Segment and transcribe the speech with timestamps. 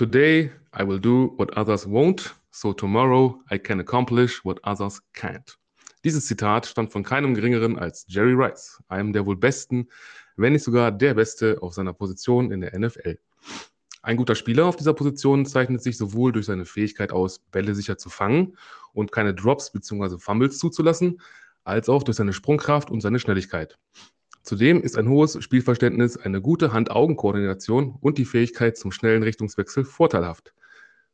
[0.00, 5.58] Today I will do what others won't, so tomorrow I can accomplish what others can't.
[6.04, 9.90] Dieses Zitat stammt von keinem geringeren als Jerry Rice, einem der wohl besten,
[10.36, 13.18] wenn nicht sogar der Beste auf seiner Position in der NFL.
[14.00, 17.98] Ein guter Spieler auf dieser Position zeichnet sich sowohl durch seine Fähigkeit aus, Bälle sicher
[17.98, 18.56] zu fangen
[18.94, 20.16] und keine Drops bzw.
[20.16, 21.20] Fumbles zuzulassen,
[21.64, 23.78] als auch durch seine Sprungkraft und seine Schnelligkeit.
[24.42, 30.54] Zudem ist ein hohes Spielverständnis, eine gute Hand-Augen-Koordination und die Fähigkeit zum schnellen Richtungswechsel vorteilhaft.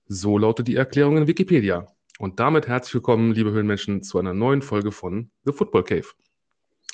[0.07, 1.87] So lautet die Erklärung in Wikipedia.
[2.19, 6.07] Und damit herzlich willkommen, liebe Höhlenmenschen, zu einer neuen Folge von The Football Cave.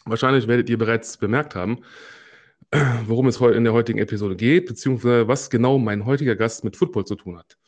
[0.07, 1.79] Wahrscheinlich werdet ihr bereits bemerkt haben,
[3.07, 7.05] worum es in der heutigen Episode geht, beziehungsweise was genau mein heutiger Gast mit Football
[7.05, 7.59] zu tun hat.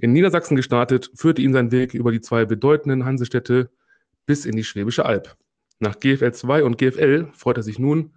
[0.00, 3.70] In Niedersachsen gestartet, führte ihn sein Weg über die zwei bedeutenden Hansestädte
[4.26, 5.36] bis in die Schwäbische Alb.
[5.80, 8.12] Nach GFL 2 und GFL freut er sich nun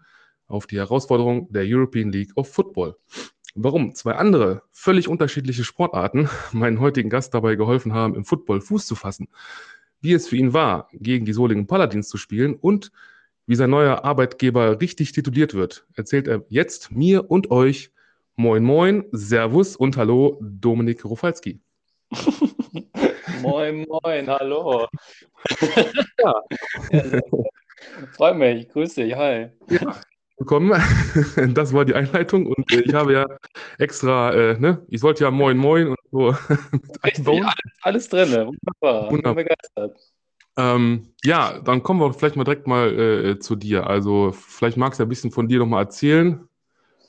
[0.48, 2.96] auf die Herausforderung der European League of Football.
[3.54, 8.88] Warum zwei andere, völlig unterschiedliche Sportarten meinen heutigen Gast dabei geholfen haben, im Football Fuß
[8.88, 9.28] zu fassen,
[10.00, 12.92] wie es für ihn war, gegen die Solingen Paladins zu spielen und
[13.46, 17.92] wie sein neuer Arbeitgeber richtig tituliert wird, erzählt er jetzt mir und euch.
[18.36, 21.60] Moin, moin, Servus und Hallo, Dominik Rofalski.
[23.42, 24.88] moin, moin, hallo.
[26.20, 26.34] ja.
[28.16, 29.50] Freue mich, grüße dich, hi.
[29.70, 29.96] Ja,
[30.38, 30.72] willkommen.
[31.54, 33.26] Das war die Einleitung und äh, ich habe ja
[33.80, 36.28] extra, äh, ne, ich sollte ja moin moin und so.
[37.04, 39.12] Richtig, alles, alles drin, wunderbar.
[39.12, 39.36] wunderbar.
[39.36, 40.00] Bin begeistert.
[40.58, 43.88] Ähm, ja, dann kommen wir vielleicht mal direkt mal äh, zu dir.
[43.88, 46.48] Also vielleicht magst du ein bisschen von dir nochmal erzählen.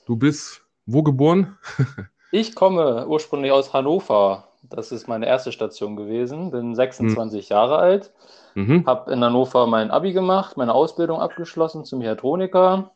[0.06, 1.58] Du bist wo geboren?
[2.30, 4.51] ich komme ursprünglich aus Hannover.
[4.72, 6.50] Das ist meine erste Station gewesen.
[6.50, 7.54] Bin 26 hm.
[7.54, 8.12] Jahre alt.
[8.54, 8.86] Mhm.
[8.86, 12.92] Habe in Hannover mein Abi gemacht, meine Ausbildung abgeschlossen zum Mechatroniker.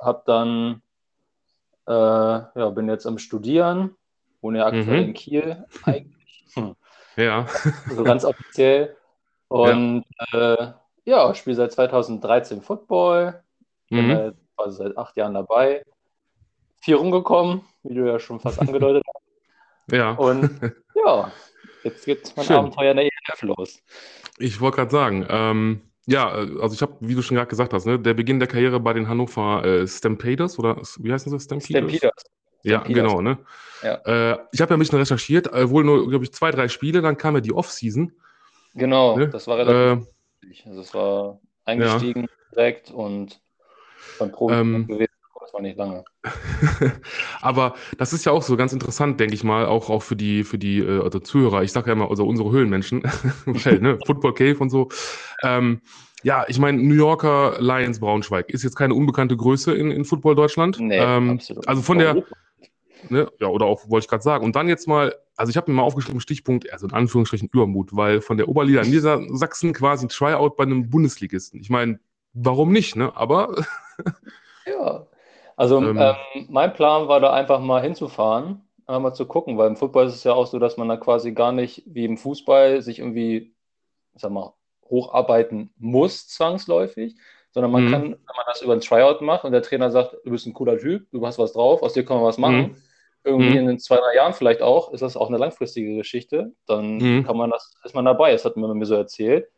[0.00, 0.82] Habe dann,
[1.86, 3.96] äh, ja, bin jetzt am Studieren,
[4.40, 5.08] wohne ja aktuell mhm.
[5.08, 6.14] in Kiel eigentlich.
[6.54, 6.76] Hm.
[7.16, 7.46] Ja.
[7.94, 8.96] So ganz offiziell.
[9.48, 10.72] Und ja, äh,
[11.04, 13.42] ja spiele seit 2013 Football.
[13.90, 14.34] Bin mhm.
[14.56, 15.84] also seit acht Jahren dabei.
[16.80, 19.92] Viel rumgekommen, wie du ja schon fast angedeutet hast.
[19.92, 20.12] Ja.
[20.12, 20.74] Und
[21.04, 21.32] ja,
[21.84, 22.56] jetzt geht mein Schön.
[22.56, 23.82] Abenteuer in der ELF los.
[24.38, 27.86] Ich wollte gerade sagen, ähm, ja, also ich habe, wie du schon gerade gesagt hast,
[27.86, 31.38] ne, der Beginn der Karriere bei den Hannover äh, Stampeders oder wie heißen sie?
[31.38, 31.90] Stampeders?
[31.90, 32.24] Stampeders.
[32.62, 33.10] Ja, Stampeders.
[33.10, 33.38] genau, ne?
[33.82, 33.94] Ja.
[34.32, 37.02] Äh, ich habe ja ein bisschen recherchiert, äh, wohl nur, glaube ich, zwei, drei Spiele,
[37.02, 38.12] dann kam ja die Off-Season.
[38.74, 39.28] Genau, ne?
[39.28, 40.06] das war relativ.
[40.42, 42.28] Äh, also es war eingestiegen ja.
[42.54, 43.40] direkt und
[44.16, 45.12] von Profi ähm, gewesen
[45.48, 46.04] das war nicht lange.
[47.40, 50.44] Aber das ist ja auch so ganz interessant, denke ich mal, auch, auch für die,
[50.44, 51.62] für die äh, also Zuhörer.
[51.62, 53.02] Ich sage ja immer, also unsere Höhlenmenschen,
[53.46, 54.88] weil, ne, Football Cave und so.
[55.42, 55.80] Ähm,
[56.22, 60.34] ja, ich meine, New Yorker Lions Braunschweig ist jetzt keine unbekannte Größe in, in Football
[60.34, 60.78] Deutschland.
[60.80, 61.66] Nee, ähm, absolut.
[61.66, 62.24] Also von der,
[63.08, 64.44] ne, ja, oder auch, wollte ich gerade sagen.
[64.44, 67.96] Und dann jetzt mal, also ich habe mir mal aufgeschrieben, Stichpunkt, also in Anführungsstrichen Übermut,
[67.96, 71.60] weil von der Oberliga in Niedersachsen quasi ein Tryout bei einem Bundesligisten.
[71.60, 72.00] Ich meine,
[72.34, 73.16] warum nicht, ne?
[73.16, 73.64] Aber.
[74.66, 75.06] ja.
[75.58, 79.66] Also ähm, ähm, mein Plan war da einfach mal hinzufahren, einfach mal zu gucken, weil
[79.66, 82.16] im Football ist es ja auch so, dass man da quasi gar nicht wie im
[82.16, 83.56] Fußball sich irgendwie,
[84.14, 84.52] sag mal,
[84.88, 87.16] hocharbeiten muss zwangsläufig,
[87.50, 87.90] sondern man mhm.
[87.90, 90.54] kann, wenn man das über ein Tryout macht und der Trainer sagt, du bist ein
[90.54, 92.76] cooler Typ, du hast was drauf, aus dir kann man was machen, mhm.
[93.24, 93.56] irgendwie mhm.
[93.56, 97.24] in den zwei, drei Jahren vielleicht auch, ist das auch eine langfristige Geschichte, dann mhm.
[97.24, 99.48] kann man das, ist man dabei, das hat man mir so erzählt.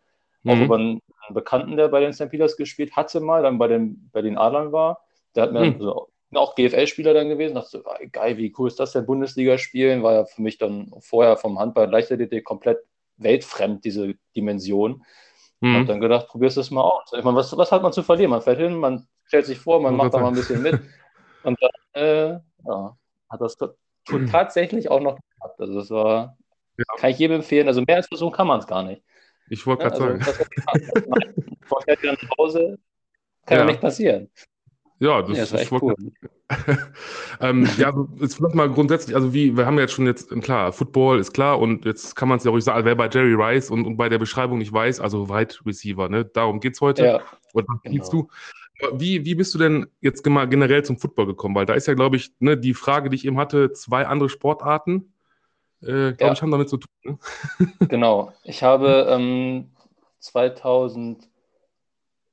[0.47, 0.65] Auch mhm.
[0.65, 4.39] über einen Bekannten, der bei den Stampeders gespielt hatte mal, dann bei den, bei den
[4.39, 5.05] Adlern war,
[5.35, 5.75] der hat mir hm.
[5.75, 7.55] also auch GFL-Spieler dann gewesen.
[7.55, 10.03] Dachte so, ah, geil, wie cool ist das denn, Bundesliga spielen?
[10.03, 12.79] War ja für mich dann vorher vom Handball Leichtathletik komplett
[13.17, 15.05] weltfremd, diese Dimension.
[15.61, 15.77] Mhm.
[15.77, 17.13] Und dann gedacht, probierst du es mal aus.
[17.17, 18.31] Ich meine, was, was hat man zu verlieren?
[18.31, 20.81] Man fährt hin, man stellt sich vor, man macht da mal ein bisschen mit.
[21.43, 22.97] Und dann äh, ja,
[23.29, 23.57] hat das
[24.11, 24.27] mhm.
[24.27, 25.61] tatsächlich auch noch geklappt.
[25.61, 26.37] Also das war,
[26.79, 26.85] ja.
[26.99, 27.69] kann ich jedem empfehlen.
[27.69, 29.03] Also mehr als versuchen kann man es gar nicht.
[29.49, 31.01] Ich wollte gerade ja, also, sagen.
[31.11, 32.79] Man fährt dann nach Hause,
[33.47, 34.31] kann ja nicht passieren.
[35.01, 35.95] Ja, das, ja, das ist cool.
[37.41, 40.29] ähm, ja, also jetzt vielleicht mal grundsätzlich, also wie, wir haben ja jetzt schon jetzt,
[40.43, 43.33] klar, Football ist klar und jetzt kann man es ja ruhig sagen, wer bei Jerry
[43.35, 46.27] Rice und, und bei der Beschreibung nicht weiß, also Wide Receiver, ne?
[46.27, 47.05] Darum geht es heute.
[47.05, 47.21] Ja,
[47.55, 48.11] und was genau.
[48.11, 48.29] du?
[48.93, 51.55] Wie, wie bist du denn jetzt generell zum Football gekommen?
[51.55, 54.29] Weil da ist ja, glaube ich, ne, die Frage, die ich eben hatte, zwei andere
[54.29, 55.15] Sportarten,
[55.81, 56.33] äh, glaube ja.
[56.33, 56.91] ich, haben damit zu tun.
[57.05, 57.19] Ne?
[57.89, 58.33] Genau.
[58.45, 59.71] Ich habe ähm,
[60.19, 61.30] 2000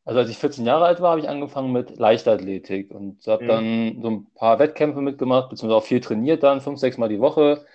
[0.08, 3.48] also als ich 14 Jahre alt war, habe ich angefangen mit Leichtathletik und habe mhm.
[3.50, 7.20] dann so ein paar Wettkämpfe mitgemacht, beziehungsweise auch viel trainiert dann, fünf, sechs Mal die
[7.20, 7.66] Woche.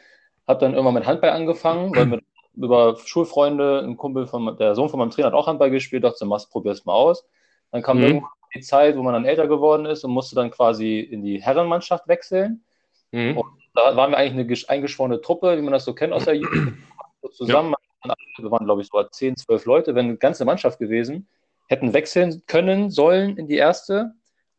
[0.48, 2.24] Habe dann irgendwann mit Handball angefangen, weil mit,
[2.56, 6.24] über Schulfreunde, ein Kumpel von, der Sohn von meinem Trainer hat auch Handball gespielt, dachte,
[6.24, 7.26] machst, probier's mal aus.
[7.70, 8.04] Dann kam mhm.
[8.04, 11.42] irgendwann die Zeit, wo man dann älter geworden ist und musste dann quasi in die
[11.42, 12.64] Herrenmannschaft wechseln.
[13.10, 13.36] Mhm.
[13.36, 16.36] Und da waren wir eigentlich eine eingeschworene Truppe, wie man das so kennt aus der
[16.36, 16.78] Jugend.
[17.32, 17.74] Zusammen,
[18.06, 18.14] ja.
[18.38, 21.28] wir waren, glaube ich, so 10, 12 Leute, wenn eine ganze Mannschaft gewesen,
[21.72, 24.12] hätten wechseln können, sollen in die erste.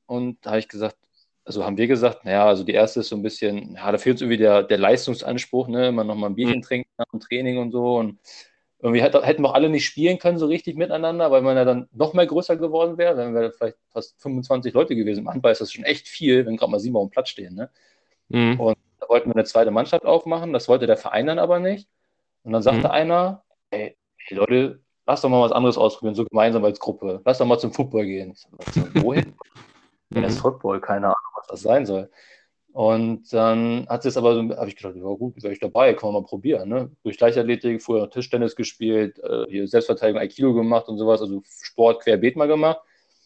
[0.06, 0.98] Und da habe ich gesagt,
[1.45, 4.15] also haben wir gesagt, naja, also die erste ist so ein bisschen, ja, da fehlt
[4.15, 6.63] uns irgendwie der, der Leistungsanspruch, ne, man nochmal ein Bierchen mhm.
[6.63, 7.98] trinken nach dem Training und so.
[7.98, 8.19] Und
[8.80, 11.88] irgendwie hätten wir auch alle nicht spielen können so richtig miteinander, weil man ja dann
[11.94, 13.15] noch mehr größer geworden wäre.
[13.15, 15.21] Dann wäre vielleicht fast 25 Leute gewesen.
[15.21, 17.56] Im Handball ist das schon echt viel, wenn gerade mal sieben auf dem Platz stehen.
[17.56, 17.69] Ne?
[18.27, 18.60] Mhm.
[18.60, 20.51] Und da wollten wir eine zweite Mannschaft aufmachen.
[20.51, 21.88] Das wollte der Verein dann aber nicht.
[22.44, 22.92] Und dann sagte mhm.
[22.92, 27.22] einer, ey, hey, Leute, lass doch mal was anderes ausprobieren, so gemeinsam als Gruppe.
[27.26, 28.32] Lass doch mal zum Football gehen.
[28.32, 29.36] Ich sag, wohin?
[30.10, 30.16] mhm.
[30.16, 32.10] Ja, das Football, keine Ahnung, was das sein soll.
[32.74, 36.12] Und dann hat es aber so, habe ich gedacht, ja gut, wäre ich dabei, kann
[36.12, 36.70] man mal probieren.
[36.70, 36.90] Ne?
[37.04, 42.36] Durch Leichtathletik, vorher Tischtennis gespielt, äh, hier Selbstverteidigung, Aikido gemacht und sowas, also Sport querbeet
[42.36, 42.80] mal gemacht.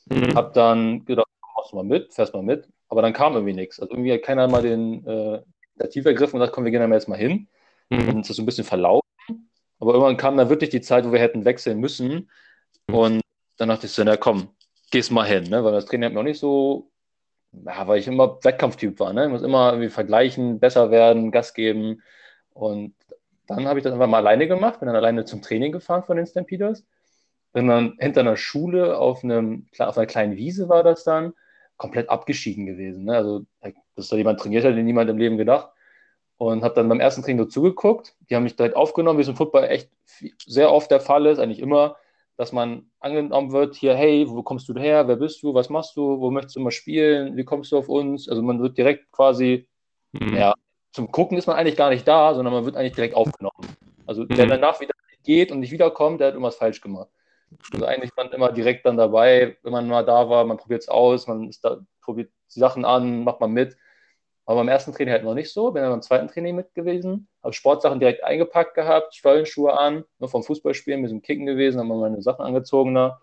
[0.09, 0.35] Mhm.
[0.35, 2.67] Hab dann gedacht, machst du mal mit, fährst mal mit.
[2.89, 3.79] Aber dann kam irgendwie nichts.
[3.79, 5.41] Also irgendwie hat keiner mal den äh,
[5.75, 7.47] Initiativ ergriffen und gesagt, komm, wir gehen da jetzt mal hin.
[7.89, 8.05] Mhm.
[8.05, 9.06] Dann ist das so ein bisschen verlaufen.
[9.79, 12.29] Aber irgendwann kam dann wirklich die Zeit, wo wir hätten wechseln müssen.
[12.87, 12.95] Mhm.
[12.95, 13.21] Und
[13.57, 14.49] dann dachte ich so, na komm,
[14.91, 15.63] gehst mal hin, ne?
[15.63, 16.91] weil das Training hat mir auch nicht so
[17.65, 19.13] ja, weil ich immer Wettkampftyp war.
[19.13, 19.25] Ne?
[19.25, 22.01] Ich muss immer irgendwie vergleichen, besser werden, Gas geben.
[22.53, 22.95] Und
[23.47, 26.17] dann habe ich das einfach mal alleine gemacht, bin dann alleine zum Training gefahren von
[26.17, 26.85] den Stampeders.
[27.53, 31.33] Bin dann hinter einer Schule auf, einem, auf einer kleinen Wiese war das dann,
[31.77, 33.05] komplett abgeschieden gewesen.
[33.05, 33.15] Ne?
[33.15, 33.45] Also,
[33.95, 35.71] dass da jemand trainiert hat, hätte niemand im Leben gedacht.
[36.37, 38.15] Und habe dann beim ersten Training nur zugeguckt.
[38.29, 39.89] Die haben mich direkt aufgenommen, wie es im Football echt
[40.45, 41.95] sehr oft der Fall ist, eigentlich immer
[42.37, 45.97] dass man angenommen wird, hier, hey, wo kommst du her, wer bist du, was machst
[45.97, 48.29] du, wo möchtest du mal spielen, wie kommst du auf uns?
[48.29, 49.67] Also man wird direkt quasi,
[50.11, 50.35] mhm.
[50.35, 50.53] ja,
[50.93, 53.57] zum Gucken ist man eigentlich gar nicht da, sondern man wird eigentlich direkt aufgenommen.
[54.05, 54.29] Also mhm.
[54.29, 54.93] der danach wieder
[55.23, 57.09] geht und nicht wiederkommt, der hat irgendwas falsch gemacht.
[57.73, 60.89] Also eigentlich man immer direkt dann dabei, wenn man mal da war, man probiert es
[60.89, 63.77] aus, man da, probiert die Sachen an, macht man mit.
[64.47, 65.71] Aber beim ersten Training halt noch nicht so.
[65.71, 70.29] Bin dann beim zweiten Training mit gewesen, habe Sportsachen direkt eingepackt gehabt, Stollenschuhe an, nur
[70.29, 73.21] vom Fußballspielen, dem Kicken gewesen, haben wir meine Sachen angezogen da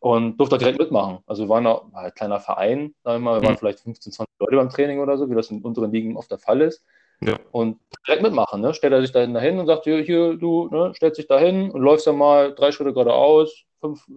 [0.00, 1.18] und durfte direkt mitmachen.
[1.26, 3.58] Also wir waren noch ein kleiner Verein, sagen wir mal, wir waren mhm.
[3.58, 6.38] vielleicht 15, 20 Leute beim Training oder so, wie das in unteren Ligen oft der
[6.38, 6.82] Fall ist.
[7.20, 7.38] Ja.
[7.52, 8.74] Und direkt mitmachen, ne?
[8.74, 10.92] Stellt er sich da hin und sagt, hier, hier du, ne?
[10.94, 13.64] stellst dich da hin und läufst dann mal drei Schritte geradeaus,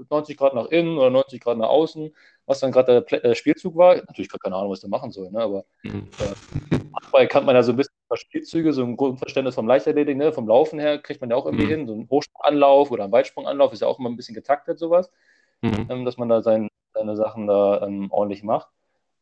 [0.10, 2.14] 90 Grad nach innen oder 90 Grad nach außen,
[2.48, 3.96] was dann gerade der, der, Spielzug war.
[3.96, 5.42] Natürlich keine Ahnung, was der machen soll, ne?
[5.42, 6.08] aber mhm.
[7.14, 10.32] äh, kann man ja so ein bisschen Spielzüge, so ein Grundverständnis vom Leichtathletik, ne?
[10.32, 11.70] vom Laufen her kriegt man ja auch irgendwie mhm.
[11.70, 15.12] hin, so ein Hochsprunganlauf oder ein Weitsprunganlauf ist ja auch immer ein bisschen getaktet, sowas,
[15.62, 15.88] mhm.
[15.90, 18.70] ähm, dass man da sein, seine Sachen da ähm, ordentlich macht.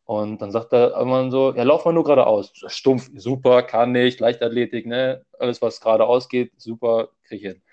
[0.05, 2.53] Und dann sagt er irgendwann so, ja, lauf mal nur geradeaus.
[2.67, 5.25] Stumpf, super, kann ich, Leichtathletik, ne?
[5.39, 7.63] Alles, was geradeaus geht, super, kriege ich hin.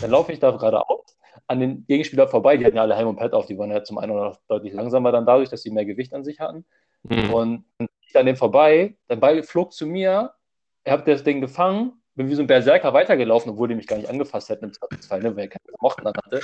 [0.00, 1.15] Dann laufe ich da geradeaus
[1.46, 2.56] an den Gegenspieler vorbei.
[2.56, 4.72] Die hatten ja alle Helm und Pad auf, die waren ja zum einen oder deutlich
[4.72, 6.64] langsamer dann dadurch, dass sie mehr Gewicht an sich hatten.
[7.04, 7.32] Mhm.
[7.32, 10.32] Und dann ich an dem vorbei, der Ball flog zu mir,
[10.84, 13.96] er hat das Ding gefangen, bin wie so ein Berserker weitergelaufen, obwohl die mich gar
[13.96, 16.40] nicht angefasst hätten im Zweifelsfall, ne, weil er keine Mochten dann hatte.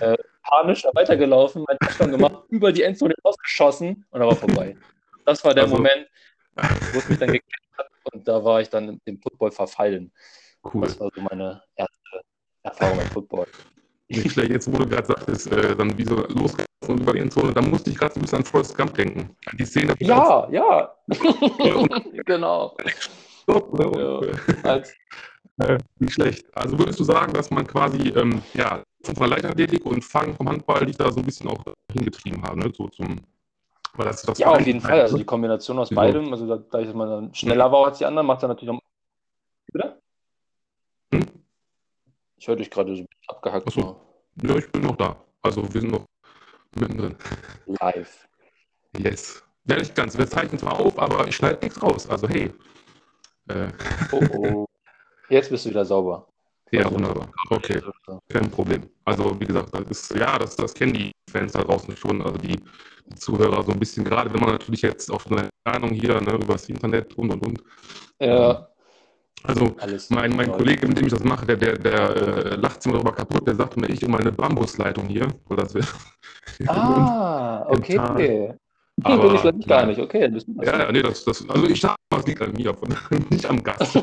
[0.00, 4.76] Äh, panisch da weitergelaufen, mein Touchdown gemacht, über die Endzone ausgeschossen und dann war vorbei.
[5.24, 6.06] Das war der also, Moment,
[6.54, 10.12] wo es mich dann gekriegt hat und da war ich dann im Football verfallen.
[10.62, 10.82] Cool.
[10.82, 12.20] Das war so meine erste
[12.62, 13.46] Erfahrung im Football.
[14.08, 17.52] Nicht schlecht, jetzt wo du gerade sagtest, äh, dann wie so losgelaufen über die Endzone,
[17.52, 19.36] da musste ich gerade so ein bisschen an Forrest Gump denken.
[19.58, 19.94] Die Szene.
[19.98, 20.94] Ja, ja.
[22.24, 22.74] genau.
[23.42, 24.30] Stopp, ne?
[24.64, 25.66] ja.
[25.66, 26.46] äh, nicht schlecht.
[26.56, 30.48] Also würdest du sagen, dass man quasi, ähm, ja, von der Leichtathletik und Fangen vom
[30.48, 31.62] Handball dich da so ein bisschen auch
[31.92, 32.72] hingetrieben haben, ne?
[32.74, 33.20] So zum,
[34.36, 35.00] ja, auf jeden Fall.
[35.00, 36.02] Also die Kombination aus genau.
[36.02, 38.80] beidem, also da, ich mal dann schneller war als die anderen, macht er natürlich auch.
[39.72, 40.00] Bitte?
[41.12, 41.26] Hm?
[42.48, 43.66] Ich höre dich gerade so abgehackt.
[43.66, 44.00] Achso.
[44.42, 45.22] Ja, ich bin noch da.
[45.42, 46.06] Also wir sind noch
[46.80, 47.14] mittendrin.
[47.66, 48.26] Live.
[48.96, 49.42] Yes.
[49.66, 50.16] Ja, nicht ganz.
[50.16, 52.08] Wir zeichnen zwar auf, aber ich schneide nichts raus.
[52.08, 52.50] Also hey.
[53.50, 53.68] Äh.
[54.12, 54.66] Oh, oh.
[55.28, 56.26] Jetzt bist du wieder sauber.
[56.70, 57.30] Ja, wunderbar.
[57.50, 57.82] Okay,
[58.30, 58.88] kein Problem.
[59.04, 62.38] Also wie gesagt, das ist, ja, das, das kennen die Fans da draußen schon, also
[62.38, 62.56] die,
[63.08, 66.32] die Zuhörer so ein bisschen, gerade wenn man natürlich jetzt auf eine Ahnung hier, ne,
[66.32, 67.62] über das Internet und und und.
[68.20, 68.68] Ja.
[69.44, 72.82] Also Alles mein, mein Kollege, mit dem ich das mache, der, der, der äh, lacht
[72.82, 75.28] sich darüber kaputt, der sagt mir, ich um eine Bambusleitung hier.
[75.48, 75.74] Oder das
[76.66, 77.98] ah, okay.
[79.02, 80.30] Aber, bin ich vielleicht gar nicht, okay.
[80.62, 82.88] Ja, ja, nee, das, das, also ich sage, das liegt an mir, von,
[83.30, 84.02] nicht am Gast.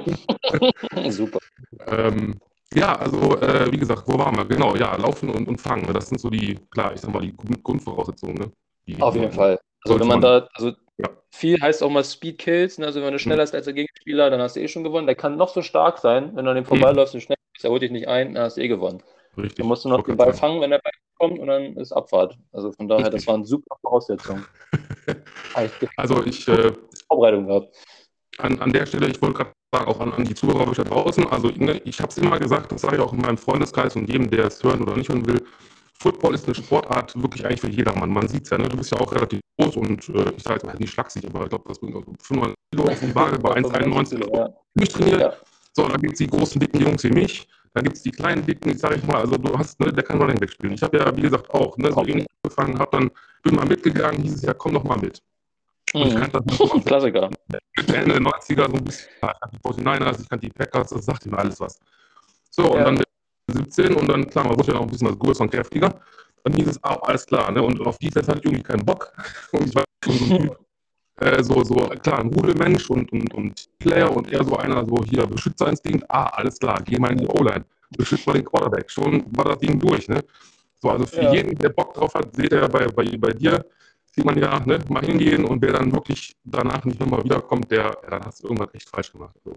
[1.10, 1.40] Super.
[1.88, 2.36] Ähm,
[2.74, 4.46] ja, also äh, wie gesagt, wo waren wir?
[4.46, 5.92] Genau, ja, laufen und, und fangen.
[5.94, 8.36] Das sind so die, klar, ich sag mal, die Grundvoraussetzungen.
[8.36, 8.52] Ne?
[8.88, 9.60] Die, Auf jeden Fall.
[9.84, 11.10] Also wenn man, man da, also ja.
[11.32, 12.78] Viel heißt auch mal Speed Kills.
[12.78, 12.86] Ne?
[12.86, 15.08] Also wenn du schneller bist als der Gegenspieler, dann hast du eh schon gewonnen.
[15.08, 17.72] Der kann noch so stark sein, wenn du an dem vorbeiläufst und schnell bist, er
[17.72, 19.04] holt dich nicht ein, dann hast du eh gewonnen.
[19.38, 19.58] Richtig.
[19.58, 22.38] Dann musst du noch den Ball fangen, wenn der Ball kommt und dann ist Abfahrt.
[22.54, 23.26] Also von daher, Richtig.
[23.26, 24.46] das waren super Voraussetzungen.
[25.98, 26.72] also ich äh,
[27.08, 27.76] Vorbereitung gehabt.
[28.38, 31.28] an, an der Stelle, ich wollte gerade sagen, auch an, an die Zuhörer da draußen,
[31.28, 34.10] also ne, ich habe es immer gesagt, das sage ich auch in meinem Freundeskreis und
[34.10, 35.46] jedem, der es hören oder nicht hören will,
[36.06, 38.12] Football ist eine Sportart wirklich eigentlich für jedermann.
[38.12, 38.70] Man sieht es ja, ne?
[38.70, 41.44] du bist ja auch relativ groß und äh, ich sage jetzt mal nicht schlaksig, aber
[41.44, 44.50] ich glaube, das bringt auch 95 Kilo auf die Waage bei 1,91 ja.
[44.76, 45.22] durchtrainiert.
[45.22, 45.34] Ja.
[45.74, 48.46] So, dann gibt es die großen, dicken Jungs wie mich, dann gibt es die kleinen,
[48.46, 50.74] dicken, ich sage ich mal, also du hast, ne, der kann Running Back spielen.
[50.74, 54.22] Ich habe ja, wie gesagt, auch, ne, so irgendwie angefangen, habe dann, bin mal mitgegangen,
[54.22, 55.24] hieß es ja, komm doch mal mit.
[55.92, 57.32] Und ich kannte das Klassiker.
[57.78, 61.06] Ende der 90er so ein bisschen, ich kannte die 49ers, ich kannte die Packers, das
[61.06, 61.80] sagt mir alles was.
[62.52, 62.84] So, und ja.
[62.86, 63.02] dann
[63.48, 66.00] 17 und dann, klar, man wurde ja auch ein bisschen was größer und kräftiger.
[66.44, 67.62] Dann hieß es auch, alles klar, ne?
[67.62, 69.12] Und auf Defense hatte ich irgendwie keinen Bock.
[69.52, 70.52] Und ich war schon
[71.18, 74.98] äh, so, so, klar, ein Rudelmensch und, und, und Player und eher so einer, so
[75.06, 77.64] hier, Beschützerinstinkt, ah, alles klar, geh mal in die O-Line,
[77.98, 78.92] beschützt mal den Quarterback.
[78.92, 80.22] Schon war das Ding durch, ne?
[80.82, 81.34] So, also für ja.
[81.34, 83.66] jeden, der Bock drauf hat, seht ihr bei, bei, bei dir,
[84.16, 87.84] sieht man ja, ne, mal hingehen und wer dann wirklich danach nicht nochmal wiederkommt, der,
[87.84, 89.36] ja, dann hast du irgendwas echt falsch gemacht.
[89.44, 89.54] So.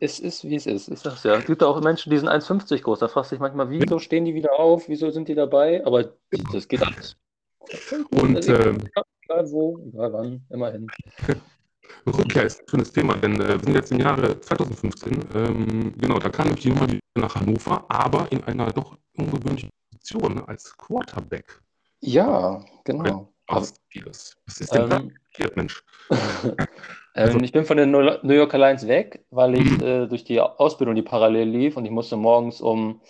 [0.00, 0.88] Es ist, wie es ist.
[0.88, 1.36] Ich sag's ja.
[1.36, 2.98] Es gibt auch Menschen, die sind 1,50 groß.
[2.98, 4.88] Da fragst du dich manchmal, wieso stehen die wieder auf?
[4.88, 5.84] Wieso sind die dabei?
[5.86, 6.12] Aber
[6.52, 7.16] das geht alles.
[8.10, 8.78] Und, ähm,
[9.22, 10.88] egal wo, egal wann, immerhin.
[12.06, 15.24] Rückkehr ist ein schönes Thema, denn äh, wir sind jetzt im Jahre 2015.
[15.34, 20.44] Ähm, genau, da kam ich immer wieder nach Hannover, aber in einer doch ungewöhnlichen Position
[20.46, 21.60] als Quarterback.
[22.00, 23.32] Ja, genau.
[23.48, 25.82] Was ist denn ähm, passiert, Mensch?
[27.14, 29.80] ähm, ich bin von den New York Alliance weg, weil ich mhm.
[29.82, 33.00] äh, durch die Ausbildung, die parallel lief, und ich musste morgens um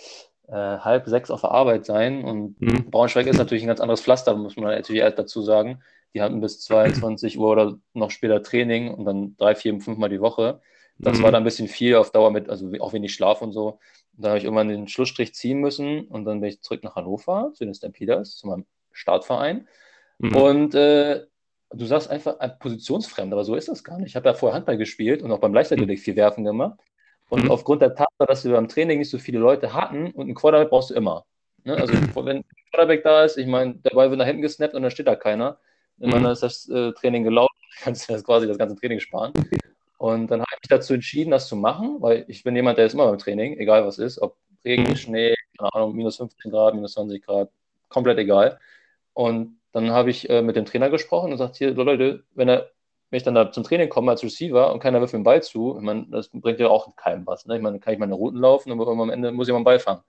[0.46, 2.24] äh, halb sechs auf der Arbeit sein.
[2.24, 2.90] Und mhm.
[2.90, 5.82] Braunschweig ist natürlich ein ganz anderes Pflaster, muss man natürlich dazu sagen.
[6.14, 10.08] Die hatten bis 22 Uhr oder noch später Training und dann drei, vier, fünf Mal
[10.08, 10.60] die Woche.
[10.98, 11.22] Das mhm.
[11.24, 13.78] war dann ein bisschen viel auf Dauer mit, also auch wenig Schlaf und so.
[14.16, 16.96] Und dann habe ich irgendwann den Schlussstrich ziehen müssen und dann bin ich zurück nach
[16.96, 18.64] Hannover zu den Stampeders, zu meinem
[18.98, 19.68] Startverein.
[20.18, 20.36] Mhm.
[20.36, 21.24] Und äh,
[21.70, 24.08] du sagst einfach ein positionsfremd, aber so ist das gar nicht.
[24.08, 26.78] Ich habe ja vorher Handball gespielt und auch beim Leichtathletik viel Werfen gemacht.
[27.28, 27.50] Und mhm.
[27.50, 30.70] aufgrund der Tatsache, dass wir beim Training nicht so viele Leute hatten und einen Quarterback
[30.70, 31.24] brauchst du immer.
[31.64, 31.76] Ne?
[31.76, 31.92] Also
[32.24, 34.90] wenn ein Quarterback da ist, ich meine, der Ball wird nach hinten gesnappt und dann
[34.90, 35.58] steht da keiner.
[35.98, 36.30] Und dann mhm.
[36.30, 39.32] ist das äh, Training gelaufen, kannst du das quasi das ganze Training sparen.
[39.98, 42.86] Und dann habe ich mich dazu entschieden, das zu machen, weil ich bin jemand, der
[42.86, 44.96] ist immer beim Training, egal was ist, ob Regen, mhm.
[44.96, 47.50] Schnee, keine Ahnung, minus 15 Grad, minus 20 Grad,
[47.88, 48.58] komplett egal.
[49.18, 52.70] Und dann habe ich äh, mit dem Trainer gesprochen und gesagt, hier, Leute, wenn, er,
[53.10, 55.42] wenn ich dann da zum Training komme als Receiver und keiner wirft mir den Ball
[55.42, 57.44] zu, ich meine, das bringt ja auch keinem was.
[57.44, 57.56] Ne?
[57.56, 59.80] Ich meine, kann ich meine Routen laufen, aber am Ende muss ich mal einen Ball
[59.80, 60.02] fangen.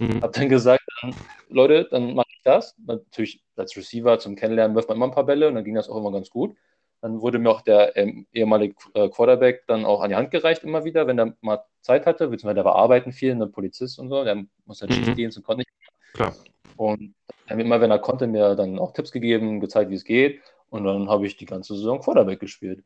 [0.00, 0.22] Mhm.
[0.22, 1.14] Habe dann gesagt, dann,
[1.48, 2.74] Leute, dann mache ich das.
[2.84, 5.88] Natürlich als Receiver zum Kennenlernen wirft man immer ein paar Bälle und dann ging das
[5.88, 6.56] auch immer ganz gut.
[7.00, 10.64] Dann wurde mir auch der ähm, ehemalige äh, Quarterback dann auch an die Hand gereicht
[10.64, 14.08] immer wieder, wenn er mal Zeit hatte, beziehungsweise der war arbeiten viel, ein Polizist und
[14.08, 14.96] so, der muss halt mhm.
[14.96, 15.70] Schichtdienst und konnte nicht.
[16.12, 16.34] Klar.
[16.76, 17.14] Und
[17.50, 20.40] immer wenn er konnte, mir dann auch Tipps gegeben, gezeigt, wie es geht.
[20.70, 22.84] Und dann habe ich die ganze Saison Quarterback gespielt.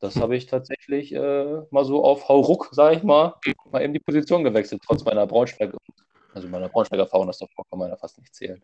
[0.00, 3.34] Das habe ich tatsächlich äh, mal so auf Hauruck, sage ich mal,
[3.70, 5.78] mal eben die Position gewechselt, trotz meiner Braunschweiger,
[6.34, 8.62] also meiner Braunschweiger Erfahrung, das davor kann man ja fast nicht zählen.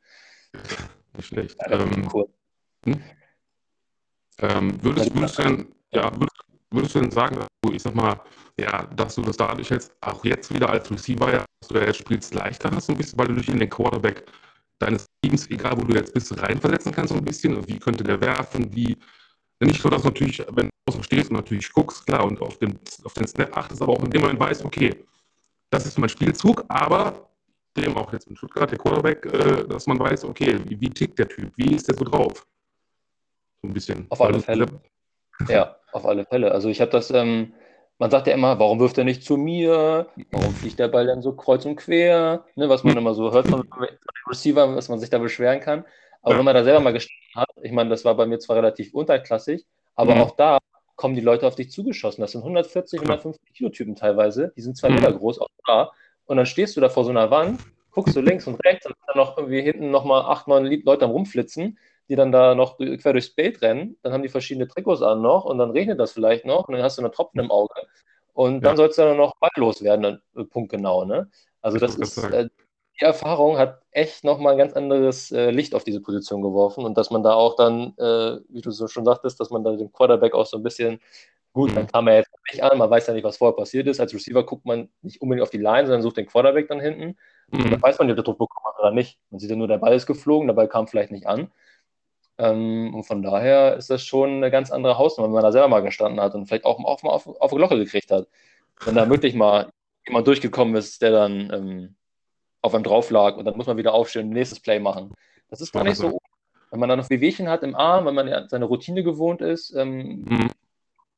[1.16, 1.56] Nicht schlecht.
[1.66, 2.10] Ähm,
[2.84, 3.02] hm?
[4.42, 6.36] ähm, würdest, würdest, du denn, ja, würdest,
[6.70, 8.20] würdest, du denn sagen, dass du, ich sag mal,
[8.58, 11.86] ja, dass du das dadurch jetzt auch jetzt wieder als Receiver, ja, dass du ja
[11.86, 14.26] jetzt spielst, leichter hast, ein bisschen, weil du dich in den Quarterback
[14.78, 17.66] deines Teams, egal wo du jetzt bist, reinversetzen kannst, so ein bisschen.
[17.68, 18.74] Wie könnte der werfen?
[18.74, 18.96] Wie.
[19.62, 22.78] Nicht so, dass natürlich, wenn du draußen stehst und natürlich guckst, klar, und auf den,
[23.04, 25.04] auf den Snap achtest, aber auch in dem Moment weißt, okay,
[25.68, 27.28] das ist mein Spielzug, aber
[27.76, 31.18] dem auch jetzt in Stuttgart, der Quarterback, äh, dass man weiß, okay, wie, wie, tickt
[31.18, 32.46] der Typ, wie ist der so drauf?
[33.60, 34.06] So ein bisschen.
[34.08, 34.66] Auf alle Fälle.
[35.48, 36.52] Ja, auf alle Fälle.
[36.52, 37.54] Also ich habe das, ähm,
[38.00, 40.08] man sagt ja immer, warum wirft er nicht zu mir?
[40.30, 42.46] Warum fliegt der Ball dann so kreuz und quer?
[42.56, 43.68] Ne, was man immer so hört von
[44.26, 45.84] Receiver, was man sich da beschweren kann.
[46.22, 46.38] Aber ja.
[46.38, 48.94] wenn man da selber mal gestanden hat, ich meine, das war bei mir zwar relativ
[48.94, 50.22] unterklassig, aber mhm.
[50.22, 50.58] auch da
[50.96, 52.22] kommen die Leute auf dich zugeschossen.
[52.22, 54.50] Das sind 140, 150 Kilo Typen teilweise.
[54.56, 54.96] Die sind zwei mhm.
[54.96, 55.92] Meter groß, auch da.
[56.24, 58.96] Und dann stehst du da vor so einer Wand, guckst du links und rechts und
[59.08, 61.76] dann noch irgendwie hinten nochmal acht, neun Leute am rumflitzen
[62.10, 65.44] die dann da noch quer durchs Bild rennen, dann haben die verschiedene Trikots an noch
[65.44, 67.72] und dann regnet das vielleicht noch und dann hast du eine Tropfen im Auge
[68.34, 68.76] und dann ja.
[68.76, 71.04] sollst du dann noch balllos werden, dann, äh, punktgenau.
[71.04, 71.30] Ne?
[71.62, 72.48] Also das ist, äh,
[73.00, 76.98] die Erfahrung hat echt nochmal ein ganz anderes äh, Licht auf diese Position geworfen und
[76.98, 79.92] dass man da auch dann, äh, wie du so schon sagtest, dass man da dem
[79.92, 81.00] Quarterback auch so ein bisschen,
[81.52, 81.74] gut, mhm.
[81.76, 84.00] dann kam er jetzt nicht an, man weiß ja nicht, was vorher passiert ist.
[84.00, 87.16] Als Receiver guckt man nicht unbedingt auf die Line, sondern sucht den Quarterback dann hinten.
[87.50, 87.64] Mhm.
[87.64, 89.18] Und dann weiß man ob der Druck bekommen hat oder nicht.
[89.30, 91.52] Man sieht ja nur, der Ball ist geflogen, der Ball kam vielleicht nicht an.
[92.40, 95.68] Ähm, und von daher ist das schon eine ganz andere Hausnummer, wenn man da selber
[95.68, 98.28] mal gestanden hat und vielleicht auch, mal auf, auf die Glocke gekriegt hat.
[98.82, 99.70] Wenn da wirklich mal
[100.06, 101.96] jemand durchgekommen ist, der dann ähm,
[102.62, 105.14] auf einem drauf lag und dann muss man wieder aufstehen und nächstes Play machen.
[105.50, 106.18] Das ist gar nicht so.
[106.70, 109.74] Wenn man dann noch Wehwehchen hat im Arm, wenn man ja seine Routine gewohnt ist,
[109.74, 110.50] ähm, mhm.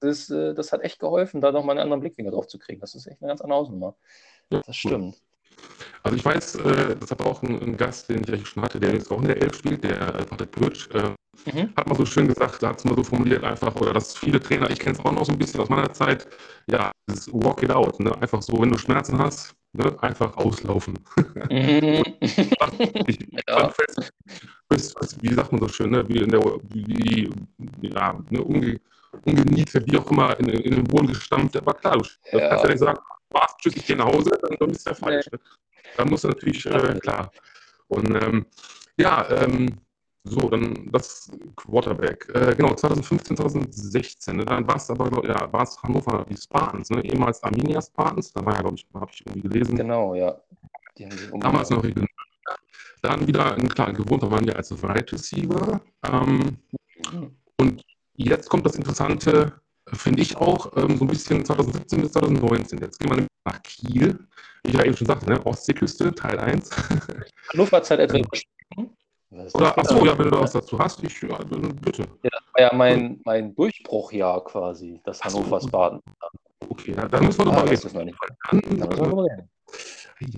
[0.01, 2.81] das, äh, das hat echt geholfen, da nochmal einen anderen Blickwinkel drauf zu kriegen.
[2.81, 3.95] Das ist echt eine ganz andere Hausnummer.
[4.49, 5.23] Das stimmt.
[6.03, 8.81] Also ich weiß, äh, das hat auch ein, ein, Gast, den ich eigentlich schon hatte,
[8.81, 9.97] der jetzt auch in der Elf spielt, der
[10.29, 11.11] Patrick Pötsch, äh,
[11.51, 11.73] mhm.
[11.77, 14.41] hat mal so schön gesagt, da hat es mal so formuliert einfach, oder dass viele
[14.41, 16.27] Trainer, ich kenne es auch noch so ein bisschen aus meiner Zeit,
[16.67, 18.13] ja, das walk it out, ne?
[18.21, 19.97] einfach so, wenn du Schmerzen hast, ne?
[20.01, 20.99] einfach auslaufen.
[21.51, 22.03] Mhm.
[23.07, 23.19] ich,
[23.49, 23.73] ja.
[24.69, 26.09] wie sagt man so schön, ne?
[26.09, 26.41] wie, in der,
[26.71, 27.31] wie,
[27.83, 28.43] ja, ne?
[28.43, 28.81] Unge,
[29.25, 32.49] ungeniete, wie auch immer, in, in den Boden gestampft, aber klar, du ja.
[32.49, 32.99] kannst ja nicht sagen,
[33.33, 35.27] warst, tschüss, ich gehe nach Hause, dann, dann ist ja falsch.
[35.31, 35.39] Nee.
[35.39, 35.45] Ne?
[35.97, 37.31] Da muss natürlich, äh, klar.
[37.89, 38.47] Und ähm,
[38.97, 39.69] ja, ähm,
[40.25, 42.29] so, dann das Quarterback.
[42.33, 44.37] Äh, genau, 2015, 2016.
[44.37, 47.05] Ne, dann war es aber, ja, war es Hannover, die Spartans, ne?
[47.05, 48.33] ehemals Arminia Spartans.
[48.33, 49.77] Da war ja, glaube ich, habe ich irgendwie gelesen.
[49.77, 50.41] Genau, ja.
[51.41, 52.09] Damals noch regional.
[53.01, 55.81] Dann wieder, klar, gewohnt waren wir als Right Receiver.
[56.05, 56.59] Ähm,
[57.13, 57.37] mhm.
[57.57, 57.85] Und
[58.15, 59.61] jetzt kommt das Interessante,
[59.95, 62.79] finde ich auch, ähm, so ein bisschen 2017 bis 2019.
[62.79, 64.19] Jetzt gehen wir nach Kiel.
[64.63, 65.45] Wie ich ja eben schon sagte, ne?
[65.45, 66.71] Ostseeküste, Teil 1.
[67.53, 68.19] Hannover Zeit etwa
[69.55, 71.39] Oder, achso, ja, wenn du was dazu hast, ich, ja,
[71.83, 72.03] bitte.
[72.23, 76.01] Ja, das war ja mein, mein Durchbruchjahr quasi, das Hannovers Baden.
[76.69, 77.91] Okay, ja, dann müssen wir nochmal ah, reden.
[77.93, 79.51] Dann, dann müssen wir noch reden.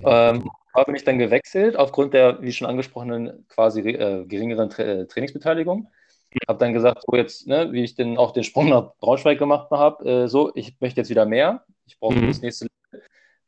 [0.03, 4.83] Ähm, da bin ich dann gewechselt, aufgrund der, wie schon angesprochenen, quasi äh, geringeren Tra
[4.83, 5.87] äh, Trainingsbeteiligung.
[6.47, 9.69] Habe dann gesagt, so jetzt, ne, wie ich den, auch den Sprung nach Braunschweig gemacht
[9.71, 11.65] habe, äh, so, ich möchte jetzt wieder mehr.
[11.85, 12.27] Ich brauche mhm.
[12.27, 12.67] das nächste.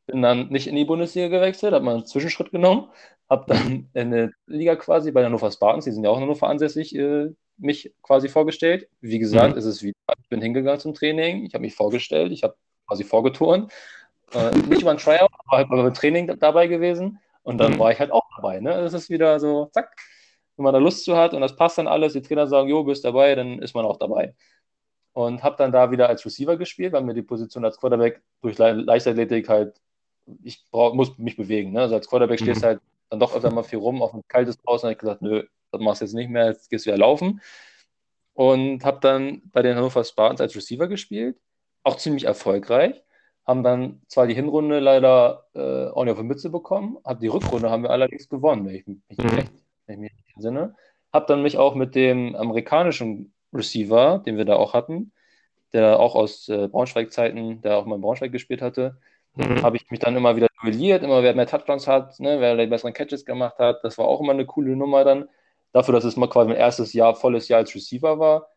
[0.06, 2.89] Bin dann nicht in die Bundesliga gewechselt, habe mal einen Zwischenschritt genommen,
[3.29, 6.48] habe dann in der Liga quasi bei Hannover Spartans, die sind ja auch in Hannover
[6.48, 8.88] ansässig, äh, mich quasi vorgestellt.
[9.01, 9.60] Wie gesagt, mhm.
[9.60, 12.56] ist es wieder, ich bin hingegangen zum Training, ich habe mich vorgestellt, ich habe
[12.88, 13.72] quasi vorgeturnt.
[14.34, 17.20] Äh, nicht über ein Tryout, aber halt beim Training dabei gewesen.
[17.44, 17.79] Und dann mhm.
[17.79, 18.60] war ich halt auch dabei.
[18.60, 18.70] Ne?
[18.72, 19.95] Das ist wieder so, zack,
[20.58, 22.84] wenn man da Lust zu hat und das passt dann alles, die Trainer sagen, jo,
[22.84, 24.36] bist dabei, dann ist man auch dabei.
[25.13, 28.58] Und habe dann da wieder als Receiver gespielt, weil mir die Position als Quarterback durch
[28.58, 29.80] Le Leichtathletik halt,
[30.43, 31.72] ich brauch, muss mich bewegen.
[31.72, 31.82] Ne?
[31.82, 32.46] Also als Quarterback mhm.
[32.46, 34.93] stehst du halt dann doch öfter mal viel rum auf ein kaltes Haus und habe
[34.93, 37.41] ich gesagt, nö, das machst du jetzt nicht mehr, jetzt gehst du wieder laufen.
[38.34, 41.39] Und habe dann bei den Hannover Spartans als Receiver gespielt,
[41.84, 43.04] auch ziemlich erfolgreich.
[43.46, 47.70] Haben dann zwar die Hinrunde leider äh, ordentlich auf die Mütze bekommen, hat die Rückrunde
[47.70, 49.30] haben wir allerdings gewonnen, wenn ich mich mhm.
[49.30, 49.52] recht
[49.88, 50.76] wenn ich mich entsinne.
[51.13, 55.12] Habe dann mich auch mit dem amerikanischen Receiver, den wir da auch hatten,
[55.73, 58.97] der auch aus äh, Braunschweig-Zeiten, der auch mal in Braunschweig gespielt hatte,
[59.36, 59.62] mhm.
[59.62, 62.67] habe ich mich dann immer wieder duelliert, immer wer mehr Touchdowns hat, ne, wer die
[62.67, 63.84] besseren Catches gemacht hat.
[63.84, 65.30] Das war auch immer eine coole Nummer dann.
[65.73, 68.50] Dafür, dass es mal quasi mein erstes Jahr, volles Jahr als Receiver war.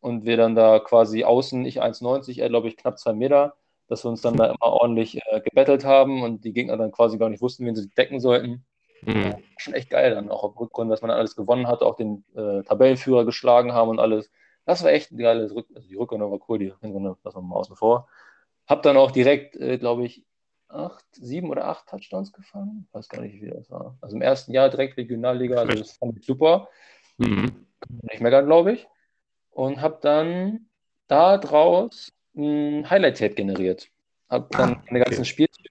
[0.00, 3.54] Und wir dann da quasi außen, ich 1,90, er glaube ich knapp zwei Meter,
[3.88, 7.18] dass wir uns dann da immer ordentlich äh, gebettelt haben und die Gegner dann quasi
[7.18, 8.66] gar nicht wussten, wen sie decken sollten.
[9.06, 9.34] Mhm.
[9.56, 12.62] schon echt geil dann, auch auf Rückgrund, dass man alles gewonnen hat, auch den äh,
[12.62, 14.30] Tabellenführer geschlagen haben und alles.
[14.66, 17.42] Das war echt ein geiles Rück also die Rückrunde war cool, die Hinrunde lassen wir
[17.42, 18.08] mal außen vor.
[18.66, 20.24] Hab dann auch direkt, äh, glaube ich,
[20.68, 22.86] acht, sieben oder acht Touchdowns gefangen.
[22.88, 23.96] Ich weiß gar nicht, wie das war.
[24.00, 26.68] Also im ersten Jahr direkt Regionalliga, also das fand ich super.
[27.18, 27.66] Mhm.
[28.02, 28.88] Nicht meckern, glaube ich.
[29.50, 30.66] Und habe dann
[31.06, 33.88] da draus ein Highlight-Tape generiert.
[34.28, 35.28] Habe dann ah, meine ganzen okay.
[35.28, 35.68] Spielzüge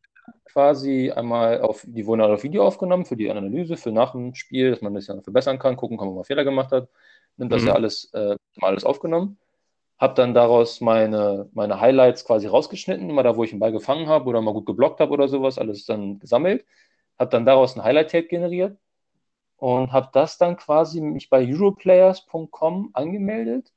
[0.54, 4.72] quasi einmal auf, die wurden auf Video aufgenommen für die Analyse, für nach dem Spiel,
[4.72, 6.90] dass man das ja verbessern kann, gucken kann, wo man Fehler gemacht hat.
[7.38, 7.68] Nimmt das mhm.
[7.70, 9.38] ja alles, äh, mal alles aufgenommen.
[9.98, 14.08] Habe dann daraus meine, meine Highlights quasi rausgeschnitten, immer da, wo ich den Ball gefangen
[14.08, 16.66] habe oder mal gut geblockt habe oder sowas, alles dann gesammelt.
[17.18, 18.78] Habe dann daraus ein Highlight-Tape generiert
[19.58, 23.72] und habe das dann quasi mich bei europlayers.com angemeldet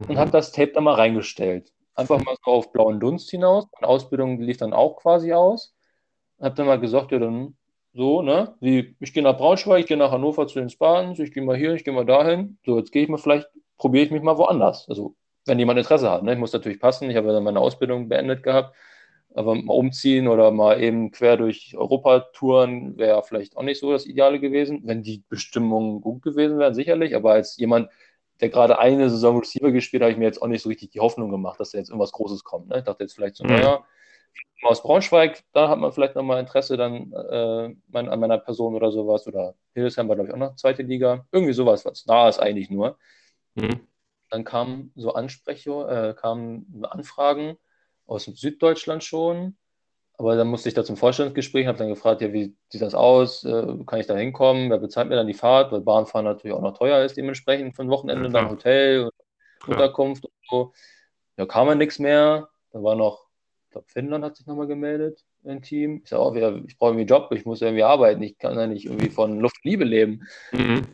[0.00, 0.18] und mhm.
[0.18, 1.72] habe das Tape dann mal reingestellt.
[1.94, 3.66] Einfach mal so auf blauen Dunst hinaus.
[3.74, 5.74] Meine Ausbildung lief dann auch quasi aus.
[6.40, 7.56] Hab dann mal gesagt, ja, dann
[7.94, 8.54] so, ne?
[8.60, 11.56] Wie, ich gehe nach Braunschweig, ich gehe nach Hannover zu den Spartans, ich gehe mal
[11.56, 12.58] hier, ich gehe mal dahin.
[12.64, 14.88] So, jetzt gehe ich mal vielleicht, probiere ich mich mal woanders.
[14.88, 16.32] Also, wenn jemand Interesse hat, ne?
[16.34, 17.10] Ich muss natürlich passen.
[17.10, 18.74] Ich habe ja dann meine Ausbildung beendet gehabt.
[19.34, 23.92] Aber mal umziehen oder mal eben quer durch Europa touren wäre vielleicht auch nicht so
[23.92, 24.82] das Ideale gewesen.
[24.84, 27.14] Wenn die Bestimmungen gut gewesen wären, sicherlich.
[27.14, 27.90] Aber als jemand,
[28.40, 30.90] der gerade eine Saison Receiver gespielt hat, habe ich mir jetzt auch nicht so richtig
[30.90, 32.68] die Hoffnung gemacht, dass da jetzt irgendwas Großes kommt.
[32.68, 32.78] Ne?
[32.78, 33.84] Ich dachte jetzt vielleicht so, naja,
[34.62, 38.90] aus Braunschweig, da hat man vielleicht nochmal Interesse dann äh, mein, an meiner Person oder
[38.90, 39.26] sowas.
[39.26, 41.26] Oder Hildesheim war, glaube ich, auch noch zweite Liga.
[41.32, 42.98] Irgendwie sowas, was nah ist eigentlich nur.
[43.54, 43.80] Mhm.
[44.30, 47.56] Dann kamen so Ansprecher, äh, kamen Anfragen
[48.06, 49.56] aus Süddeutschland schon.
[50.18, 53.44] Aber dann musste ich da zum Vorstellungsgespräch, habe dann gefragt, ja, wie sieht das aus?
[53.44, 54.68] Äh, kann ich da hinkommen?
[54.68, 55.70] Wer bezahlt mir dann die Fahrt?
[55.70, 59.08] Weil Bahnfahren natürlich auch noch teuer ist, dementsprechend für ein Wochenende, ja, dann Hotel,
[59.64, 60.72] Unterkunft und so.
[61.36, 62.48] Ja, kam man nichts mehr.
[62.72, 63.27] Da war noch
[63.78, 66.00] glaube, Finnland hat sich nochmal gemeldet, ein Team.
[66.02, 68.58] Ich sage auch wieder, ich brauche irgendwie einen Job, ich muss irgendwie arbeiten, ich kann
[68.58, 70.26] ja nicht irgendwie von Luft Liebe leben.
[70.52, 70.86] Mhm.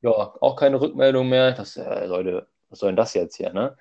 [0.00, 1.52] Ja, auch keine Rückmeldung mehr.
[1.52, 3.76] Das, äh, Leute, was soll denn das jetzt hier, ne?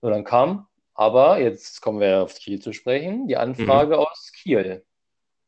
[0.00, 3.28] So, dann kam Aber jetzt kommen wir auf Kiel zu sprechen.
[3.28, 4.00] Die Anfrage mhm.
[4.00, 4.84] aus Kiel.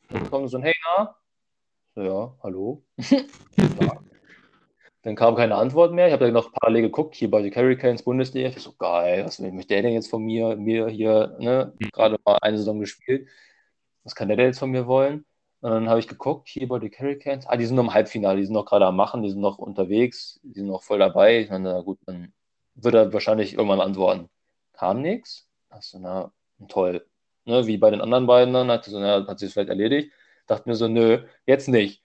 [0.08, 1.16] Dann kommt so ein Hey, na?
[1.94, 2.82] So, ja, hallo.
[5.02, 6.06] Dann kam keine Antwort mehr.
[6.06, 8.48] Ich habe dann noch parallel geguckt, hier bei den Hurricanes Bundesliga.
[8.48, 10.56] Ich so, geil, was möchte der denn jetzt von mir?
[10.56, 13.28] Mir hier, ne, gerade mal eine Saison gespielt.
[14.04, 15.24] Was kann der denn jetzt von mir wollen?
[15.60, 17.46] Und dann habe ich geguckt, hier bei den Hurricanes.
[17.46, 19.58] Ah, die sind noch im Halbfinale, die sind noch gerade am Machen, die sind noch
[19.58, 21.40] unterwegs, die sind noch voll dabei.
[21.40, 22.32] Ich meine, na gut, dann
[22.74, 24.28] wird er wahrscheinlich irgendwann antworten.
[24.72, 25.48] Kam nichts.
[25.70, 26.32] Achso, na,
[26.68, 27.06] toll.
[27.44, 30.12] Ne, wie bei den anderen beiden dann, hat, so, na, hat sich vielleicht erledigt.
[30.46, 32.01] Dachte mir so, nö, jetzt nicht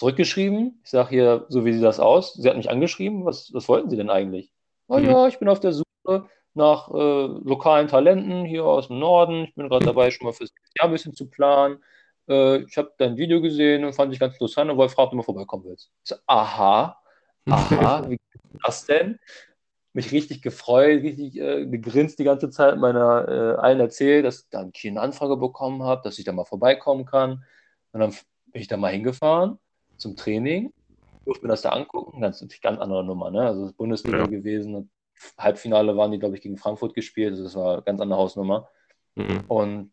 [0.00, 0.80] zurückgeschrieben.
[0.82, 2.32] Ich sage hier, so wie sieht das aus?
[2.32, 3.26] Sie hat mich angeschrieben.
[3.26, 4.50] Was, was wollten Sie denn eigentlich?
[4.88, 5.04] Oh mhm.
[5.04, 9.44] ja, ich bin auf der Suche nach äh, lokalen Talenten hier aus dem Norden.
[9.44, 11.84] Ich bin gerade dabei, schon mal fürs Jahr ein bisschen zu planen.
[12.28, 15.10] Äh, ich habe dein Video gesehen und fand ich ganz interessant und wollte fragen, ob
[15.10, 15.90] du mal vorbeikommen willst.
[16.02, 16.98] Ich so, aha,
[17.50, 19.18] aha, wie geht das denn?
[19.92, 24.48] Mich richtig gefreut, richtig äh, gegrinst die ganze Zeit, meiner äh, allen erzählt, dass ich
[24.48, 27.44] dann eine Anfrage bekommen habe, dass ich da mal vorbeikommen kann.
[27.92, 28.10] Und dann
[28.46, 29.58] bin ich da mal hingefahren
[30.00, 30.72] zum Training,
[31.24, 33.42] durfte mir das da angucken, ganz, ganz andere Nummer, ne?
[33.42, 34.26] Also Bundesliga ja.
[34.26, 34.90] gewesen,
[35.38, 38.68] Halbfinale waren die, glaube ich, gegen Frankfurt gespielt, also das war eine ganz andere Hausnummer.
[39.14, 39.44] Mhm.
[39.48, 39.92] Und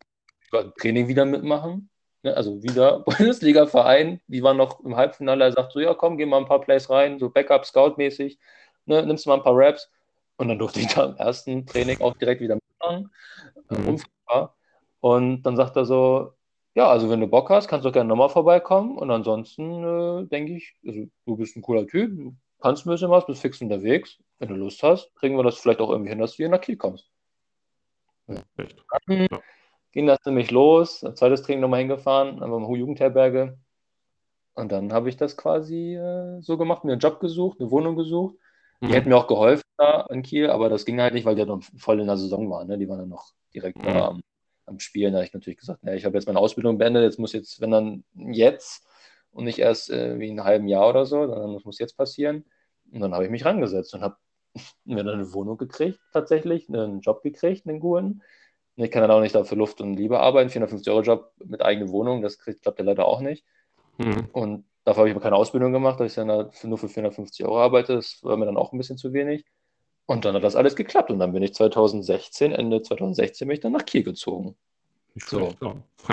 [0.79, 1.89] Training wieder mitmachen,
[2.23, 2.35] ne?
[2.35, 6.37] also wieder Bundesliga-Verein, die waren noch im Halbfinale, er sagt so, ja komm, geh mal
[6.37, 8.39] ein paar Plays rein, so Backup-Scout-mäßig,
[8.85, 9.05] ne?
[9.05, 9.91] nimmst du mal ein paar Raps
[10.37, 13.11] und dann durfte ich da im ersten Training auch direkt wieder mitmachen,
[13.69, 13.87] mhm.
[13.89, 14.55] unfassbar.
[14.99, 16.33] Und dann sagt er so,
[16.77, 18.99] ja, also wenn du Bock hast, kannst du auch gerne nochmal vorbeikommen.
[18.99, 23.09] Und ansonsten äh, denke ich, also, du bist ein cooler Typ, du kannst ein bisschen
[23.09, 24.19] was, bist fix unterwegs.
[24.37, 26.61] Wenn du Lust hast, kriegen wir das vielleicht auch irgendwie hin, dass du hier nach
[26.61, 27.09] Kiel kommst.
[28.27, 28.43] Ja.
[29.07, 29.39] Dann ja.
[29.91, 33.57] ging das nämlich los, ein zweites Training nochmal hingefahren, einfach mal Jugendherberge.
[34.53, 37.95] Und dann habe ich das quasi äh, so gemacht, mir einen Job gesucht, eine Wohnung
[37.95, 38.35] gesucht.
[38.81, 38.91] Die mhm.
[38.91, 41.49] hätten mir auch geholfen da in Kiel, aber das ging halt nicht, weil die halt
[41.49, 42.67] noch voll in der Saison waren.
[42.67, 42.77] Ne?
[42.77, 43.85] Die waren dann noch direkt mhm.
[43.85, 44.21] da am
[44.67, 45.13] am Spielen.
[45.13, 47.61] Da habe ich natürlich gesagt, ja, ich habe jetzt meine Ausbildung beendet, jetzt muss jetzt,
[47.61, 48.85] wenn dann jetzt
[49.31, 51.97] und nicht erst äh, wie in einem halben Jahr oder so, dann das muss jetzt
[51.97, 52.45] passieren.
[52.91, 54.17] Und dann habe ich mich rangesetzt und habe
[54.85, 58.21] mir dann eine Wohnung gekriegt, tatsächlich, einen Job gekriegt, einen guten.
[58.75, 62.21] Und ich kann dann auch nicht dafür Luft und Liebe arbeiten, 450-Euro-Job mit eigener Wohnung,
[62.21, 63.43] das kriegt, klappt ja leider auch nicht.
[63.97, 64.29] Mhm.
[64.31, 67.59] Und dafür habe ich aber keine Ausbildung gemacht, dass ich dann nur für 450 Euro
[67.59, 67.95] arbeite.
[67.95, 69.45] Das war mir dann auch ein bisschen zu wenig.
[70.07, 71.11] Und dann hat das alles geklappt.
[71.11, 74.55] Und dann bin ich 2016, Ende 2016, bin ich dann nach Kiel gezogen.
[75.15, 75.53] So,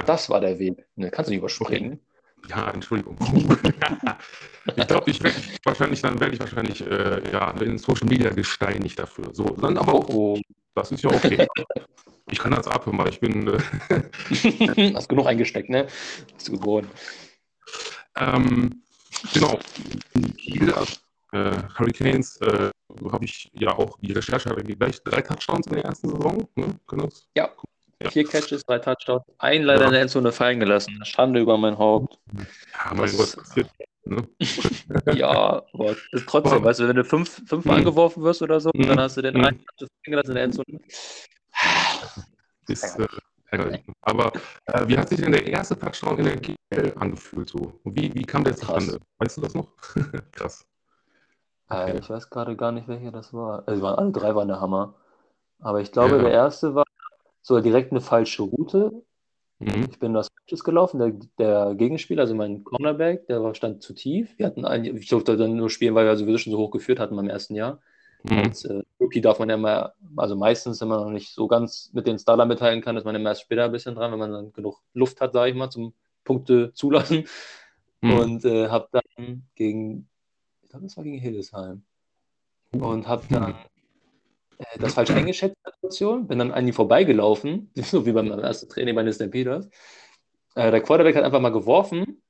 [0.06, 0.84] das war der Weg.
[0.96, 2.00] Ne, kannst du nicht überspringen.
[2.48, 3.16] Ja, Entschuldigung.
[4.76, 8.98] ich glaube, ich werde wahrscheinlich, dann werde ich wahrscheinlich äh, ja, in Social Media gesteinigt
[8.98, 9.30] dafür.
[9.32, 10.38] So, dann aber auch, oh,
[10.74, 11.46] das ist ja okay.
[12.30, 13.48] ich kann das ab, ich bin.
[13.48, 15.86] Äh, Hast genug eingesteckt, ne?
[16.34, 16.88] Bist du gewohnt.
[18.16, 18.82] Ähm,
[19.32, 19.58] genau.
[20.36, 20.84] Kiel, äh,
[21.78, 22.70] Hurricanes, äh,
[23.10, 26.48] habe ich ja auch die Recherche, habe ich gleich drei Touchdowns in der ersten Saison.
[26.54, 26.78] Ne?
[27.36, 27.50] Ja.
[28.02, 28.10] ja.
[28.10, 29.86] Vier Catches, drei Touchdowns, ein leider ja.
[29.86, 31.04] in der Endzone fallen gelassen.
[31.04, 32.18] Schande über mein Haupt.
[32.32, 33.70] Ja, mein Gott, passiert.
[34.06, 34.28] Ne?
[35.14, 37.86] ja, aber trotzdem, weißt du, wenn du fünf, fünfmal mhm.
[37.86, 38.88] angeworfen wirst oder so, mhm.
[38.88, 39.44] dann hast du den mhm.
[39.44, 40.80] einen fallen gelassen in der Endzone.
[42.68, 43.06] Ist äh,
[43.50, 43.82] ärgerlich.
[44.02, 44.32] Aber
[44.66, 47.48] äh, wie hat sich denn der erste Touchdown in der GL angefühlt?
[47.48, 47.80] So?
[47.84, 49.00] Wie, wie kam der zustande?
[49.18, 49.68] Weißt du das noch?
[50.32, 50.66] Krass.
[51.70, 53.62] Äh, ich weiß gerade gar nicht, welcher das war.
[53.66, 54.94] Also, waren, alle drei waren der Hammer.
[55.60, 56.22] Aber ich glaube, ja.
[56.22, 56.84] der erste war
[57.42, 58.92] so direkt eine falsche Route.
[59.58, 59.88] Mhm.
[59.90, 60.98] Ich bin das Falsches gelaufen.
[60.98, 64.36] Der, der Gegenspieler, also mein Cornerback, der war, stand zu tief.
[64.38, 66.98] Wir hatten einen, ich durfte dann nur spielen, weil wir sowieso schon so hoch geführt
[67.00, 67.80] hatten beim ersten Jahr.
[68.24, 68.38] Mhm.
[68.38, 71.90] Als äh, Rookie darf man ja mal, also meistens, wenn man noch nicht so ganz
[71.92, 74.32] mit den Starter mitteilen kann, ist man immer erst später ein bisschen dran, wenn man
[74.32, 77.26] dann genug Luft hat, sage ich mal, zum Punkte zulassen.
[78.00, 78.18] Mhm.
[78.18, 80.08] Und äh, habe dann gegen
[80.74, 81.82] glaube, das war gegen Hildesheim.
[82.72, 83.54] Und habe dann
[84.58, 88.96] äh, das falsch eingeschätzt, Situation, bin dann an ihm vorbeigelaufen, so wie beim ersten Training
[88.96, 89.68] meines Stampeders.
[90.56, 92.22] Äh, der Quarterback hat einfach mal geworfen,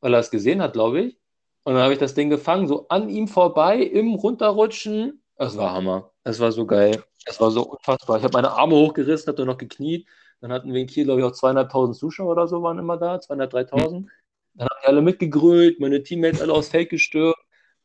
[0.00, 1.18] weil er es gesehen hat, glaube ich.
[1.64, 5.20] Und dann habe ich das Ding gefangen, so an ihm vorbei, im Runterrutschen.
[5.36, 6.12] Das war Hammer.
[6.22, 7.02] Das war so geil.
[7.26, 8.18] Das war so unfassbar.
[8.18, 10.06] Ich habe meine Arme hochgerissen, habe dann noch gekniet.
[10.40, 13.20] Dann hatten wir in Kiel, glaube ich, auch zweieinhalbtausend Zuschauer oder so waren immer da,
[13.20, 14.08] zweieinhalb, dreitausend.
[14.54, 17.36] Dann haben die alle mitgegrölt, meine Teammates alle aufs Feld gestürmt.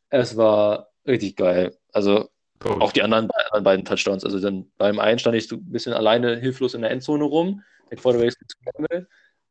[0.10, 1.78] Es war richtig geil.
[1.92, 2.30] Also
[2.64, 2.70] oh.
[2.80, 4.24] auch die anderen, anderen, beiden Touchdowns.
[4.24, 7.64] Also dann beim einen stand ich so ein bisschen alleine hilflos in der Endzone rum.
[7.90, 8.34] Der Quarterback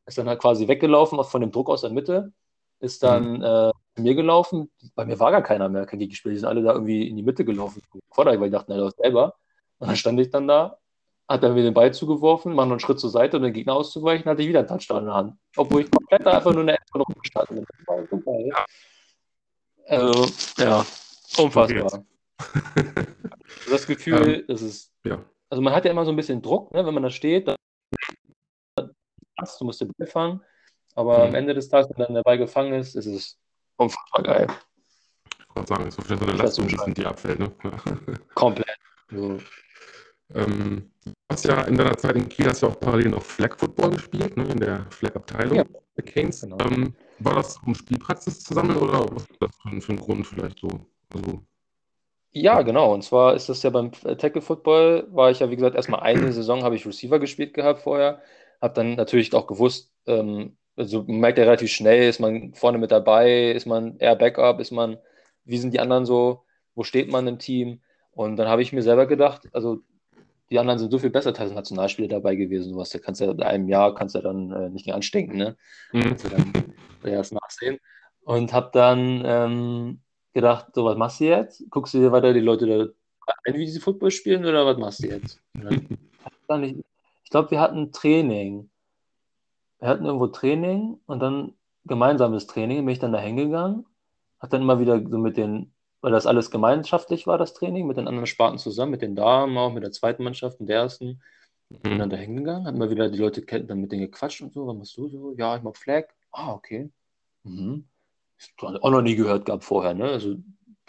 [0.07, 2.33] ist dann halt quasi weggelaufen von dem Druck aus der Mitte.
[2.79, 3.43] Ist dann mhm.
[3.43, 4.71] äh, zu mir gelaufen.
[4.95, 6.33] Bei mir war gar keiner mehr, kein Gegenspiel.
[6.33, 7.83] Die sind alle da irgendwie in die Mitte gelaufen.
[8.11, 9.35] Quarterback, weil ich dachte, na, das selber.
[9.79, 10.79] Und dann stand ich dann da,
[11.29, 13.75] hat er mir den Ball zugeworfen, macht noch einen Schritt zur Seite, um den Gegner
[13.75, 15.35] auszuweichen, hatte ich wieder einen Touchdown in der Hand.
[15.57, 17.67] Obwohl ich komplett einfach nur in der Endzone rumgestartet bin.
[17.67, 18.65] Das war super, ja.
[19.87, 20.27] Also,
[20.59, 20.85] ja,
[21.39, 22.05] unfassbar.
[23.71, 25.25] das Gefühl, ähm, das ist ja.
[25.49, 26.85] also man hat ja immer so ein bisschen Druck, ne?
[26.85, 27.57] wenn man da steht, dann,
[28.77, 30.41] du musst den Ball fangen,
[30.95, 31.25] aber mhm.
[31.25, 33.39] am Ende des Tages, wenn dann der Ball gefangen ist, ist es
[33.77, 34.47] unfassbar geil.
[35.39, 37.39] Ich wollte sagen, es ist so eine Leistung, die abfällt.
[37.39, 37.53] Ne?
[38.35, 38.77] Komplett.
[39.11, 39.39] So.
[40.35, 43.57] Ähm, du hast ja in deiner Zeit in Kiel hast ja auch parallel noch Flag
[43.57, 45.65] Football gespielt, ne, in der Flag-Abteilung ja.
[45.97, 46.41] der Canes.
[46.41, 46.59] Genau.
[46.61, 50.27] Ähm, war das, um Spielpraxis zu sammeln oder was war das für, für ein Grund
[50.27, 50.69] vielleicht so?
[51.13, 51.43] Also,
[52.33, 52.93] ja, genau.
[52.93, 56.33] Und zwar ist das ja beim Tackle Football, war ich ja, wie gesagt, erstmal eine
[56.33, 58.21] Saison habe ich Receiver gespielt gehabt vorher.
[58.61, 62.79] Habe dann natürlich auch gewusst, ähm, also man merkt ja relativ schnell, ist man vorne
[62.79, 64.99] mit dabei, ist man eher Backup, ist man,
[65.45, 67.81] wie sind die anderen so, wo steht man im Team?
[68.11, 69.81] Und dann habe ich mir selber gedacht, also
[70.51, 72.73] die anderen sind so viel besser als Nationalspieler dabei gewesen.
[72.73, 75.37] Du hast ja, kannst ja in einem Jahr kannst ja dann äh, nicht mehr anstinken,
[75.37, 75.57] ne?
[75.93, 76.03] Mhm.
[76.03, 77.79] Kannst ja dann erst nachsehen.
[78.23, 80.01] Und habe dann ähm,
[80.35, 81.65] gedacht, so was machst du jetzt?
[81.71, 82.95] Guckst du dir weiter die Leute
[83.27, 85.41] da ein, wie sie Football spielen oder was machst du jetzt?
[86.49, 86.63] Dann,
[87.25, 88.71] ich glaube, wir hatten Training.
[89.79, 91.55] Wir hatten irgendwo Training und dann
[91.85, 93.87] gemeinsames Training, bin ich dann da hingegangen,
[94.41, 97.97] hat dann immer wieder so mit den weil das alles gemeinschaftlich war, das Training, mit
[97.97, 101.23] den anderen Sparten zusammen, mit den Damen, auch mit der zweiten Mannschaft und der ersten.
[101.69, 101.79] Mhm.
[101.83, 104.67] Bin dann da hingegangen, haben wir wieder die Leute dann mit denen gequatscht und so,
[104.67, 105.35] was machst du so?
[105.37, 106.05] Ja, ich mag Flag.
[106.31, 106.91] Ah, okay.
[107.43, 107.89] Mhm.
[108.61, 110.05] Auch noch nie gehört gehabt vorher, ne?
[110.05, 110.37] Also,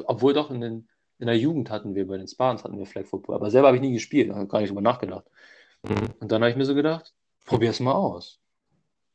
[0.03, 3.05] obwohl doch in, den, in der Jugend hatten wir, bei den Spartans hatten wir Flag
[3.05, 5.25] Football, aber selber habe ich nie gespielt, habe gar nicht drüber nachgedacht.
[5.83, 6.09] Mhm.
[6.19, 7.15] Und dann habe ich mir so gedacht,
[7.45, 8.39] probier es mal aus.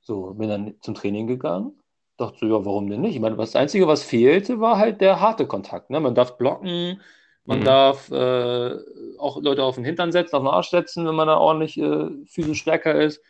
[0.00, 1.78] So, bin dann zum Training gegangen
[2.16, 3.14] dachte so, ja, warum denn nicht?
[3.14, 5.90] Ich meine, das Einzige, was fehlte, war halt der harte Kontakt.
[5.90, 6.00] Ne?
[6.00, 7.00] Man darf blocken,
[7.44, 7.64] man mhm.
[7.64, 8.76] darf äh,
[9.18, 12.08] auch Leute auf den Hintern setzen, auf den Arsch setzen, wenn man da ordentlich äh,
[12.26, 13.20] physisch stärker ist.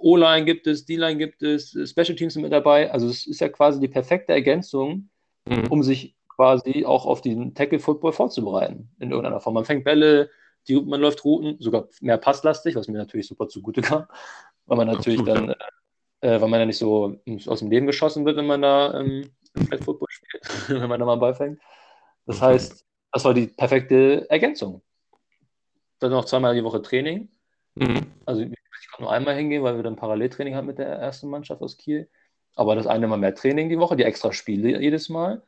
[0.00, 2.90] O-Line gibt es, D-Line gibt es, Special Teams sind mit dabei.
[2.90, 5.10] Also es ist ja quasi die perfekte Ergänzung,
[5.46, 5.66] mhm.
[5.68, 8.90] um sich quasi auch auf den Tackle-Football vorzubereiten.
[8.98, 9.54] In irgendeiner Form.
[9.54, 10.30] Man fängt Bälle,
[10.66, 14.06] die, man läuft Routen, sogar mehr passlastig, was mir natürlich super zugute kam,
[14.66, 15.66] weil man natürlich Absolut, dann ja
[16.20, 19.30] äh, weil man ja nicht so aus dem Leben geschossen wird, wenn man da ähm,
[19.68, 21.60] Flag Football spielt, wenn man da mal einen Ball fängt.
[22.26, 24.82] Das heißt, das war die perfekte Ergänzung.
[25.98, 27.28] Dann noch zweimal die Woche Training.
[27.74, 28.06] Mhm.
[28.26, 28.50] Also ich
[28.90, 32.08] konnte nur einmal hingehen, weil wir dann Paralleltraining hatten mit der ersten Mannschaft aus Kiel.
[32.56, 35.42] Aber das eine Mal mehr Training die Woche, die extra Spiele jedes Mal,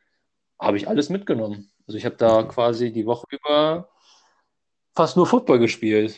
[0.58, 1.70] habe ich alles mitgenommen.
[1.86, 3.88] Also ich habe da quasi die Woche über
[4.94, 6.16] fast nur Football gespielt.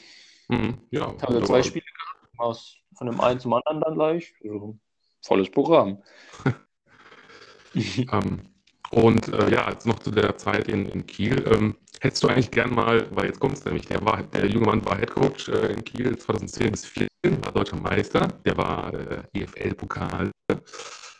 [0.48, 0.78] Mhm.
[0.90, 2.07] Ja, ich habe zwei Spiele gehabt,
[2.38, 4.34] aus von dem einen zum anderen dann gleich.
[4.42, 4.78] Also,
[5.22, 6.02] volles Programm.
[7.74, 8.40] ähm,
[8.90, 11.44] und äh, ja, jetzt noch zu der Zeit in, in Kiel.
[11.52, 14.66] Ähm, hättest du eigentlich gern mal, weil jetzt kommt es nämlich, der, war, der junge
[14.66, 19.22] Mann war Headcoach äh, in Kiel 2010 bis 2014, war deutscher Meister, der war äh,
[19.34, 20.30] EFL-Pokal.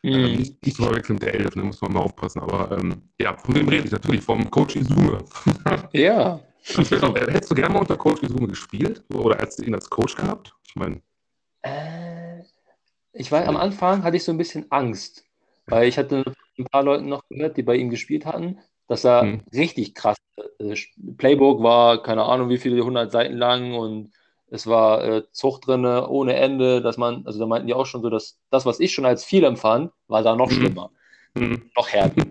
[0.03, 0.13] Mhm.
[0.15, 2.41] Ähm, nicht, nicht zu verwechseln mit der Elf, da muss man mal aufpassen.
[2.41, 5.19] Aber ähm, ja, von dem rede ich natürlich, vom Coach Izume.
[5.93, 6.41] ja.
[6.63, 9.03] Hättest du gerne mal unter Coach Izume gespielt?
[9.13, 10.55] Oder hättest du ihn als Coach gehabt?
[10.67, 11.01] Ich meine,
[11.69, 12.43] äh,
[13.13, 15.25] ich war am Anfang hatte ich so ein bisschen Angst,
[15.67, 16.25] weil ich hatte
[16.59, 19.41] ein paar Leuten noch gehört, die bei ihm gespielt hatten, dass er hm.
[19.53, 20.17] richtig krass.
[20.59, 20.75] Äh,
[21.17, 24.13] Playbook war keine Ahnung wie viele hundert Seiten lang und
[24.51, 28.03] es war äh, Zucht drin ohne Ende, dass man, also da meinten die auch schon
[28.03, 30.57] so, dass das, was ich schon als viel empfand, war da noch hm.
[30.57, 30.91] schlimmer,
[31.37, 31.71] hm.
[31.77, 32.25] noch härter.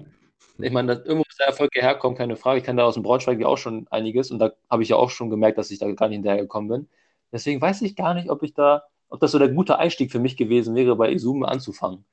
[0.59, 2.59] Ich meine, dass irgendwo muss der Erfolg herkommen, keine Frage.
[2.59, 4.95] Ich kann da aus dem Braunschweig ja auch schon einiges und da habe ich ja
[4.95, 6.89] auch schon gemerkt, dass ich da gar nicht hinterhergekommen bin.
[7.31, 10.19] Deswegen weiß ich gar nicht, ob ich da ob das so der gute Einstieg für
[10.19, 12.05] mich gewesen wäre, bei Izume anzufangen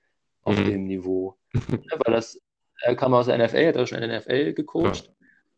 [0.43, 0.65] auf mhm.
[0.65, 1.37] dem Niveau.
[1.55, 2.41] ja, weil das,
[2.83, 5.07] er kam aus der NFL, hat er schon in der NFL gecoacht.
[5.07, 5.11] Ja.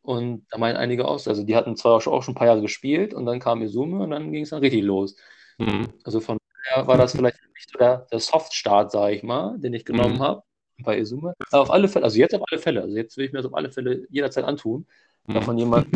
[0.02, 1.26] Und da meinen einige aus.
[1.26, 4.10] Also die hatten zwar auch schon, ein paar Jahre gespielt und dann kam Izume und
[4.10, 5.16] dann ging es dann richtig los.
[5.58, 5.88] Mhm.
[6.04, 9.74] Also von daher war das vielleicht nicht so der, der Soft-Start, sage ich mal, den
[9.74, 10.22] ich genommen mhm.
[10.22, 10.42] habe
[10.78, 11.34] bei Izume.
[11.50, 13.46] Aber auf alle Fälle, also jetzt auf alle Fälle, also jetzt will ich mir das
[13.46, 14.86] auf alle Fälle jederzeit antun,
[15.26, 15.34] mhm.
[15.34, 15.88] davon jemand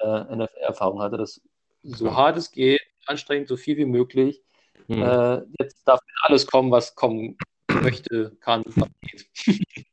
[0.00, 1.42] äh, NFL-Erfahrung hatte, dass
[1.82, 4.42] so hart es geht, anstrengend, so viel wie möglich.
[4.88, 5.02] Mhm.
[5.02, 7.36] Äh, jetzt darf alles kommen, was kommen
[7.68, 9.28] möchte, kann, was geht.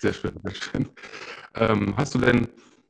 [0.00, 0.88] Sehr schön, sehr schön.
[1.54, 2.48] Ähm, hast du denn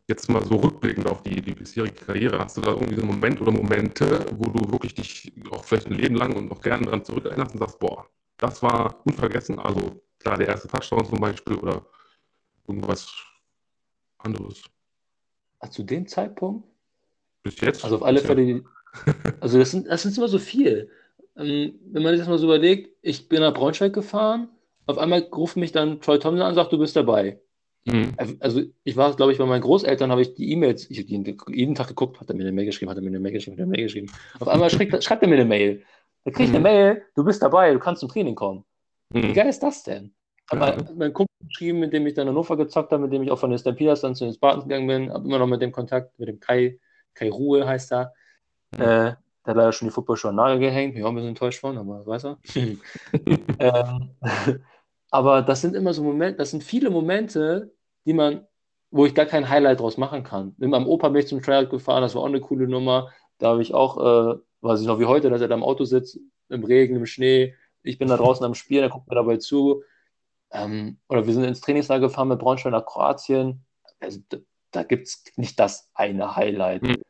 [0.09, 3.13] jetzt mal so rückblickend auf die, die bisherige Karriere, hast du da irgendwie so einen
[3.13, 6.85] Moment oder Momente, wo du wirklich dich auch vielleicht ein Leben lang und noch gerne
[6.85, 11.55] daran zurückerinnerst und sagst, boah, das war unvergessen, also klar, der erste Touchdown zum Beispiel
[11.55, 11.87] oder
[12.67, 13.13] irgendwas
[14.19, 14.63] anderes?
[15.71, 16.67] Zu dem Zeitpunkt?
[17.43, 17.85] Bis jetzt?
[17.85, 18.65] Also auf alle Fälle, die,
[19.41, 20.91] also das sind, das sind immer so viel.
[21.37, 24.49] Ähm, wenn man sich das mal so überlegt, ich bin nach Braunschweig gefahren,
[24.87, 27.41] auf einmal ruft mich dann Troy Thompson an und sagt, du bist dabei.
[27.85, 28.15] Mhm.
[28.41, 31.75] Also ich war, glaube ich, bei meinen Großeltern habe ich die E-Mails, ich habe jeden
[31.75, 33.61] Tag geguckt, hat er mir eine Mail geschrieben, hat er mir eine Mail geschrieben, hat
[33.61, 34.13] er mir eine Mail geschrieben.
[34.39, 35.83] Auf einmal schreibt, schreibt er mir eine Mail.
[36.25, 36.65] Da kriege ich eine mhm.
[36.65, 38.65] Mail, du bist dabei, du kannst zum Training kommen.
[39.11, 39.23] Mhm.
[39.23, 40.13] Wie geil ist das denn?
[40.51, 40.95] Habe ja.
[40.95, 43.39] meinen Kumpel geschrieben, mit dem ich dann in Hannover gezockt habe, mit dem ich auch
[43.39, 46.19] von den Stampeders dann zu den Spartans gegangen bin, habe immer noch mit dem Kontakt,
[46.19, 46.79] mit dem Kai,
[47.15, 48.13] Kai Ruhe heißt er.
[48.73, 48.81] Mhm.
[48.81, 49.15] Äh,
[49.47, 50.95] der hat leider schon die Footballschuhe an Nagel gehängt.
[50.95, 52.39] Bin auch ein bisschen enttäuscht von, aber weiß er.
[53.59, 54.11] ähm,
[55.11, 57.73] aber das sind immer so Momente, das sind viele Momente,
[58.05, 58.47] die man,
[58.91, 60.55] wo ich gar kein Highlight draus machen kann.
[60.59, 63.11] Mit meinem Opa bin ich zum Tryout gefahren, das war auch eine coole Nummer.
[63.39, 65.85] Da habe ich auch, äh, weiß ich noch wie heute, dass er da im Auto
[65.85, 67.55] sitzt, im Regen, im Schnee.
[67.83, 69.83] Ich bin da draußen am Spielen, er guckt mir dabei zu.
[70.53, 73.65] Ähm, oder wir sind ins Trainingslager gefahren mit Braunschweig nach Kroatien.
[74.01, 74.39] Also, da,
[74.73, 76.83] da gibt es nicht das eine Highlight.
[76.83, 77.03] Mhm.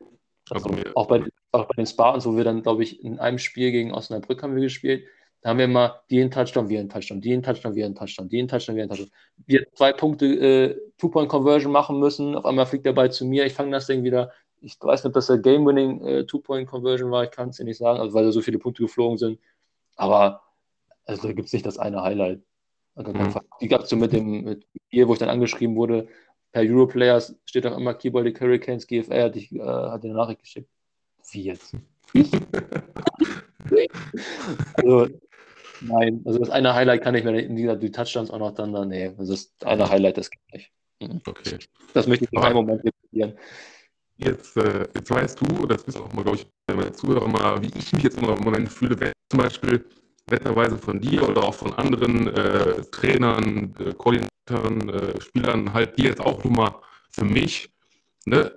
[0.49, 3.71] Also, auch, bei, auch bei den Spartans, wo wir dann, glaube ich, in einem Spiel
[3.71, 5.05] gegen Osnabrück haben wir gespielt,
[5.41, 7.95] da haben wir immer die in Touchdown, wir in Touchdown, die in Touchdown, wir in
[7.95, 9.09] Touchdown, die in Touchdown, wir in Touchdown.
[9.47, 13.53] Wir zwei Punkte äh, Two-Point-Conversion machen müssen, auf einmal fliegt der Ball zu mir, ich
[13.53, 14.31] fange das Ding wieder.
[14.61, 17.77] Ich weiß nicht, ob das der Game-Winning äh, Two-Point-Conversion war, ich kann es dir nicht
[17.77, 19.39] sagen, also weil da so viele Punkte geflogen sind.
[19.95, 20.41] Aber
[21.05, 22.41] also, da gibt es nicht das eine Highlight.
[22.95, 23.33] Also, mhm.
[23.59, 26.07] Die gab es so mit dem mit ihr, wo ich dann angeschrieben wurde,
[26.51, 30.69] per Europlayers steht auch immer Keyboard Hurricanes GFR, hat, ich, äh, hat eine Nachricht geschickt.
[31.31, 31.75] Wie jetzt?
[34.75, 35.07] also,
[35.81, 38.89] nein, also das eine Highlight kann ich mir nicht, die Touchdowns auch noch dann, dann
[38.89, 40.71] nee, also das eine Highlight, das geht nicht.
[41.01, 41.21] Mhm.
[41.25, 41.57] Okay.
[41.93, 43.37] Das möchte ich in keinem Moment diskutieren.
[44.17, 47.71] Jetzt, äh, jetzt weißt du, das wissen auch mal, glaube ich, meine Zuhörer mal, wie
[47.75, 49.83] ich mich jetzt im Moment fühle, wenn zum Beispiel
[50.29, 56.03] netterweise von dir oder auch von anderen äh, Trainern, äh, Koordinatoren, äh, Spielern halt, die
[56.03, 56.75] jetzt auch nur mal
[57.11, 57.71] für mich
[58.25, 58.53] ne,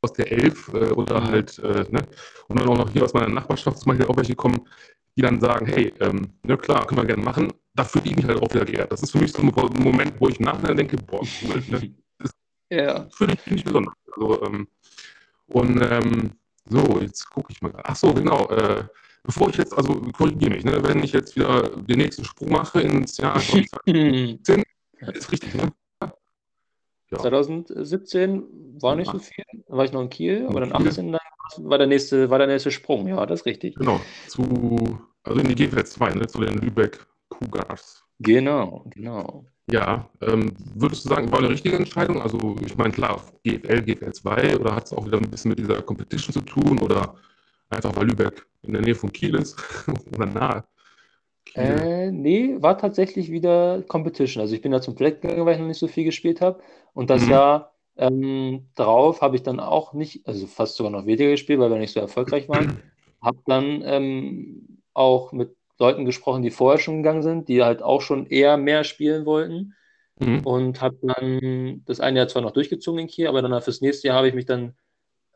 [0.00, 2.06] aus der Elf äh, oder halt, äh, ne,
[2.48, 4.60] und dann auch noch hier aus meiner Nachbarschaft zum Beispiel auch welche kommen,
[5.16, 8.24] die dann sagen, hey, ähm, ja klar, können wir gerne machen, da fühle ich mich
[8.24, 8.92] halt auch wieder geehrt.
[8.92, 11.94] Das ist für mich so ein Moment, wo ich nachher denke, boah, cool, ne?
[12.18, 12.30] Das
[12.70, 13.08] ja.
[13.10, 13.94] fühle ich mich besonders.
[14.12, 14.68] Also, ähm,
[15.48, 16.30] und ähm,
[16.68, 17.72] so, jetzt gucke ich mal.
[17.82, 18.48] Ach so, genau.
[18.50, 18.84] Äh,
[19.22, 22.80] bevor ich jetzt, also korrigiere mich, ne, wenn ich jetzt wieder den nächsten Sprung mache
[22.80, 24.62] ins Jahr 2017,
[25.14, 25.72] ist richtig, ne?
[27.10, 27.18] Ja.
[27.18, 28.44] 2017
[28.80, 31.20] war nicht so viel, dann war ich noch in Kiel, aber dann 18 dann
[31.58, 33.76] war der nächste, war der nächste Sprung, ja, das ist richtig.
[33.76, 38.04] Genau, zu, also in die GFL 2, ne, zu den Lübeck Cougars.
[38.20, 39.46] Genau, genau.
[39.70, 42.20] Ja, ähm, würdest du sagen, war eine richtige Entscheidung?
[42.22, 45.58] Also ich meine, klar, GFL, GFL 2 oder hat es auch wieder ein bisschen mit
[45.58, 47.14] dieser Competition zu tun oder
[47.68, 49.56] einfach weil Lübeck in der Nähe von Kiel ist
[50.14, 50.64] oder nahe?
[51.54, 54.40] Äh, nee, war tatsächlich wieder Competition.
[54.40, 56.60] Also ich bin da zum Fleck gegangen, weil ich noch nicht so viel gespielt habe.
[56.94, 57.30] Und das mhm.
[57.30, 61.70] Jahr ähm, drauf habe ich dann auch nicht, also fast sogar noch weniger gespielt, weil
[61.70, 62.82] wir nicht so erfolgreich waren.
[63.20, 68.00] Habe dann ähm, auch mit Leuten gesprochen, die vorher schon gegangen sind, die halt auch
[68.00, 69.74] schon eher mehr spielen wollten.
[70.20, 70.40] Mhm.
[70.40, 74.08] Und habe dann das eine Jahr zwar noch durchgezogen in Kiel, aber dann fürs nächste
[74.08, 74.74] Jahr habe ich mich dann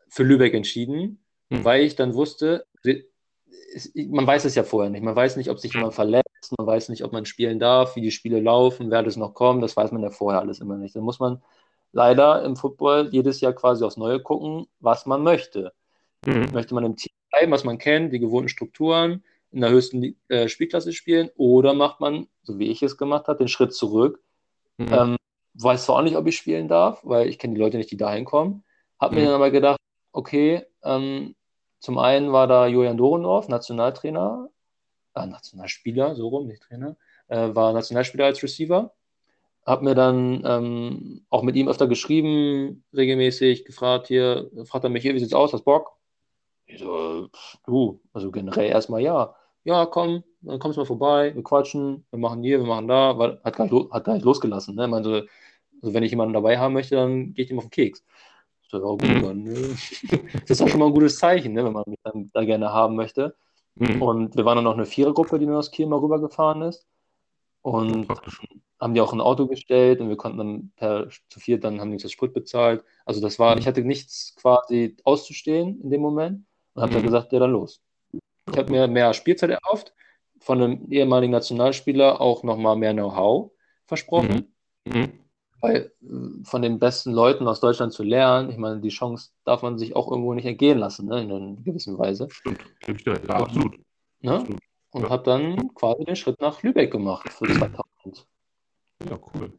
[0.08, 1.64] für Lübeck entschieden, mhm.
[1.64, 2.66] weil ich dann wusste,
[4.08, 5.02] man weiß es ja vorher nicht.
[5.02, 8.00] Man weiß nicht, ob sich jemand verletzt, man weiß nicht, ob man spielen darf, wie
[8.00, 10.94] die Spiele laufen, wer das noch kommt, das weiß man ja vorher alles immer nicht.
[10.94, 11.42] Dann muss man
[11.92, 15.72] leider im Football jedes Jahr quasi aufs Neue gucken, was man möchte.
[16.26, 16.50] Mhm.
[16.52, 20.48] Möchte man im Team bleiben, was man kennt, die gewohnten Strukturen, in der höchsten äh,
[20.48, 24.22] Spielklasse spielen, oder macht man, so wie ich es gemacht habe, den Schritt zurück.
[24.78, 24.92] Mhm.
[24.92, 25.16] Ähm,
[25.54, 27.96] weiß zwar auch nicht, ob ich spielen darf, weil ich kenne die Leute nicht, die
[27.98, 28.64] da hinkommen.
[28.98, 29.20] Habe mhm.
[29.20, 29.78] mir dann aber gedacht,
[30.12, 31.34] okay, ähm,
[31.82, 34.48] zum einen war da Julian Dorendorf, Nationaltrainer,
[35.16, 38.92] äh, Nationalspieler, so rum, nicht Trainer, äh, war Nationalspieler als Receiver.
[39.66, 45.02] Hab mir dann ähm, auch mit ihm öfter geschrieben, regelmäßig gefragt, hier, fragt er mich
[45.02, 45.96] hier, wie sieht's aus, hast Bock?
[46.66, 47.28] Ich so,
[47.66, 49.34] du, also generell erstmal ja.
[49.64, 53.18] Ja, komm, dann kommst du mal vorbei, wir quatschen, wir machen hier, wir machen da,
[53.18, 54.76] weil, hat gar nicht, hat gar nicht losgelassen.
[54.76, 54.84] Ne?
[54.84, 55.14] Ich meine, so,
[55.82, 58.04] also wenn ich jemanden dabei haben möchte, dann gehe ich ihm auf den Keks.
[58.72, 59.22] Das ist auch gut, mhm.
[59.22, 59.44] dann,
[60.40, 62.72] das ist auch schon mal ein gutes Zeichen, ne, wenn man mich dann da gerne
[62.72, 63.36] haben möchte.
[63.74, 64.02] Mhm.
[64.02, 66.86] Und wir waren dann noch eine Vierergruppe, die nur aus Kiel mal rübergefahren ist.
[67.60, 68.08] Und
[68.80, 71.90] haben die auch ein Auto gestellt und wir konnten dann per zu viert, dann haben
[71.90, 72.82] die uns das Sprit bezahlt.
[73.04, 73.60] Also das war, mhm.
[73.60, 76.44] ich hatte nichts quasi auszustehen in dem Moment
[76.74, 77.06] und habe dann mhm.
[77.06, 77.80] gesagt, ja dann los.
[78.50, 79.94] Ich habe mir mehr Spielzeit erhofft,
[80.40, 83.52] von einem ehemaligen Nationalspieler auch nochmal mehr Know-how
[83.86, 84.52] versprochen.
[84.84, 85.12] Mhm.
[85.62, 89.62] Weil äh, von den besten Leuten aus Deutschland zu lernen, ich meine, die Chance darf
[89.62, 92.28] man sich auch irgendwo nicht entgehen lassen, ne, in einer gewissen Weise.
[92.30, 92.60] Stimmt,
[93.06, 93.78] ja, ja absolut.
[94.20, 94.34] Ne?
[94.34, 94.60] absolut.
[94.90, 95.08] Und ja.
[95.08, 98.26] habe dann quasi den Schritt nach Lübeck gemacht für 2000.
[99.08, 99.52] Ja, cool.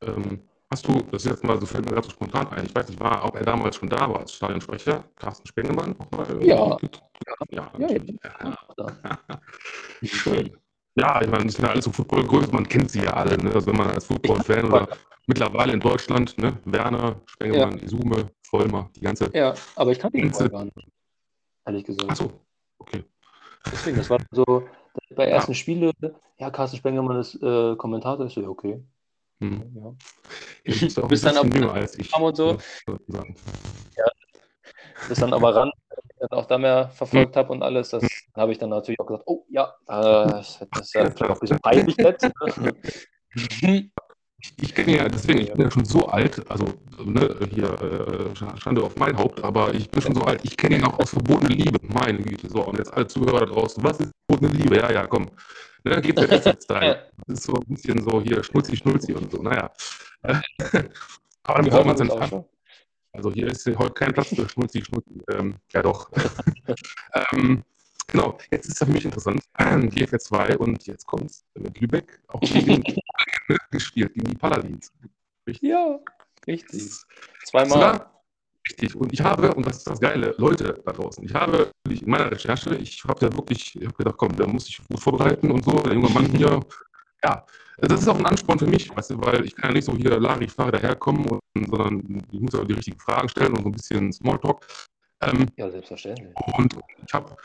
[0.00, 0.40] Ähm,
[0.70, 2.88] hast du, das ist jetzt mal so, fällt mir gerade so spontan ein, ich weiß
[2.88, 6.44] nicht, war, ob er damals schon da war als Stadionsprecher, Carsten Spengemann nochmal?
[6.44, 6.76] Ja.
[7.50, 7.88] Ja, ja, ja,
[8.78, 9.38] ja.
[10.02, 10.56] Schön.
[10.94, 13.38] Ja, ich meine, das sind ja alles so Footballgrößen, man kennt sie ja alle.
[13.38, 13.52] Ne?
[13.54, 14.88] Also wenn man als Football-Fan oder
[15.26, 16.58] mittlerweile in Deutschland, ne?
[16.64, 17.84] Werner, Spengemann, ja.
[17.84, 19.30] Isume, Vollmer, die ganze.
[19.32, 20.76] Ja, aber ich kannte ihn vorher gar nicht.
[21.64, 22.10] Ehrlich gesagt.
[22.10, 22.30] Achso,
[22.78, 23.04] okay.
[23.70, 24.68] Deswegen, das war so,
[25.14, 25.56] bei ersten ja.
[25.56, 25.92] Spiele,
[26.38, 28.82] ja, Carsten Spengemann ist äh, Kommentator, ich so, okay.
[29.40, 29.62] Hm.
[29.74, 29.94] Ja.
[30.94, 32.14] Du bist dann ab als ich.
[32.14, 32.58] Und so.
[33.08, 33.24] Ja.
[35.08, 35.70] bis dann aber ran
[36.18, 38.04] dann auch da mehr verfolgt habe und alles, das
[38.34, 41.40] habe ich dann natürlich auch gesagt, oh ja, das, das ist ja vielleicht auch ein
[41.40, 42.30] bisschen peinlich jetzt.
[44.60, 46.64] ich kenne ja, deswegen, ich bin ja schon so alt, also
[47.04, 50.76] ne, hier äh, Schande auf mein Haupt, aber ich bin schon so alt, ich kenne
[50.76, 52.48] ihn auch aus verbotene Liebe, meine Güte.
[52.48, 54.76] So, und jetzt alle Zuhörer da draußen, was ist verbotene Liebe?
[54.76, 55.30] Ja, ja, komm.
[55.84, 56.96] Ne, geht der jetzt rein.
[57.26, 59.70] Das ist so ein bisschen so hier schnulzi, schnulzi und so, naja.
[60.22, 62.44] aber dann braucht man es an.
[63.12, 65.20] Also hier ist heute kein Platz für Schnulzi, Schnulzi.
[65.30, 66.10] Ähm, ja doch.
[67.32, 67.62] ähm,
[68.12, 69.42] genau, jetzt ist es für mich interessant.
[69.58, 72.82] GFR 2 und jetzt kommt es mit Lübeck auch gegen
[73.70, 74.92] gespielt, gegen die Paladins.
[75.46, 75.68] Richtig?
[75.68, 75.98] Ja,
[76.46, 76.92] richtig.
[77.44, 78.06] Zweimal.
[78.68, 78.94] Richtig.
[78.94, 82.30] Und ich habe, und das ist das Geile, Leute da draußen, ich habe in meiner
[82.30, 85.64] Recherche, ich habe ja wirklich, ich habe gedacht, komm, da muss ich gut vorbereiten und
[85.64, 86.60] so, der junge Mann hier,
[87.24, 87.44] ja,
[87.78, 89.96] das ist auch ein Ansporn für mich, weißt du, weil ich kann ja nicht so
[89.96, 93.72] hier Larifare daherkommen, und, sondern ich muss ja die richtigen Fragen stellen und so ein
[93.72, 94.64] bisschen Smalltalk.
[95.22, 96.32] Ähm, ja, selbstverständlich.
[96.56, 97.36] Und ich habe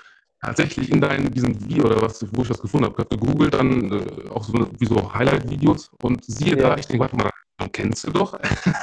[0.42, 4.30] tatsächlich in deinem, diesem Video oder was, wo ich das gefunden habe, gegoogelt, dann äh,
[4.30, 6.70] auch so wie so Highlight-Videos und siehe ja.
[6.70, 7.32] da, ich denke, warte mal,
[7.72, 8.40] kennst du doch.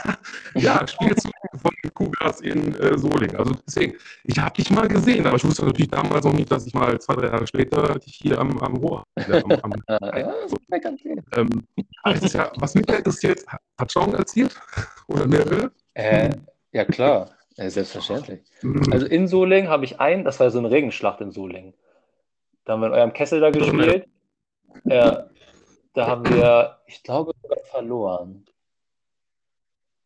[0.54, 3.36] ja, spielst du von Kugas in äh, Solingen.
[3.36, 3.94] Also deswegen,
[4.24, 6.98] ich habe dich mal gesehen, aber ich wusste natürlich damals noch nicht, dass ich mal
[7.00, 9.04] zwei, drei Jahre später dich hier am, am Rohr.
[9.14, 10.56] Äh, am, am, ja, so.
[11.36, 11.48] ähm,
[12.32, 13.44] ja, was mich interessiert,
[13.78, 14.54] hat Sean erzielt?
[15.06, 15.70] Oder mehrere?
[15.94, 16.30] Äh,
[16.72, 17.30] ja, klar.
[17.56, 18.40] Ja, selbstverständlich.
[18.90, 21.74] Also in Solingen habe ich einen, das war so eine Regenschlacht in Solingen.
[22.64, 24.08] Da haben wir in eurem Kessel da gespielt.
[24.84, 25.30] Ja,
[25.92, 27.32] da haben wir, ich glaube,
[27.70, 28.44] verloren.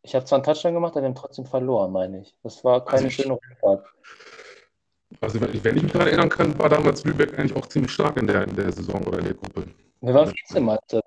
[0.03, 2.35] Ich habe zwar einen Touchdown gemacht, aber wir haben trotzdem verloren, meine ich.
[2.43, 3.85] Das war keine also schöne Rundfahrt.
[5.21, 7.91] Also wenn ich, wenn ich mich daran erinnern kann, war damals Lübeck eigentlich auch ziemlich
[7.91, 9.65] stark in der, in der Saison oder in der Gruppe.
[10.01, 11.01] Wir waren Vizemeister.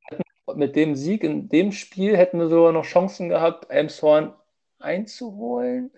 [0.55, 4.35] Mit dem Sieg in dem Spiel hätten wir sogar noch Chancen gehabt, Elmshorn
[4.81, 5.93] einzuholen.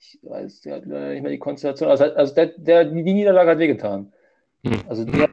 [0.00, 0.88] Ich weiß ja nicht
[1.22, 1.90] mehr die Konstellation.
[1.90, 4.12] Also, also der, der, die Niederlage hat wehgetan.
[4.64, 4.80] Hm.
[4.88, 5.30] Also die hat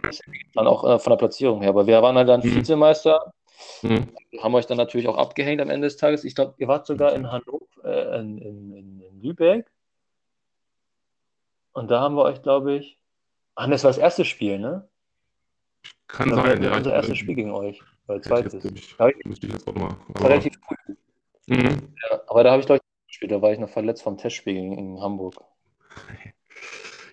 [0.55, 1.70] dann auch äh, von der Platzierung her.
[1.70, 2.55] Aber wir waren halt dann hm.
[2.55, 3.34] Vizemeister
[3.82, 4.07] Mhm.
[4.41, 6.24] Haben euch dann natürlich auch abgehängt am Ende des Tages.
[6.24, 9.68] Ich glaube, ihr wart sogar in Hannover, äh, in, in, in, Lübeck.
[11.74, 12.97] Und da haben wir euch, glaube ich.
[13.55, 14.88] Ach, das war das erste Spiel, ne?
[16.07, 16.76] Kann sein, ja.
[16.76, 17.82] Unser erstes Spiel gegen euch.
[18.07, 18.53] Oder zweites.
[18.53, 19.95] Jetzt, ich, da ich, ich jetzt auch mal.
[20.20, 20.95] Relativ früh.
[21.47, 21.93] Mhm.
[22.09, 22.82] Ja, aber da habe ich, glaube
[23.22, 25.36] Da war ich noch verletzt vom Testspiel in, Hamburg.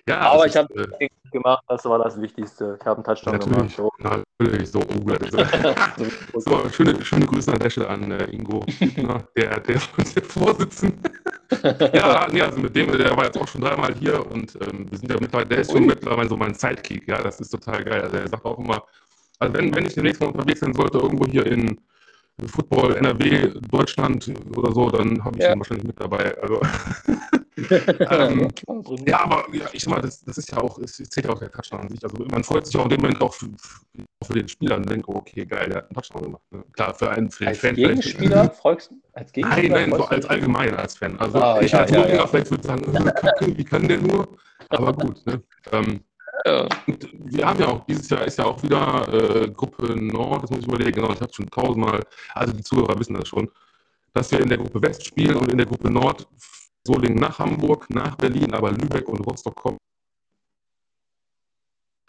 [0.06, 2.76] Ja, aber ich habe äh, gemacht, das war das Wichtigste.
[2.78, 3.74] Ich habe einen Touchdown natürlich, gemacht.
[3.74, 3.90] So.
[3.98, 4.80] Natürlich, so.
[6.34, 8.66] Oh, so schöne, schöne Grüße an der Stelle an äh, Ingo,
[9.34, 11.00] der, der uns hier vorsitzen.
[11.94, 14.98] ja, nee, also mit dem, der war jetzt auch schon dreimal hier und ähm, wir
[14.98, 17.08] sind ja mittlerweile, der ist schon mittlerweile so mein Sidekick.
[17.08, 18.02] Ja, das ist total geil.
[18.02, 18.84] Also er sagt auch immer,
[19.38, 21.80] also wenn, wenn ich demnächst mal unterwegs sein sollte, irgendwo hier in
[22.46, 25.52] Football, NRW, Deutschland oder so, dann habe ich ja.
[25.52, 26.36] ihn wahrscheinlich mit dabei.
[26.38, 26.60] Also,
[28.10, 28.48] ähm,
[29.06, 31.38] ja, aber ja, ich sag mal, das, das ist ja auch, es zählt ja auch
[31.38, 32.02] der Touchdown an sich.
[32.02, 33.46] Also man freut sich auch in dem Moment auch für,
[34.24, 36.42] für den Spieler und denkt, okay, geil, der hat einen Touchdown gemacht.
[36.50, 36.64] Ne?
[36.72, 37.74] Klar, für einen, für den als Fan.
[37.76, 38.90] Gegenspieler freust?
[39.12, 41.18] Als Gegenspieler nein, nein, so als allgemein als Fan.
[41.20, 42.26] Also ah, ich ja, als ja, ja.
[42.26, 42.82] vielleicht würde sagen,
[43.56, 44.36] wie kann der nur?
[44.70, 45.40] Aber gut, ne?
[45.70, 46.00] Ähm,
[46.44, 46.68] ja.
[46.86, 50.60] wir haben ja auch, dieses Jahr ist ja auch wieder äh, Gruppe Nord, das muss
[50.60, 52.00] ich überlegen, genau, ich habe schon tausendmal,
[52.34, 53.50] also die Zuhörer wissen das schon,
[54.12, 56.26] dass wir in der Gruppe West spielen und in der Gruppe Nord
[56.86, 59.78] Solingen nach Hamburg, nach Berlin, aber Lübeck und Rostock kommen.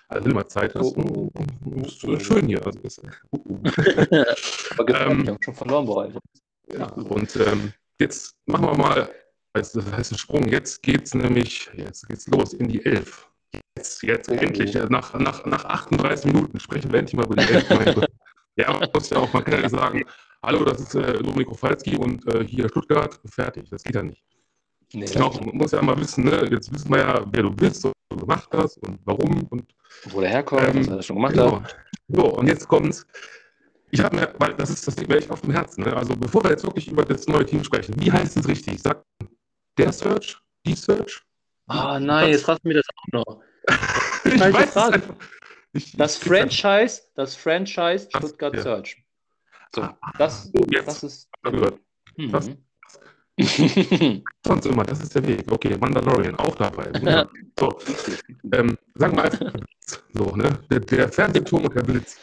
[0.08, 2.66] Also wenn mal Zeit hast, oh, oh, ist oh, schön hier.
[2.66, 3.60] Also das, uh, uh.
[4.78, 6.14] aber ähm, wir haben schon verloren euch.
[6.74, 9.10] Ja, und ähm, jetzt machen wir mal,
[9.54, 13.30] das heißt ein Sprung, jetzt geht es nämlich, jetzt geht's los in die Elf.
[13.78, 17.70] Jetzt, jetzt endlich, nach, nach, nach 38 Minuten sprechen wir endlich mal über die Elf.
[18.56, 20.06] ja, man muss ja auch, kann ja sagen,
[20.42, 24.24] hallo, das ist äh, Dominik Kowalski und äh, hier Stuttgart, fertig, das geht ja nicht.
[24.94, 26.48] Nee, genau, man muss ja mal wissen, ne?
[26.50, 29.66] jetzt wissen wir ja, wer du bist, was du gemacht hast und warum und
[30.06, 31.62] wo der herkommt, ähm, was er schon gemacht genau.
[31.62, 31.76] hat.
[32.08, 33.06] So, und jetzt kommt's.
[33.92, 35.84] Ich habe mir, weil das ist das liegt mir echt auf dem Herzen.
[35.84, 35.96] Ne?
[35.96, 38.82] Also bevor wir jetzt wirklich über das neue Team sprechen, wie heißt es richtig?
[38.82, 39.04] Sag
[39.78, 41.22] der Search, die Search?
[41.68, 43.42] Ah nein, jetzt fragst du mir das auch noch.
[44.26, 45.02] Ich weiß Frage.
[45.74, 48.62] Ich, das Franchise, das Franchise Stuttgart ja.
[48.62, 49.04] Search.
[49.74, 50.88] So, ah, das, jetzt.
[50.88, 51.30] das ist.
[52.18, 52.58] Mhm.
[54.46, 55.52] Sonst immer, das ist der Weg.
[55.52, 56.90] Okay, Mandalorian auch dabei.
[57.60, 57.78] so,
[58.54, 59.54] ähm, sagen wir einfach
[60.14, 60.50] so, ne?
[60.70, 62.18] Der, der Fernsehturm und der Blitz.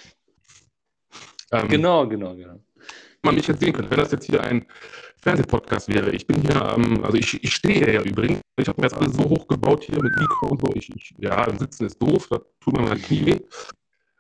[1.51, 2.59] Ähm, genau, genau, genau.
[3.25, 4.67] Man mich jetzt sehen könnte, wenn das jetzt hier ein
[5.23, 6.11] Fernsehpodcast wäre.
[6.11, 8.41] Ich bin hier, ähm, also ich, ich stehe ja übrigens.
[8.57, 10.73] Ich habe mir jetzt alles so hochgebaut hier mit Mikro und so.
[10.75, 13.41] Ich, ich, ja, Sitzen ist doof, da tut mir mein Knie weh.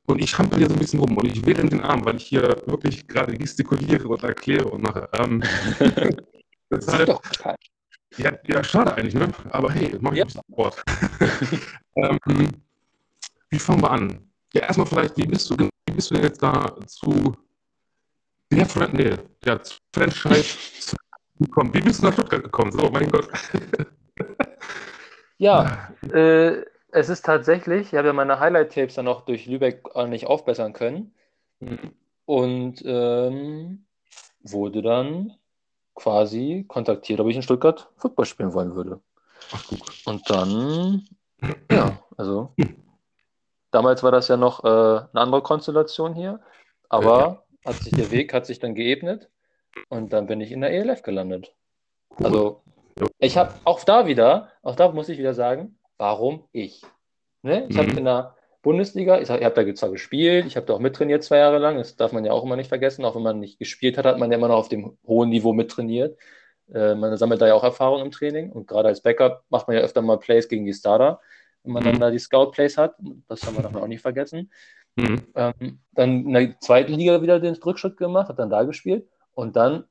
[0.07, 2.17] Und ich hampel hier so ein bisschen rum und ich wähle in den Arm, weil
[2.17, 5.09] ich hier wirklich gerade gestikuliere und erkläre und mache.
[5.15, 5.43] Ähm,
[6.71, 7.23] Deshalb, doch
[8.17, 9.29] Ja, ja, schade eigentlich, ne?
[9.51, 10.27] Aber hey, mach ich ja.
[10.29, 10.83] Sport.
[11.97, 12.49] ähm,
[13.51, 14.31] wie fangen wir an?
[14.55, 16.75] Ja, erstmal vielleicht, wie bist du, wie bist du denn jetzt da
[18.67, 19.61] zu der, nee, ja,
[19.95, 20.97] Franchise
[21.39, 21.75] gekommen?
[21.75, 22.73] Wie bist du nach Stuttgart gekommen?
[22.73, 23.29] So, mein Gott.
[25.39, 30.27] ja, äh, es ist tatsächlich, ich habe ja meine Highlight-Tapes dann noch durch Lübeck nicht
[30.27, 31.15] aufbessern können.
[31.61, 31.95] Mhm.
[32.25, 33.85] Und ähm,
[34.43, 35.35] wurde dann
[35.95, 39.01] quasi kontaktiert, ob ich in Stuttgart Football spielen wollen würde.
[39.53, 39.65] Ach,
[40.07, 41.05] Und dann,
[41.71, 42.55] ja, also
[43.71, 46.41] damals war das ja noch äh, eine andere Konstellation hier,
[46.89, 47.42] aber ja.
[47.65, 49.31] Hat sich der Weg hat sich dann geebnet
[49.89, 51.55] und dann bin ich in der ELF gelandet.
[52.19, 52.27] Cool.
[52.27, 52.63] Also
[53.19, 56.83] ich habe auch da wieder, auch da muss ich wieder sagen, warum ich?
[57.43, 57.67] Ne?
[57.69, 57.81] Ich mhm.
[57.81, 59.17] habe in der Bundesliga.
[59.21, 61.77] Ich, ich habe da zwar gespielt, ich habe da auch mittrainiert zwei Jahre lang.
[61.77, 63.05] Das darf man ja auch immer nicht vergessen.
[63.05, 65.53] Auch wenn man nicht gespielt hat, hat man ja immer noch auf dem hohen Niveau
[65.53, 66.19] mittrainiert.
[66.73, 68.51] Äh, man sammelt da ja auch Erfahrung im Training.
[68.53, 71.21] Und gerade als Backup macht man ja öfter mal Plays gegen die Starter,
[71.65, 71.93] wenn man mhm.
[71.93, 72.95] dann da die Scout-Plays hat.
[73.29, 74.51] Das haben wir dann auch nicht vergessen.
[74.97, 75.23] Mhm.
[75.35, 79.09] Ähm, dann in der zweiten Liga wieder den Rückschritt gemacht, hat dann da gespielt.
[79.35, 79.85] Und dann,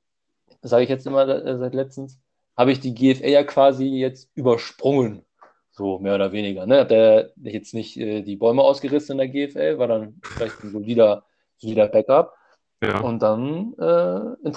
[0.62, 2.20] sage ich jetzt immer äh, seit letztens,
[2.56, 5.26] habe ich die GFA ja quasi jetzt übersprungen.
[5.72, 6.66] So mehr oder weniger.
[6.66, 6.82] Ne?
[6.82, 10.72] Hat der jetzt nicht äh, die Bäume ausgerissen in der GFL, war dann vielleicht ein
[10.72, 11.24] solider,
[11.58, 12.36] solider Backup.
[12.84, 13.00] Ja.
[13.00, 14.50] Und dann äh,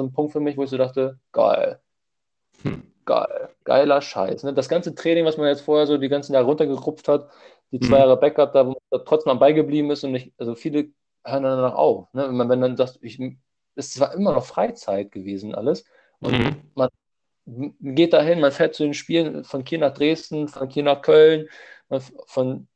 [0.00, 1.80] ein Punkt für mich, wo ich so dachte, geil.
[2.62, 2.82] Hm.
[3.04, 3.48] Geil.
[3.64, 4.44] Geiler Scheiß.
[4.44, 4.54] Ne?
[4.54, 7.28] Das ganze Training, was man jetzt vorher so die ganzen Jahre runtergerupft hat,
[7.70, 8.02] die zwei hm.
[8.02, 10.90] Jahre Backup, da wo man da trotzdem am beigeblieben ist und nicht, also viele
[11.24, 12.12] hören dann danach auf.
[12.12, 12.28] Ne?
[12.28, 13.20] Wenn man wenn dann sagt, ich,
[13.74, 15.84] es war immer noch Freizeit gewesen alles.
[16.20, 16.56] Und mhm.
[16.74, 16.88] man
[17.80, 21.48] geht dahin, man fährt zu den Spielen von Kiel nach Dresden, von Kiel nach Köln,
[22.26, 22.68] von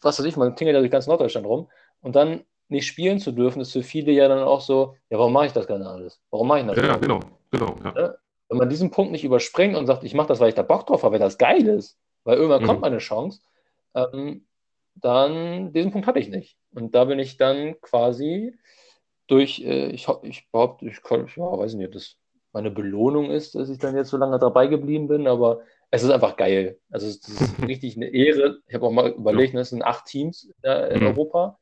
[0.00, 1.68] was weiß ich, man tingelt ja durch ganz Norddeutschland rum
[2.00, 5.32] und dann nicht spielen zu dürfen, ist für viele ja dann auch so, ja, warum
[5.32, 6.20] mache ich das gerne alles?
[6.30, 6.76] Warum mache ich das?
[6.76, 7.20] Ja, genau,
[7.50, 7.76] genau.
[7.84, 8.14] Ja.
[8.48, 10.86] Wenn man diesen Punkt nicht überspringt und sagt, ich mache das, weil ich da Bock
[10.86, 12.66] drauf habe, weil das geil ist, weil irgendwann mhm.
[12.66, 13.40] kommt meine Chance,
[13.96, 14.46] ähm,
[14.94, 16.56] dann diesen Punkt hatte ich nicht.
[16.72, 18.54] Und da bin ich dann quasi
[19.26, 22.16] durch, äh, ich, ich behaupte, ich, ich ja, weiß nicht, das
[22.52, 26.10] meine Belohnung ist, dass ich dann jetzt so lange dabei geblieben bin, aber es ist
[26.10, 26.78] einfach geil.
[26.90, 28.60] Also es ist richtig eine Ehre.
[28.66, 29.52] Ich habe auch mal überlegt.
[29.52, 31.06] Ne, es sind acht Teams in mhm.
[31.06, 31.58] Europa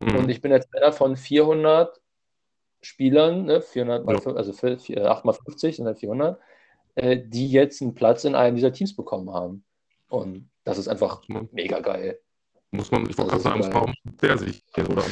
[0.00, 0.16] mhm.
[0.16, 2.00] und ich bin jetzt einer von 400
[2.80, 6.40] Spielern, ne, 400 mal, also 8 mal 50 sind halt 400,
[6.94, 9.64] äh, die jetzt einen Platz in einem dieser Teams bekommen haben.
[10.08, 12.20] Und das ist einfach mega geil.
[12.70, 15.04] Muss man, ich wollte gerade sagen, warum der sich oder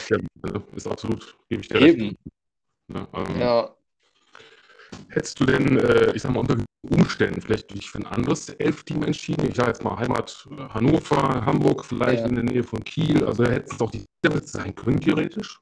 [0.75, 2.03] ist absolut, gebe ich dir Eben.
[2.03, 2.17] recht.
[2.89, 3.77] Ja, ähm, ja,
[5.09, 9.03] Hättest du denn, äh, ich sag mal, unter Umständen vielleicht dich für ein anderes Elf-Team
[9.03, 9.49] entschieden?
[9.49, 12.27] Ich sage jetzt mal Heimat äh, Hannover, Hamburg, vielleicht ja.
[12.27, 13.25] in der Nähe von Kiel.
[13.25, 14.05] Also hätte es doch die
[14.43, 15.61] sein können, theoretisch?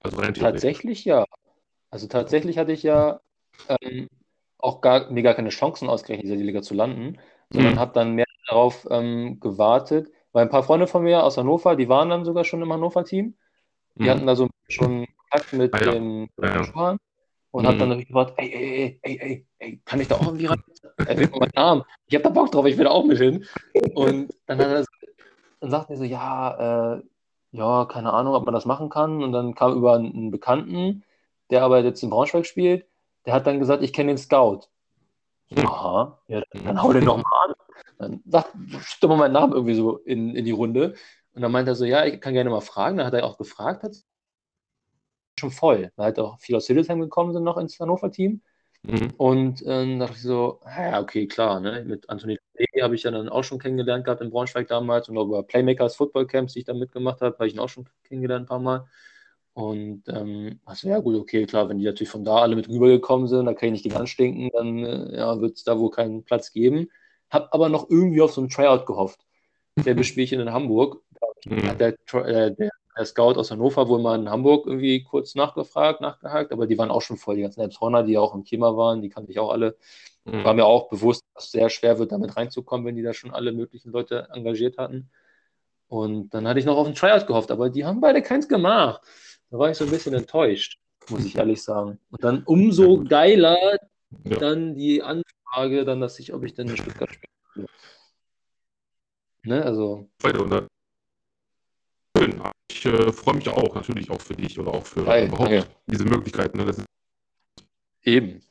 [0.00, 0.42] Also theoretisch.
[0.42, 1.24] Tatsächlich ja.
[1.90, 3.20] Also tatsächlich hatte ich ja
[3.68, 4.08] ähm,
[4.58, 7.18] auch gar, mir gar keine Chancen ausgerechnet, in dieser Liga zu landen,
[7.50, 7.78] sondern mhm.
[7.78, 11.88] habe dann mehr darauf ähm, gewartet, weil ein paar Freunde von mir aus Hannover, die
[11.88, 13.34] waren dann sogar schon im Hannover-Team.
[13.96, 14.08] Die mhm.
[14.08, 15.92] hatten da so schon Kontakt mit ah, ja.
[15.92, 16.96] den ja, ja
[17.56, 17.68] und mhm.
[17.68, 20.62] habe dann gefragt, ey, ey, ey, ey, ey, kann ich da auch irgendwie rein?
[20.98, 21.82] Er will meinen Namen.
[22.06, 23.46] Ich habe da Bock drauf, ich will da auch mit hin.
[23.94, 24.84] Und dann, hat er,
[25.60, 27.02] dann sagt er so, ja, äh,
[27.52, 29.22] ja, keine Ahnung, ob man das machen kann.
[29.22, 31.02] Und dann kam über einen Bekannten,
[31.50, 32.86] der aber jetzt in Braunschweig spielt,
[33.24, 34.68] der hat dann gesagt, ich kenne den Scout.
[35.56, 37.54] Aha, ja, dann hau den doch mal an.
[37.98, 40.94] Dann sagt, schickt doch mal meinen Namen irgendwie so in, in die Runde.
[41.34, 42.96] Und dann meint er so, ja, ich kann gerne mal fragen.
[42.96, 43.96] Dann hat er auch gefragt, hat
[45.38, 48.40] schon voll, weil halt auch viele aus Hildesheim gekommen sind noch ins Hannover-Team.
[48.82, 49.12] Mhm.
[49.16, 51.84] Und ähm, dachte ich so, ja, okay, klar, ne?
[51.84, 52.38] mit Anthony
[52.80, 55.96] habe ich ja dann auch schon kennengelernt gehabt in Braunschweig damals und auch über Playmakers
[55.96, 58.60] Football Camps, die ich da mitgemacht habe, habe ich ihn auch schon kennengelernt ein paar
[58.60, 58.86] Mal.
[59.54, 63.26] Und ähm, also ja gut, okay, klar, wenn die natürlich von da alle mit rübergekommen
[63.26, 66.24] sind, da kann ich nicht gegen anstinken, dann äh, ja, wird es da wohl keinen
[66.24, 66.90] Platz geben.
[67.30, 69.20] Hab aber noch irgendwie auf so ein Tryout gehofft.
[69.76, 71.02] Selbe Spielchen in Hamburg.
[71.48, 76.00] Hat der, äh, der der Scout aus Hannover wohl mal in Hamburg irgendwie kurz nachgefragt,
[76.00, 77.36] nachgehakt, aber die waren auch schon voll.
[77.36, 79.76] Die ganzen Horner, die auch im Thema waren, die kannte ich auch alle.
[80.24, 80.44] Mhm.
[80.44, 83.32] War mir auch bewusst, dass es sehr schwer wird, damit reinzukommen, wenn die da schon
[83.32, 85.10] alle möglichen Leute engagiert hatten.
[85.88, 89.02] Und dann hatte ich noch auf ein Tryout gehofft, aber die haben beide keins gemacht.
[89.50, 90.78] Da war ich so ein bisschen enttäuscht,
[91.10, 91.98] muss ich ehrlich sagen.
[92.10, 93.58] Und dann umso geiler
[94.24, 94.38] ja.
[94.38, 95.22] dann die Anfrage,
[95.84, 97.68] dann, dass ich, ob ich denn in Stuttgart spiele.
[99.44, 100.08] Ne, also.
[102.16, 102.42] Schön.
[102.68, 105.66] Ich äh, freue mich auch, natürlich auch für dich oder auch für Geil, überhaupt danke.
[105.86, 106.58] diese Möglichkeiten.
[106.58, 106.74] Ne?
[108.02, 108.42] Eben.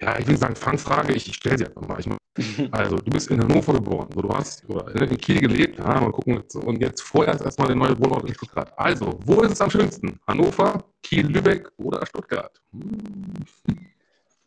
[0.00, 1.98] Ja, ich will sagen, Fangfrage, ich, ich stelle sie einfach mal.
[1.98, 2.08] Ich
[2.72, 6.12] also, du bist in Hannover geboren, so, du hast oder in Kiel gelebt, ja, mal
[6.12, 8.72] gucken, und jetzt vorerst erstmal der neue Wohnort in Stuttgart.
[8.78, 10.20] Also, wo ist es am schönsten?
[10.26, 12.60] Hannover, Kiel, Lübeck oder Stuttgart?
[12.72, 13.88] Hm.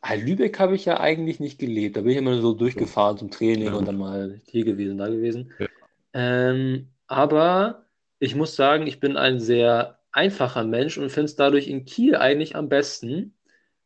[0.01, 1.95] Ah, Lübeck habe ich ja eigentlich nicht gelebt.
[1.95, 3.73] Da bin ich immer so durchgefahren zum Training Ja.
[3.75, 5.53] und dann mal hier gewesen, da gewesen.
[5.59, 5.67] Ja.
[6.13, 7.85] Ähm, aber
[8.19, 12.15] ich muss sagen, ich bin ein sehr einfacher Mensch und finde es dadurch in Kiel
[12.15, 13.35] eigentlich am besten,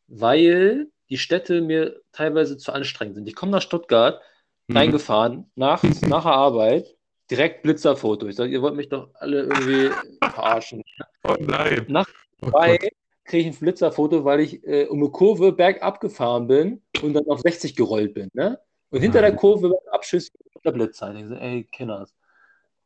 [0.08, 3.28] weil die Städte mir teilweise zu anstrengend sind.
[3.28, 4.20] Ich komme nach Stuttgart,
[4.68, 4.76] Mhm.
[4.78, 6.96] reingefahren, nachts, nach der Arbeit,
[7.30, 8.26] direkt Blitzerfoto.
[8.26, 9.90] Ich sage, ihr wollt mich doch alle irgendwie
[10.34, 10.82] verarschen.
[11.22, 11.84] Oh nein.
[11.88, 12.08] Nach
[12.42, 12.90] Oh Bei Gott.
[13.26, 17.26] Kriege ich ein Blitzerfoto, weil ich äh, um eine Kurve bergab gefahren bin und dann
[17.26, 18.30] auf 60 gerollt bin.
[18.32, 18.58] Ne?
[18.90, 20.30] Und hinter der Kurve beim Abschuss
[20.64, 21.14] der Blitzer.
[21.14, 22.14] Ich so, ey, Kinders.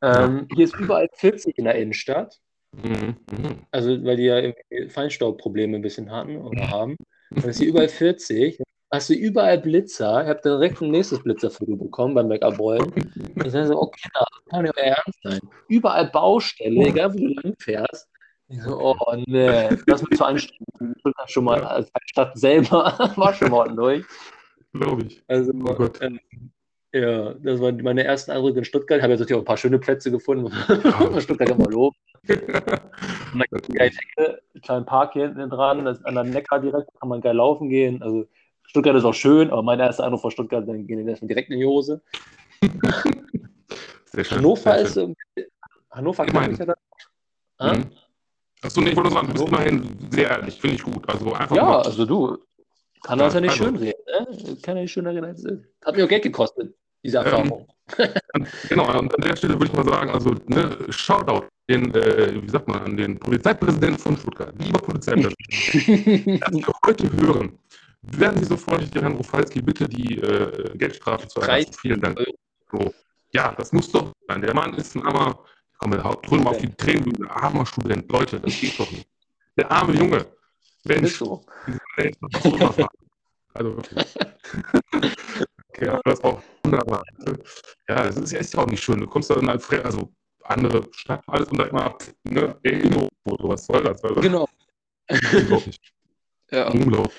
[0.01, 2.39] Ähm, Hier ist überall 40 in der Innenstadt.
[2.71, 3.15] Mhm.
[3.31, 3.65] Mhm.
[3.71, 6.97] Also, weil die ja irgendwie Feinstaubprobleme ein bisschen hatten oder haben.
[7.31, 8.61] Dann ist hier überall 40.
[8.91, 10.23] Hast du überall Blitzer.
[10.23, 12.93] Ich habe direkt ein nächstes Blitzerfoto bekommen beim Backup-Rollen.
[13.43, 15.39] Ich sage so, okay, das kann nicht euer Ernst sein.
[15.69, 18.09] Überall Baustelle, egal wo du lang fährst.
[18.51, 18.95] Ich so, oh
[19.27, 20.97] nee, das wird zu anstrengend.
[20.97, 24.05] Ich bin schon mal als Stadt selber war schon mal durch.
[24.73, 25.23] Glaube ich.
[25.27, 26.01] Also, Oh Gott.
[26.01, 26.19] ähm,
[26.93, 28.97] ja, das waren meine ersten Eindrücke in Stuttgart.
[28.97, 30.51] Ich habe jetzt natürlich auch ein paar schöne Plätze gefunden.
[31.21, 31.95] Stuttgart immer loben.
[32.27, 36.15] Und dann gibt es geile Ecke, einen kleinen Park hier hinten dran, das ist an
[36.15, 38.01] der Neckar direkt, kann man geil laufen gehen.
[38.03, 38.25] Also
[38.63, 41.49] Stuttgart ist auch schön, aber mein erster Eindruck von Stuttgart, dann gehen die erstmal direkt
[41.49, 42.01] in die Hose.
[44.05, 44.37] Sehr schön.
[44.37, 45.15] Hannover sehr ist schön.
[45.37, 45.43] so,
[45.91, 46.73] Hannover kann ich ja da.
[47.57, 47.73] Ah?
[47.73, 47.91] Mhm.
[48.63, 51.07] Achso, nee, ich wollte nur sagen, du bist immerhin sehr ehrlich, finde ich gut.
[51.09, 52.37] Also einfach Ja, mal- also du,
[53.03, 53.63] kann das Ja, ja nicht also.
[53.65, 54.57] schön reden, ne?
[54.61, 55.43] Kann ja nicht schöner reden als.
[55.85, 57.67] Hat mir auch Geld gekostet, diese Ähm, Erfahrung.
[58.69, 62.49] Genau, und an der Stelle würde ich mal sagen, also ne, Shoutout den, äh, wie
[62.49, 64.53] sagt man, an den Polizeipräsidenten von Stuttgart.
[64.59, 65.35] Lieber Polizeipräsident,
[66.41, 67.57] dass wir heute hören,
[68.03, 71.65] werden Sie so freundlich, Herrn Rufalski, bitte die äh, Geldstrafe zu erlassen.
[71.71, 72.19] 30 Vielen Dank.
[72.71, 72.93] So.
[73.33, 74.41] Ja, das muss doch sein.
[74.41, 75.39] Der Mann ist ein armer,
[75.81, 78.09] komm, wir drücken mal auf die Tränen, armer Student.
[78.11, 79.07] Leute, das geht doch nicht.
[79.57, 80.25] Der arme Junge.
[80.85, 81.43] Mensch, so.
[83.53, 84.15] Also wirklich.
[85.67, 87.03] okay, aber das ist auch wunderbar.
[87.89, 88.97] Ja, das ist, ist ja auch nicht schön.
[88.97, 90.09] Du kommst dann als Fre also
[90.45, 94.01] andere Stadt, alles und dann immer, ne, Erinnerungsfoto, was soll das?
[94.01, 94.47] Also, Genau.
[95.09, 95.77] unglaublich.
[96.51, 96.69] Ja.
[96.69, 97.13] unglaublich.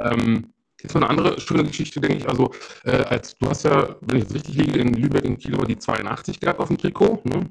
[0.00, 2.28] Ähm, jetzt noch eine andere schöne Geschichte, denke ich.
[2.28, 2.52] Also,
[2.84, 5.78] äh, als du hast ja, wenn ich jetzt richtig liege, in Lübeck in immer die
[5.78, 7.48] 82 gehabt auf dem Trikot, ne?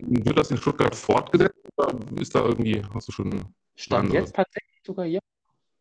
[0.00, 3.44] Wird das in Stuttgart fortgesetzt oder ist da irgendwie, hast du schon
[3.76, 5.20] Stand jetzt tatsächlich sogar ja.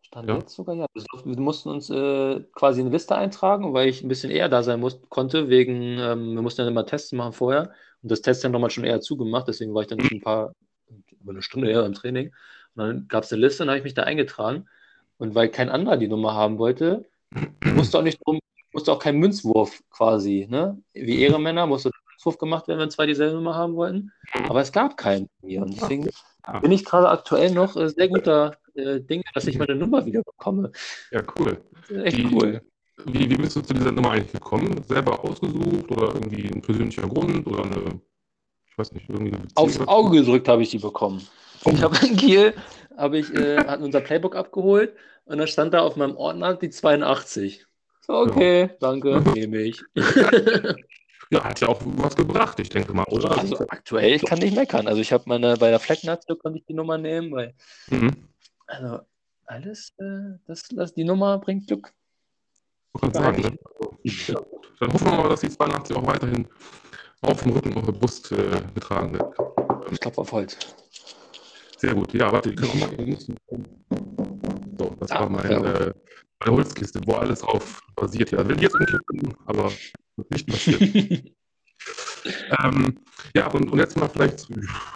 [0.01, 0.35] Stand Ja.
[0.37, 0.85] jetzt sogar ja.
[0.93, 4.63] Wir wir mussten uns äh, quasi eine Liste eintragen, weil ich ein bisschen eher da
[4.63, 8.63] sein muss, konnte, wegen, ähm, wir mussten dann immer Tests machen vorher und das Testzentrum
[8.63, 10.53] hat schon eher zugemacht, deswegen war ich dann schon ein paar,
[11.21, 12.33] über eine Stunde eher im Training.
[12.75, 14.67] Und dann gab es eine Liste und habe ich mich da eingetragen.
[15.17, 17.05] Und weil kein anderer die Nummer haben wollte,
[17.63, 18.39] musste auch nicht drum,
[18.71, 20.81] musste auch kein Münzwurf quasi, ne?
[20.93, 24.11] Wie Ehremänner musste Münzwurf gemacht werden, wenn zwei dieselbe Nummer haben wollten.
[24.49, 25.61] Aber es gab keinen von mir.
[25.61, 26.09] Und deswegen
[26.43, 26.59] Ah.
[26.59, 30.23] bin ich gerade aktuell noch äh, sehr guter äh, Dinge, dass ich meine Nummer wieder
[30.23, 30.71] bekomme.
[31.11, 31.57] Ja, cool.
[31.89, 32.61] Ist echt Die- cool.
[33.05, 34.81] Wie, wie bist du zu dieser Nummer eigentlich gekommen?
[34.87, 37.99] Selber ausgesucht oder irgendwie ein persönlicher Grund oder eine,
[38.71, 39.67] ich weiß nicht, irgendwie eine Beziehung?
[39.67, 41.21] Aufs Auge gedrückt habe ich die bekommen.
[41.65, 42.53] Ich habe in Kiel,
[42.95, 44.93] habe ich, äh, hatten unser Playbook abgeholt
[45.25, 47.65] und da stand da auf meinem Ordner die 82.
[48.01, 49.83] So, okay, danke, nehme ich.
[51.29, 53.37] Ja, hat ja auch was gebracht, ich denke mal, oder?
[53.37, 54.87] Also aktuell, ich kann nicht meckern.
[54.87, 57.53] Also ich habe meine, bei der Flecknatze konnte ich die Nummer nehmen, weil,
[57.89, 58.11] Mhm.
[58.65, 58.99] also
[59.45, 61.93] alles, äh, das, das, die Nummer bringt Glück.
[62.99, 63.57] Kann sagen, ne?
[63.79, 64.41] Also, ja.
[64.79, 66.47] Dann hoffen wir mal, dass die 82 auch weiterhin
[67.21, 69.35] auf dem Rücken, auf der Brust äh, getragen wird.
[69.91, 70.57] Ich klopfe auf Holz.
[71.77, 72.13] Sehr gut.
[72.13, 73.17] Ja, warte, ich kann auch mal.
[74.79, 75.59] So, das Ah, war mein, ja.
[75.61, 75.93] äh,
[76.39, 78.31] meine Holzkiste, wo alles drauf basiert.
[78.31, 79.71] Ja, will ich jetzt umkippen, aber
[80.29, 80.81] nicht passiert.
[82.63, 82.99] ähm,
[83.35, 84.47] ja, und, und jetzt mal vielleicht,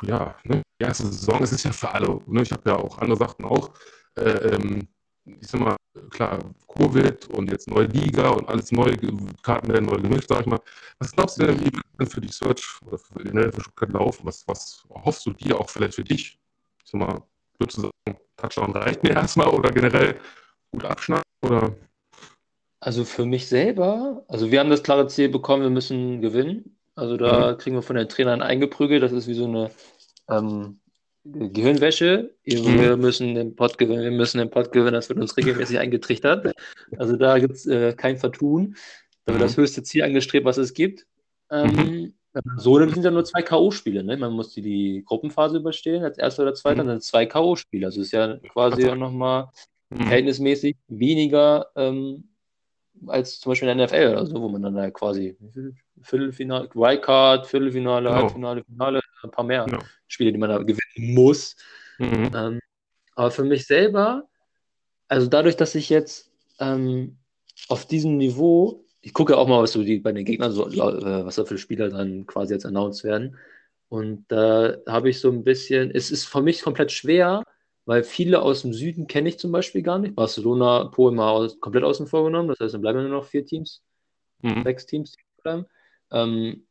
[0.02, 2.98] ja, ne, die erste Saison, es ist ja für alle, ne, ich habe ja auch
[2.98, 3.72] andere Sachen auch,
[4.18, 4.88] äh, ähm,
[5.26, 5.76] ich sag mal,
[6.10, 8.96] klar, Covid und jetzt neue Liga und alles neu,
[9.44, 10.60] Karten werden neu gemischt, sag ich mal.
[11.00, 14.26] Was glaubst du denn, wie wird denn für die Search oder für, für Stuttgart laufen?
[14.26, 16.40] Was, was hoffst du dir auch vielleicht für dich?
[16.84, 17.22] Ich sag mal,
[17.60, 20.20] würdest du sagen, Touchdown reicht mir erstmal oder generell
[20.72, 21.76] gut abschneiden oder?
[22.84, 26.78] Also für mich selber, also wir haben das klare Ziel bekommen, wir müssen gewinnen.
[26.96, 29.02] Also da kriegen wir von den Trainern eingeprügelt.
[29.04, 29.70] Das ist wie so eine
[30.30, 30.80] ähm,
[31.24, 32.34] Gehirnwäsche.
[32.44, 34.94] Wir müssen den Pott gewinnen, wir müssen den Pott gewinnen.
[34.94, 36.54] Das wird uns regelmäßig eingetrichtert.
[36.98, 38.76] Also da gibt es äh, kein Vertun.
[39.26, 39.46] Da wird Mhm.
[39.46, 41.06] das höchste Ziel angestrebt, was es gibt.
[41.52, 42.14] Ähm,
[42.58, 44.04] So, dann sind ja nur zwei K.O.-Spiele.
[44.04, 44.16] Ne?
[44.18, 46.88] Man muss die, die Gruppenphase überstehen, als erster oder zweiter, Mhm.
[46.88, 47.86] dann sind zwei K.O.-Spiele.
[47.86, 49.50] Also ist ja quasi Also- nochmal
[49.90, 49.98] Mhm.
[49.98, 52.30] verhältnismäßig weniger ähm,
[53.08, 55.36] als zum Beispiel in der NFL oder so, wo man dann da quasi
[56.02, 58.22] Viertelfinale, Wildcard, Viertelfinale, Genau.
[58.22, 59.80] Halbfinale, Finale, ein paar mehr Genau.
[60.08, 61.56] Spiele, die man da gewinnen muss.
[62.00, 62.32] Mhm.
[62.36, 62.60] Ähm,
[63.16, 64.28] aber für mich selber,
[65.08, 67.18] also dadurch, dass ich jetzt ähm,
[67.68, 70.68] auf diesem Niveau, ich gucke ja auch mal, was so die bei den Gegnern so,
[70.68, 73.38] äh, was da für Spieler dann quasi jetzt announced werden.
[73.90, 77.44] Und da habe ich so ein bisschen, es ist für mich komplett schwer,
[77.86, 80.16] weil viele aus dem Süden kenne ich zum Beispiel gar nicht.
[80.16, 82.50] Barcelona, Polen mal aus, komplett außen vor genommen.
[82.50, 83.84] Das heißt, dann bleiben nur noch vier Teams,
[84.42, 84.64] mhm.
[84.64, 85.66] sechs Teams, bleiben.
[86.12, 86.68] Ähm,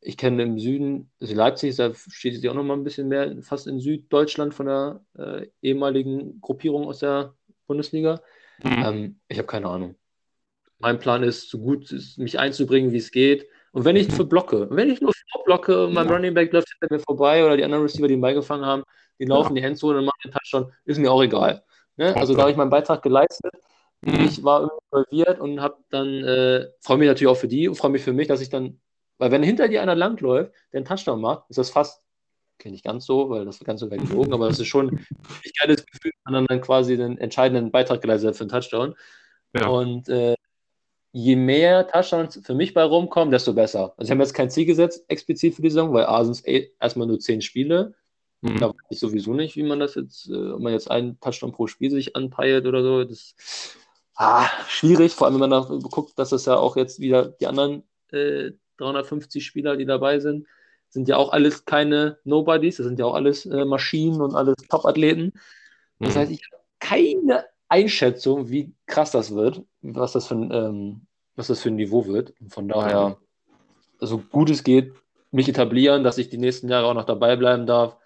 [0.00, 3.36] ich kenne im Süden, also Leipzig, da steht sie auch noch mal ein bisschen mehr
[3.42, 7.34] fast in Süddeutschland von der äh, ehemaligen Gruppierung aus der
[7.66, 8.20] Bundesliga.
[8.62, 8.84] Mhm.
[8.84, 9.96] Ähm, ich habe keine Ahnung.
[10.78, 13.46] Mein Plan ist, so gut mich einzubringen, wie es geht.
[13.72, 15.12] Und wenn ich für blocke, wenn ich nur
[15.44, 16.14] blocke und mein ja.
[16.14, 18.82] Running Back läuft hinter mir vorbei oder die anderen Receiver, die ihn beigefangen haben,
[19.18, 19.62] die laufen ja.
[19.62, 21.64] die Endzone und machen den Touchdown, ist mir auch egal.
[21.96, 22.14] Ne?
[22.16, 23.54] Also da habe ich meinen Beitrag geleistet.
[24.02, 24.24] Mhm.
[24.24, 27.90] Ich war involviert und habe dann, äh, freue mich natürlich auch für die und freue
[27.90, 28.80] mich für mich, dass ich dann,
[29.18, 32.02] weil wenn hinter dir einer langläuft, der einen Touchdown macht, ist das fast,
[32.58, 35.52] okay, nicht ganz so, weil das ganz so weit gelogen, aber das ist schon ein
[35.60, 38.94] geiles Gefühl, wenn man dann quasi den entscheidenden Beitrag geleistet hat für einen Touchdown.
[39.54, 39.68] Ja.
[39.68, 40.34] Und äh,
[41.12, 43.94] je mehr Touchdowns für mich bei rumkommen, desto besser.
[43.96, 46.46] Also ich habe jetzt kein Ziel gesetzt, explizit für die Saison, weil A sind es
[46.46, 47.94] eh erstmal nur zehn Spiele.
[48.54, 48.60] Mhm.
[48.60, 51.52] Da weiß ich sowieso nicht, wie man das jetzt, äh, ob man jetzt einen Touchdown
[51.52, 53.04] pro Spiel sich anpeilt oder so.
[53.04, 53.76] Das ist
[54.16, 57.46] ah, schwierig, vor allem wenn man da guckt, dass das ja auch jetzt wieder die
[57.46, 57.82] anderen
[58.12, 60.46] äh, 350 Spieler, die dabei sind,
[60.88, 64.56] sind ja auch alles keine Nobodies, das sind ja auch alles äh, Maschinen und alles
[64.68, 65.32] Top-Athleten.
[65.98, 66.18] Das mhm.
[66.18, 71.00] heißt, ich habe keine Einschätzung, wie krass das wird, was das für ein, ähm,
[71.34, 72.32] was das für ein Niveau wird.
[72.40, 73.18] Und von daher,
[73.98, 74.94] so gut es geht,
[75.30, 77.96] mich etablieren, dass ich die nächsten Jahre auch noch dabei bleiben darf.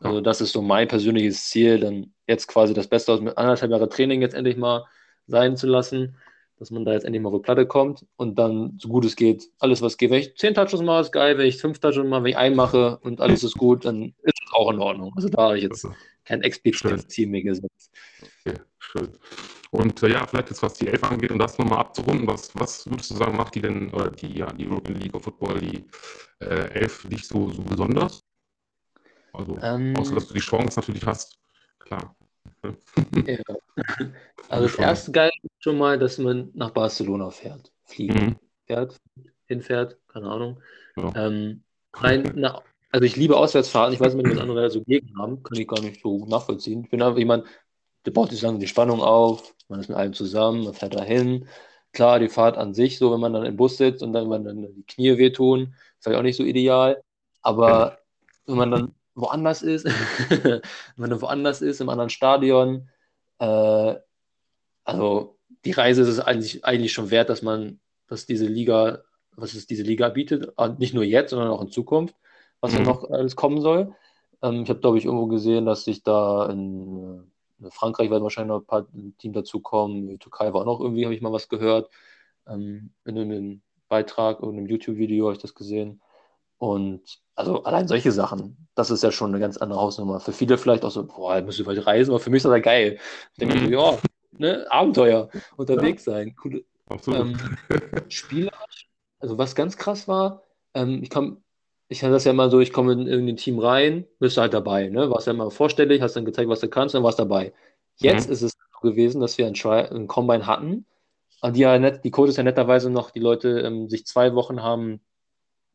[0.00, 3.70] Also das ist so mein persönliches Ziel, dann jetzt quasi das Beste aus mit anderthalb
[3.70, 4.84] Jahre Training jetzt endlich mal
[5.26, 6.16] sein zu lassen,
[6.58, 9.16] dass man da jetzt endlich mal auf die Platte kommt und dann so gut es
[9.16, 10.10] geht, alles was geht.
[10.10, 12.56] Wenn ich zehn Touches mache, ist geil, wenn ich fünf Touches mache, wenn ich einen
[12.56, 15.12] mache und alles ist gut, dann ist es auch in Ordnung.
[15.16, 15.88] Also da habe ich jetzt
[16.24, 17.92] kein explizites Ziel mehr gesetzt.
[18.46, 19.08] Okay, schön.
[19.70, 22.88] Und äh, ja, vielleicht jetzt was die Elf angeht, um das nochmal abzurunden, was, was
[22.88, 25.84] würdest du sagen, macht die denn, oder die, ja, die European League of Football, die
[26.40, 28.22] äh, Elf nicht so, so besonders?
[29.34, 31.38] Also, ähm, außer dass du die Chance natürlich hast,
[31.78, 32.16] klar.
[33.26, 33.38] ja.
[34.50, 38.36] Also das erste geil ist schon mal, dass man nach Barcelona fährt, fliegt, mhm.
[38.66, 39.00] fährt,
[39.46, 40.60] hinfährt, keine Ahnung.
[40.96, 41.12] Ja.
[41.16, 41.62] Ähm,
[41.94, 45.58] rein, na, also ich liebe Auswärtsfahrten, ich weiß nicht, was andere so gegen haben, kann
[45.58, 46.84] ich gar nicht so nachvollziehen.
[46.84, 47.46] Ich bin einfach jemand,
[48.04, 51.48] der baut sich langsam die Spannung auf, man ist mit allem zusammen, man fährt dahin.
[51.92, 54.44] Klar, die Fahrt an sich, so wenn man dann im Bus sitzt und dann, wenn
[54.44, 57.02] dann die Knie wehtun, ist vielleicht auch nicht so ideal.
[57.40, 57.98] Aber
[58.46, 59.86] wenn man dann woanders ist,
[60.96, 62.88] wenn dann woanders ist, im anderen Stadion,
[63.38, 63.94] äh,
[64.84, 69.02] also die Reise ist es eigentlich, eigentlich schon wert, dass man, dass diese Liga,
[69.36, 72.14] was es diese Liga bietet, nicht nur jetzt, sondern auch in Zukunft,
[72.60, 72.84] was mhm.
[72.84, 73.94] noch alles kommen soll.
[74.42, 77.30] Ähm, ich habe, glaube ich, irgendwo gesehen, dass sich da in
[77.70, 78.86] Frankreich werden wahrscheinlich noch ein paar
[79.18, 80.08] Teams dazukommen.
[80.08, 81.90] Die Türkei war auch noch irgendwie, habe ich mal was gehört.
[82.46, 86.00] Ähm, in einem Beitrag und einem YouTube-Video habe ich das gesehen.
[86.64, 87.02] Und
[87.34, 90.18] also allein solche Sachen, das ist ja schon eine ganz andere Hausnummer.
[90.18, 92.52] Für viele vielleicht auch so, boah, müssen wir weit reisen, aber für mich ist das
[92.52, 92.98] ja geil.
[93.32, 93.64] Ich denke mhm.
[93.66, 93.98] so, ja,
[94.38, 96.64] ne, Abenteuer, unterwegs sein, coole
[97.08, 97.38] ähm,
[98.08, 98.50] Spiele.
[99.18, 100.40] Also was ganz krass war,
[100.72, 101.42] ähm, ich kam
[101.88, 104.54] ich hatte das ja immer so, ich komme in irgendein Team rein, bist du halt
[104.54, 105.10] dabei, ne?
[105.10, 107.52] Warst ja immer vorstellig, hast dann gezeigt, was du kannst, dann warst du dabei.
[107.96, 108.32] Jetzt mhm.
[108.32, 110.86] ist es so gewesen, dass wir einen, Tri einen Combine hatten,
[111.44, 115.02] die ja net, die Codes ja netterweise noch die Leute ähm, sich zwei Wochen haben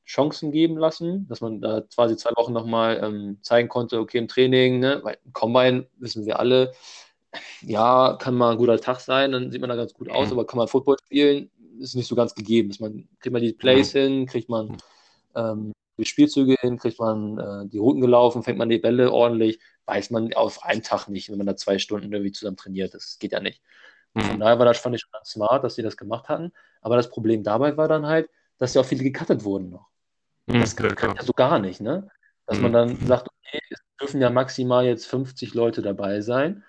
[0.09, 4.27] Chancen geben lassen, dass man da quasi zwei Wochen nochmal ähm, zeigen konnte, okay, im
[4.27, 5.01] Training, ne?
[5.03, 6.71] Weil Combine wissen wir alle,
[7.61, 10.33] ja, kann mal ein guter Tag sein, dann sieht man da ganz gut aus, mhm.
[10.33, 12.69] aber kann man Football spielen, ist nicht so ganz gegeben.
[12.69, 13.99] Dass man, kriegt man die Plays mhm.
[13.99, 14.77] hin, kriegt man
[15.35, 19.59] ähm, die Spielzüge hin, kriegt man äh, die Routen gelaufen, fängt man die Bälle ordentlich,
[19.85, 22.95] weiß man auf einen Tag nicht, wenn man da zwei Stunden irgendwie zusammen trainiert.
[22.95, 23.61] Das geht ja nicht.
[24.15, 24.21] Mhm.
[24.21, 26.51] Von daher war das, fand ich schon ganz smart, dass sie das gemacht hatten.
[26.81, 29.89] Aber das Problem dabei war dann halt, dass ja auch viele gecuttet wurden noch.
[30.49, 32.09] Mhm, das kann ja so gar nicht, ne?
[32.45, 32.63] Dass mhm.
[32.63, 36.63] man dann sagt, okay, es dürfen ja maximal jetzt 50 Leute dabei sein.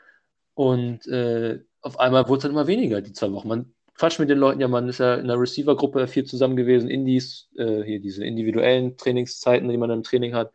[0.54, 3.48] Und äh, auf einmal wurde es dann immer weniger, die zwei Wochen.
[3.48, 6.88] Man Quatsch mit den Leuten, ja, man ist ja in der Receiver-Gruppe viel zusammen gewesen,
[6.88, 10.52] Indies, äh, hier diese individuellen Trainingszeiten, die man im Training hat,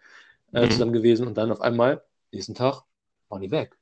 [0.52, 0.72] äh, mhm.
[0.72, 2.82] zusammen gewesen und dann auf einmal, nächsten Tag,
[3.30, 3.78] waren die weg.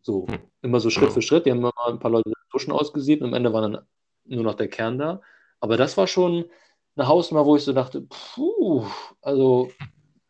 [0.00, 0.38] So, mhm.
[0.62, 3.34] immer so Schritt für Schritt, die haben immer ein paar Leute Duschen ausgesiebt und am
[3.34, 3.86] Ende war dann
[4.24, 5.20] nur noch der Kern da.
[5.60, 6.46] Aber das war schon
[6.96, 8.84] eine Hausnummer, wo ich so dachte, puh,
[9.20, 9.70] also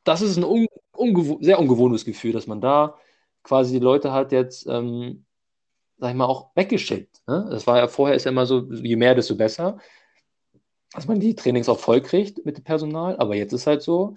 [0.05, 2.97] das ist ein un ungew sehr ungewohntes Gefühl, dass man da
[3.43, 5.25] quasi die Leute hat jetzt ähm,
[6.03, 7.23] sag ich mal, auch weggeschickt.
[7.29, 7.47] Ne?
[7.49, 9.79] Das war ja vorher ist ja immer so, je mehr, desto besser,
[10.93, 13.17] dass man die Trainings auch voll kriegt mit dem Personal.
[13.19, 14.17] Aber jetzt ist halt so,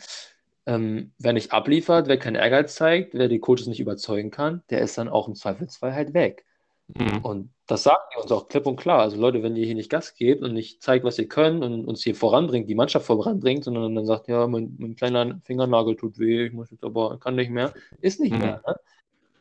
[0.66, 4.82] ähm, wer nicht abliefert, wer keinen Ehrgeiz zeigt, wer die Coaches nicht überzeugen kann, der
[4.82, 6.44] ist dann auch im Zweifelsfall halt weg.
[6.88, 7.20] Mhm.
[7.20, 9.02] Und das sagen die uns auch klipp und klar.
[9.02, 11.86] Also Leute, wenn ihr hier nicht Gas gebt und nicht zeigt, was ihr könnt und
[11.86, 16.20] uns hier voranbringt, die Mannschaft voranbringt, sondern dann sagt, ja, mein, mein kleiner Fingernagel tut
[16.20, 18.40] weh, ich muss jetzt aber, kann nicht mehr, ist nicht mhm.
[18.40, 18.62] mehr.
[18.68, 18.76] Ne?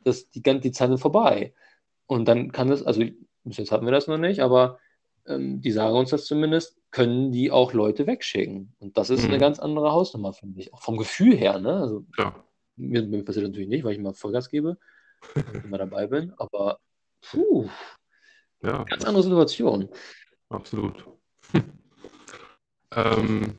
[0.05, 1.53] Das, die, die Zeit ist vorbei.
[2.07, 3.03] Und dann kann es, also
[3.45, 4.79] bis jetzt hatten wir das noch nicht, aber
[5.27, 8.75] ähm, die sagen uns das zumindest, können die auch Leute wegschicken.
[8.79, 9.31] Und das ist mhm.
[9.31, 10.73] eine ganz andere Hausnummer, finde ich.
[10.73, 11.77] Auch vom Gefühl her, ne?
[11.77, 12.35] Also, ja.
[12.77, 14.79] mir, mir passiert natürlich nicht, weil ich mal Vollgas gebe
[15.65, 16.79] immer dabei bin, aber
[17.23, 17.69] puh,
[18.65, 18.85] ja.
[18.85, 19.89] ganz andere Situation.
[20.49, 21.05] Absolut.
[22.95, 23.59] ähm,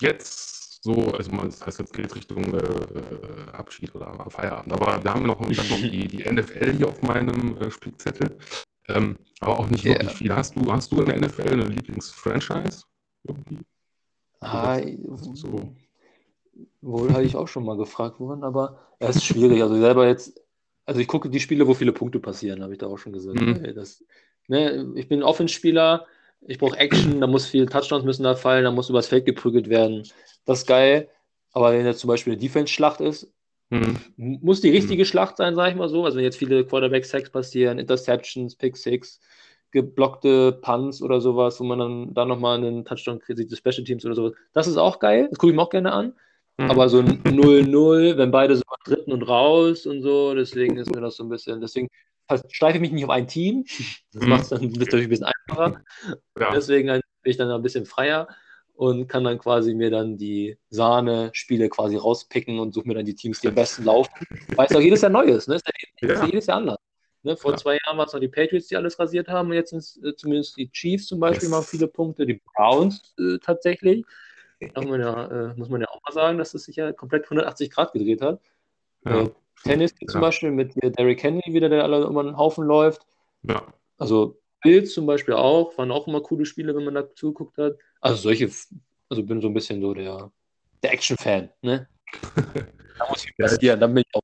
[0.00, 5.12] jetzt so, also man, das heißt, jetzt geht Richtung äh, Abschied oder Feierabend, aber wir
[5.12, 8.38] haben noch, noch die, die NFL hier auf meinem äh, Spielzettel.
[8.88, 9.94] Ähm, aber auch nicht yeah.
[9.94, 10.34] wirklich viel.
[10.34, 12.84] Hast du, hast du in der NFL eine Lieblingsfranchise?
[14.40, 14.78] Ah,
[15.34, 15.74] so.
[16.80, 19.60] Wohl habe ich auch schon mal gefragt worden, aber es ist schwierig.
[19.62, 20.40] Also selber jetzt,
[20.84, 23.40] also ich gucke die Spiele, wo viele Punkte passieren, habe ich da auch schon gesagt.
[23.40, 23.74] Mhm.
[23.74, 24.04] Das,
[24.48, 26.06] ne, ich bin Offenspieler,
[26.40, 29.68] ich brauche Action, da muss viel Touchdowns müssen da fallen, da muss übers Feld geprügelt
[29.68, 30.08] werden.
[30.44, 31.08] Das ist geil.
[31.52, 33.32] Aber wenn jetzt zum Beispiel eine Defense-Schlacht ist,
[33.70, 33.96] Mhm.
[34.16, 35.06] Muss die richtige mhm.
[35.06, 36.04] Schlacht sein, sage ich mal so.
[36.04, 39.20] Also wenn jetzt viele Quarterback-Sacks passieren, Interceptions, Pick Six,
[39.72, 44.04] geblockte Punts oder sowas, wo man dann da nochmal einen Touchdown kriegt, die Special Teams
[44.04, 44.32] oder sowas.
[44.52, 46.14] Das ist auch geil, das gucke ich mir auch gerne an.
[46.58, 46.70] Mhm.
[46.70, 51.00] Aber so ein 0-0, wenn beide so dritten und raus und so, deswegen ist mir
[51.00, 51.88] das so ein bisschen, deswegen
[52.50, 53.64] streife ich mich nicht auf ein Team.
[54.12, 54.28] Das mhm.
[54.28, 55.82] macht es dann natürlich ein bisschen einfacher.
[56.38, 56.50] Ja.
[56.52, 58.28] Deswegen bin ich dann ein bisschen freier
[58.74, 63.14] und kann dann quasi mir dann die Sahne-Spiele quasi rauspicken und suche mir dann die
[63.14, 64.26] Teams, die am besten laufen.
[64.54, 65.56] Weil es auch jedes Jahr neu ist, ne?
[65.56, 65.66] Ist
[66.02, 66.26] ja, ja.
[66.26, 66.78] jedes Jahr anders.
[67.22, 67.36] Ne?
[67.36, 67.56] Vor ja.
[67.56, 70.00] zwei Jahren waren es noch die Patriots, die alles rasiert haben, und jetzt sind es
[70.02, 71.50] äh, zumindest die Chiefs zum Beispiel yes.
[71.50, 74.04] mal viele Punkte, die Browns äh, tatsächlich.
[74.60, 77.70] Man ja, äh, muss man ja auch mal sagen, dass es sich ja komplett 180
[77.70, 78.40] Grad gedreht hat.
[79.04, 79.28] Äh,
[79.64, 83.06] Tennis zum Beispiel mit Derrick Henry wieder, der alle über den Haufen läuft.
[83.98, 87.76] Also Bills zum Beispiel auch, waren auch immer coole Spiele, wenn man da zugeguckt hat.
[88.00, 88.50] Also solche,
[89.08, 90.30] also bin so ein bisschen so der,
[90.82, 91.88] der Action-Fan, ne?
[92.98, 94.22] da muss ich passieren, dann bin ich auch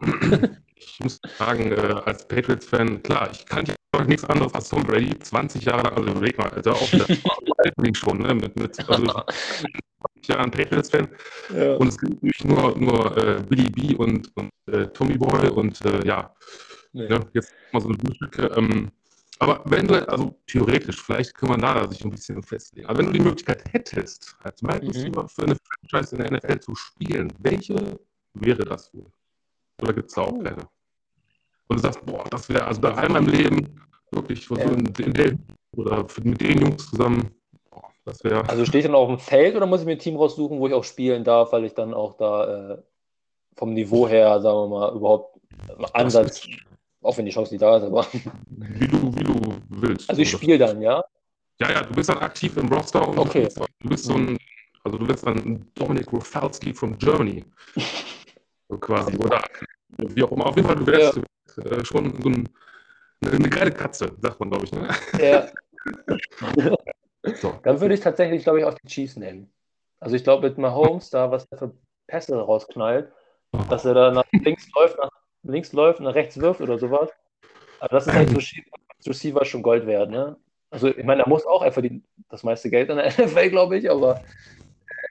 [0.84, 5.18] Ich muss sagen, äh, als Patriots-Fan, klar, ich kannte ja nichts anderes als Tom Brady,
[5.18, 7.06] 20 Jahre lang, also überleg mal, also auch wieder
[7.94, 8.34] schon, ne?
[8.34, 9.04] Mit, mit, also
[10.24, 11.08] 20 Jahren Patriots-Fan.
[11.54, 11.74] Ja.
[11.76, 15.84] Und es gibt natürlich nur, nur äh, Billy B und, und äh, Tommy Boy und
[15.84, 16.34] äh, ja,
[16.92, 17.06] nee.
[17.06, 18.46] ja, jetzt mal so eine Stücke.
[18.56, 18.90] Ähm,
[19.38, 22.86] aber wenn du, also theoretisch, vielleicht können wir da sich ein bisschen festlegen.
[22.86, 25.28] Aber wenn du die Möglichkeit hättest, als Receiver mhm.
[25.28, 27.98] für eine Franchise in der NFL zu spielen, welche
[28.34, 29.10] wäre das wohl?
[29.82, 30.42] Oder gibt es da auch oh.
[30.42, 30.68] keine?
[31.68, 33.80] Und du sagst, boah, das wäre also bei allem im Leben
[34.10, 35.38] wirklich so in, in der,
[35.76, 37.30] oder mit den Jungs zusammen,
[37.70, 38.48] boah, das wäre.
[38.48, 40.66] Also stehe ich dann auf dem Feld oder muss ich mir ein Team raussuchen, wo
[40.68, 42.78] ich auch spielen darf, weil ich dann auch da äh,
[43.56, 45.38] vom Niveau her, sagen wir mal, überhaupt
[45.92, 46.46] Ansatz
[47.02, 48.06] auch wenn die Chance nicht da ist, aber.
[48.48, 49.34] Wie du, wie du
[49.68, 50.08] willst.
[50.08, 51.02] Also ich spiele dann, ja?
[51.60, 53.48] Ja, ja, du bist dann aktiv im Roster und okay.
[53.80, 54.38] du bist so ein,
[54.84, 57.44] also du bist dann Dominik Rafalski from Germany.
[58.72, 59.16] so quasi.
[59.18, 59.42] Oder
[59.98, 60.46] wie auch immer.
[60.46, 61.20] Auf jeden Fall, du wärst
[61.56, 61.64] ja.
[61.64, 62.48] äh, schon so ein,
[63.24, 64.72] eine geile Katze, sagt man, glaube ich.
[64.72, 64.88] Ne?
[65.20, 65.48] Ja.
[67.34, 67.58] so.
[67.62, 69.52] Dann würde ich tatsächlich, glaube ich, auch die Chiefs nehmen.
[70.00, 71.74] Also ich glaube, mit Mahomes, da was er für
[72.06, 73.12] Pässe rausknallt,
[73.52, 73.58] oh.
[73.68, 75.10] dass er da nach links läuft, nach
[75.44, 77.10] links läuft nach rechts wirft oder sowas.
[77.80, 80.36] Aber das ist halt so Receiver schon Gold wert, ne?
[80.70, 83.76] Also, ich meine, er muss auch einfach die, das meiste Geld in der NFL, glaube
[83.76, 84.22] ich, aber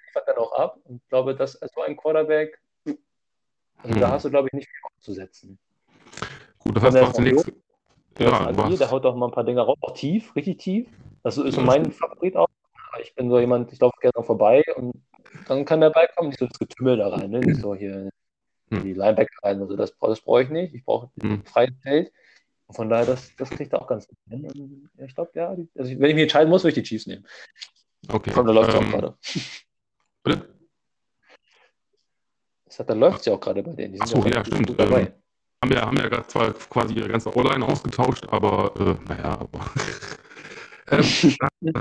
[0.08, 0.80] liefert dann auch ab.
[0.86, 2.60] Und ich glaube, dass so ein Quarterback,
[3.84, 4.14] also da hm.
[4.14, 5.60] hast du, glaube ich, nicht viel aufzusetzen.
[6.60, 7.64] Gut, das heißt, du hast nächsten.
[8.20, 10.88] Ja, der, der haut auch mal ein paar Dinge raus, auch tief, richtig tief.
[11.24, 12.48] Das ist so mein Favorit auch.
[13.02, 14.94] Ich bin so jemand, ich laufe gerne vorbei und
[15.48, 17.40] dann kann der Ball kommen, nicht so das Getümmel da rein, ne?
[17.40, 18.10] nicht so hier
[18.70, 18.84] hm.
[18.84, 19.62] die Linebacker rein.
[19.62, 20.74] Also das, das brauche ich nicht.
[20.74, 21.44] Ich brauche hm.
[21.46, 22.12] freies Feld.
[22.68, 24.46] Und von daher, das, das kriegt er auch ganz gut hin.
[24.46, 27.08] Und ich glaube, ja, die, also wenn ich mich entscheiden muss, würde ich die Chiefs
[27.08, 27.26] nehmen.
[28.10, 28.32] Okay.
[28.34, 29.18] Komm, da läuft ähm, auch gerade.
[30.24, 30.61] Bitte?
[32.78, 33.94] Da läuft es ja auch gerade bei denen.
[33.94, 34.70] Die Achso, ja, stimmt.
[34.80, 35.08] Ähm,
[35.64, 39.60] haben ja, haben ja gerade zwar quasi ihre ganze O-Line ausgetauscht, aber äh, naja, aber.
[40.92, 41.04] ähm,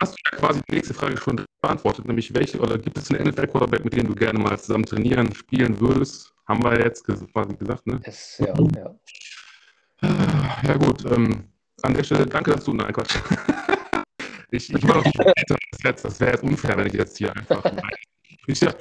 [0.01, 3.29] hast du ja quasi die nächste Frage schon beantwortet, nämlich welche oder gibt es einen
[3.29, 6.33] NFL-Quarterback, mit dem du gerne mal zusammen trainieren, spielen würdest?
[6.47, 8.01] Haben wir jetzt quasi gesagt, ne?
[8.03, 8.95] Es, ja, ja.
[10.03, 11.05] Ja, gut.
[11.05, 11.45] Ähm,
[11.83, 12.73] an der Stelle danke, dass du.
[12.73, 13.17] Nein, Quatsch.
[14.51, 15.19] ich, ich war noch nicht
[15.83, 17.63] das, das wäre jetzt unfair, wenn ich jetzt hier einfach.
[18.47, 18.73] ich, ja,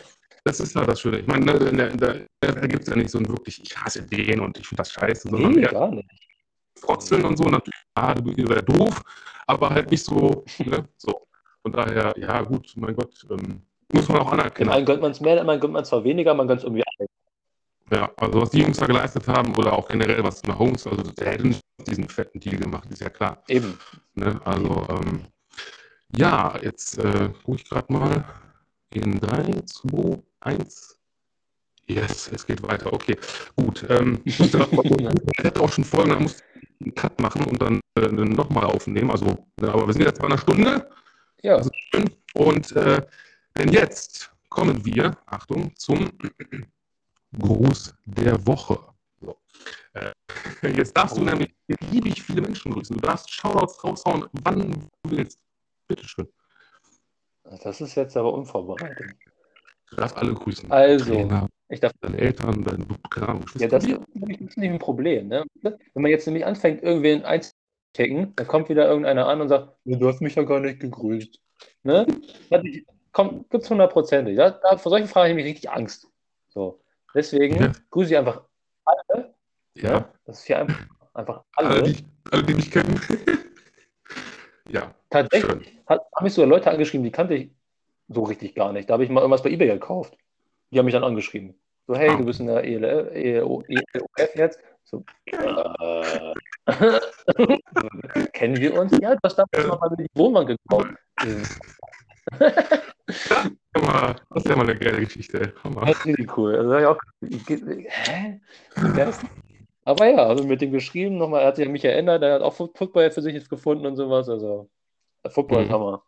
[0.49, 1.19] das ist ja das Schöne.
[1.19, 4.57] Ich meine, ne, da gibt es ja nicht so ein wirklich, ich hasse den und
[4.57, 6.09] ich finde das scheiße, sondern nee, gar nicht.
[6.75, 7.43] Frotzeln und so.
[7.43, 9.01] Natürlich, ah, du, ihr seid doof,
[9.45, 10.43] aber halt nicht so.
[10.65, 11.27] Ne, so.
[11.61, 14.69] Von daher, ja, gut, mein Gott, ähm, muss man auch anerkennen.
[14.69, 16.83] Man gönnt man es mehr, man gönnt man zwar weniger, man gönnt es irgendwie
[17.91, 21.31] ja, also was die Jungs da geleistet haben oder auch generell was Mahomes, also der
[21.31, 23.43] hätte nicht diesen fetten Deal gemacht, ist ja klar.
[23.47, 23.79] Eben.
[24.13, 24.39] Ne?
[24.45, 25.25] Also, ähm,
[26.15, 28.25] ja, jetzt äh, gucke ich gerade mal
[28.91, 30.99] in 3, 2, 1.
[31.87, 32.93] Yes, es geht weiter.
[32.93, 33.17] Okay,
[33.55, 33.85] gut.
[33.89, 34.39] Ähm, ich
[35.37, 39.09] hätte auch schon Folgen, da muss ich einen Cut machen und dann äh, nochmal aufnehmen.
[39.09, 40.87] Also, aber wir sind jetzt bei einer Stunde.
[41.41, 41.55] Ja.
[41.55, 41.71] Also,
[42.35, 43.01] und äh,
[43.57, 46.11] denn jetzt kommen wir, Achtung, zum
[47.39, 48.79] Gruß der Woche.
[49.19, 49.35] So.
[49.93, 50.11] Äh,
[50.75, 51.25] jetzt darfst du oh.
[51.25, 52.95] nämlich beliebig viele Menschen grüßen.
[52.95, 55.39] Du darfst Shoutouts raushauen, wann du willst.
[55.87, 56.27] Bitteschön.
[57.63, 59.15] Das ist jetzt aber unvorbereitet.
[59.89, 60.71] Du darfst alle grüßen.
[60.71, 65.29] Also, Trainer, ich darf deine Eltern, deine keine Ja, das ist nicht ein Problem.
[65.29, 65.45] Ne?
[65.61, 70.07] Wenn man jetzt nämlich anfängt, irgendwen einzuchecken, dann kommt wieder irgendeiner an und sagt, du
[70.07, 71.39] hast mich ja gar nicht gegrüßt.
[71.83, 72.05] Ne?
[72.49, 74.37] Gibt es hundertprozentig.
[74.37, 74.51] Ja?
[74.51, 76.07] Da, vor solchen Fragen habe ich richtig Angst.
[76.49, 76.81] So.
[77.15, 77.71] Deswegen ja.
[77.89, 78.43] grüße ich einfach
[78.85, 79.33] alle.
[79.75, 79.91] Ja.
[79.91, 80.13] ja.
[80.25, 81.69] Das ist hier einfach, einfach alle.
[81.69, 82.99] Alle, die, alle, die mich kennen.
[84.71, 84.93] ja.
[85.09, 87.49] Tatsächlich habe ich sogar Leute angeschrieben, die kannte ich
[88.07, 88.89] so richtig gar nicht.
[88.89, 90.17] Da habe ich mal irgendwas bei eBay gekauft.
[90.71, 91.55] Die haben mich dann angeschrieben.
[91.87, 94.59] So, hey, du bist in der ELF, ELF jetzt.
[94.83, 96.35] So, äh,
[98.33, 98.91] kennen wir uns?
[99.01, 100.89] Ja, du hast damals mal bei die Wohnbank gekauft.
[101.15, 101.57] das
[104.35, 105.53] ist ja mal eine geile Geschichte.
[105.63, 106.55] Das ist richtig cool.
[106.55, 108.39] Also, ich auch, hä?
[109.89, 112.41] Aber ja, also mit dem geschrieben, nochmal, er hat sich an mich erinnert, er hat
[112.43, 114.29] auch Football für sich jetzt gefunden und sowas.
[114.29, 114.69] Also,
[115.29, 115.73] Football ist mhm.
[115.73, 116.03] Hammer.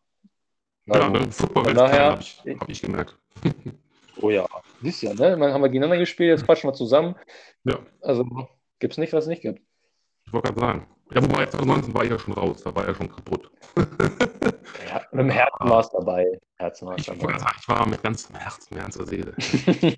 [0.86, 3.18] Ja, also, ne, Football daher, habe ich, hab ich gemerkt.
[4.22, 4.46] oh ja,
[4.84, 5.36] siehst ja, ne?
[5.36, 7.16] Man haben wir gegeneinander gespielt, jetzt quatschen wir zusammen.
[7.64, 7.80] Ja.
[8.02, 8.24] Also
[8.78, 9.60] gibt es nicht, was es nicht gibt.
[10.28, 10.88] Ich wollte gerade sagen.
[11.16, 13.50] Ja, wobei 2019 war ich ja schon raus, da war er schon kaputt.
[13.78, 16.40] ja, mit dem Herzen war es dabei.
[16.58, 17.40] Herzen ich, dabei.
[17.40, 19.34] Sagen, ich war mit ganzem Herzen, mit ganzer Seele.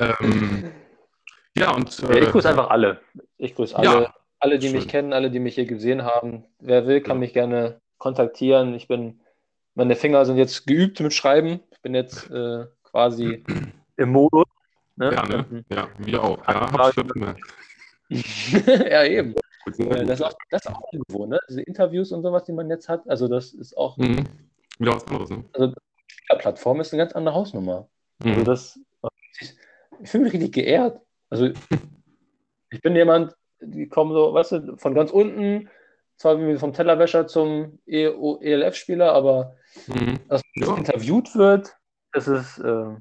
[0.00, 0.72] ähm,
[1.56, 2.02] ja, und.
[2.02, 3.00] Äh, ja, ich grüße einfach alle.
[3.38, 3.88] Ich grüße alle.
[3.88, 4.76] Ja, alle, die schön.
[4.76, 6.44] mich kennen, alle, die mich hier gesehen haben.
[6.58, 7.20] Wer will, kann ja.
[7.20, 8.74] mich gerne kontaktieren.
[8.74, 9.20] Ich bin,
[9.74, 11.60] meine Finger sind jetzt geübt mit Schreiben.
[11.70, 13.44] Ich bin jetzt äh, quasi
[13.96, 14.44] im Modus.
[14.96, 15.12] Ne?
[15.14, 15.64] Ja, ne?
[15.70, 16.46] Ja, wir auch.
[16.46, 17.34] Ja,
[18.90, 19.34] ja eben.
[19.66, 21.38] Äh, das ist, auch, das ist auch irgendwo, ne?
[21.48, 23.96] Diese Interviews und sowas, die man jetzt hat, also das ist auch.
[23.96, 24.24] Mhm.
[24.78, 25.44] Wieder was anderes, ne?
[25.52, 27.88] Also die Plattform ist eine ganz andere Hausnummer.
[28.18, 28.38] Also mhm.
[28.40, 28.80] Also das,
[29.40, 29.54] ich,
[30.02, 31.00] ich fühle mich richtig geehrt.
[31.32, 31.46] Also
[32.70, 35.70] ich bin jemand, die kommen so, weißt du, von ganz unten
[36.18, 39.56] zwar wie vom Tellerwäscher zum ELF-Spieler, aber
[39.86, 40.18] mhm.
[40.28, 40.76] dass ja.
[40.76, 41.74] interviewt wird,
[42.12, 42.96] das ist äh,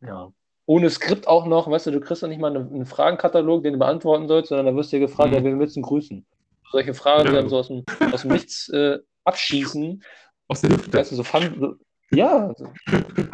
[0.00, 0.32] ja
[0.66, 3.74] ohne Skript auch noch, weißt du, du kriegst doch nicht mal einen, einen Fragenkatalog, den
[3.74, 5.36] du beantworten sollst, sondern da wirst du dir gefragt, mhm.
[5.36, 6.26] ja, wen willst du grüßen?
[6.72, 7.30] Solche Fragen, ja.
[7.30, 10.02] die dann so aus dem, aus dem Nichts äh, abschießen.
[10.48, 10.98] Aus der Hüfte.
[10.98, 11.74] Weißt du, so, fun, so
[12.10, 12.66] ja, so,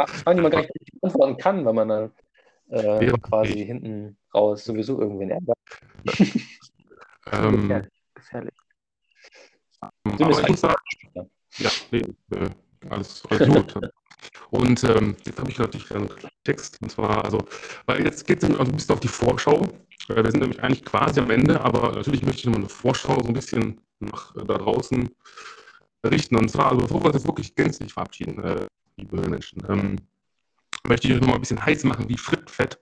[0.07, 2.13] Fragen, die man gar nicht beantworten kann, weil man dann
[2.73, 3.13] äh, ja.
[3.19, 5.59] quasi hinten raus sowieso irgendwen ärgert.
[7.33, 7.83] ähm,
[8.15, 8.55] gefährlich.
[9.81, 10.75] Aber ich muss sagen,
[11.59, 12.51] ja, nee, äh,
[12.89, 13.75] alles, alles gut.
[14.51, 16.09] Und ähm, jetzt habe ich natürlich einen
[16.45, 17.39] Text, und zwar, also,
[17.87, 19.67] weil jetzt geht es also ein bisschen auf die Vorschau.
[20.09, 23.29] Wir sind nämlich eigentlich quasi am Ende, aber natürlich möchte ich nochmal eine Vorschau so
[23.29, 25.09] ein bisschen nach äh, da draußen
[26.07, 26.37] richten.
[26.37, 28.67] Und zwar, also bevor wir uns jetzt wirklich gänzlich verabschieden, äh,
[28.97, 29.97] liebe Menschen, ähm,
[30.87, 32.79] möchte ich euch nochmal ein bisschen heiß machen wie Frittfett.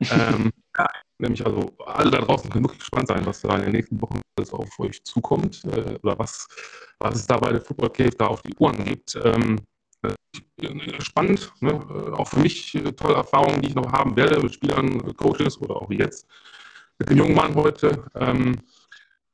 [0.10, 0.88] ähm, ja,
[1.20, 4.20] Nämlich also alle da draußen können wirklich gespannt sein, was da in den nächsten Wochen
[4.36, 6.46] alles auf euch zukommt äh, oder was,
[7.00, 9.18] was es da bei der Football Cave da auf die Ohren gibt.
[9.24, 9.58] Ähm,
[10.02, 11.72] äh, spannend, ne?
[11.72, 15.60] Äh, auch für mich äh, tolle Erfahrungen, die ich noch haben werde mit Spielern, Coaches
[15.60, 16.28] oder auch wie jetzt
[17.00, 18.04] mit dem jungen Mann heute.
[18.14, 18.60] Ähm,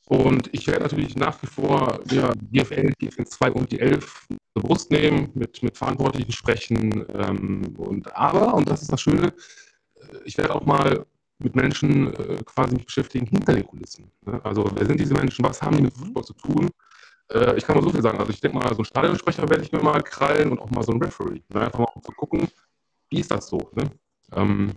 [0.06, 4.90] und ich werde natürlich nach wie vor ja, GFL, GFL 2 und die 11 bewusst
[4.90, 7.06] nehmen, mit, mit Verantwortlichen sprechen.
[7.14, 9.32] Ähm, und aber, und das ist das Schöne,
[10.24, 11.06] ich werde auch mal
[11.38, 14.10] mit Menschen äh, quasi mich beschäftigen hinter den Kulissen.
[14.26, 14.40] Ne?
[14.44, 16.70] Also wer sind diese Menschen, was haben die mit Football zu tun?
[17.30, 18.18] Äh, ich kann mal so viel sagen.
[18.18, 20.82] Also ich denke mal, so ein Stadionsprecher werde ich mir mal krallen und auch mal
[20.82, 21.42] so ein Referee.
[21.48, 21.60] Ne?
[21.62, 22.46] Einfach mal zu gucken,
[23.08, 23.58] wie ist das so?
[23.74, 23.90] Ne?
[24.32, 24.74] Ähm,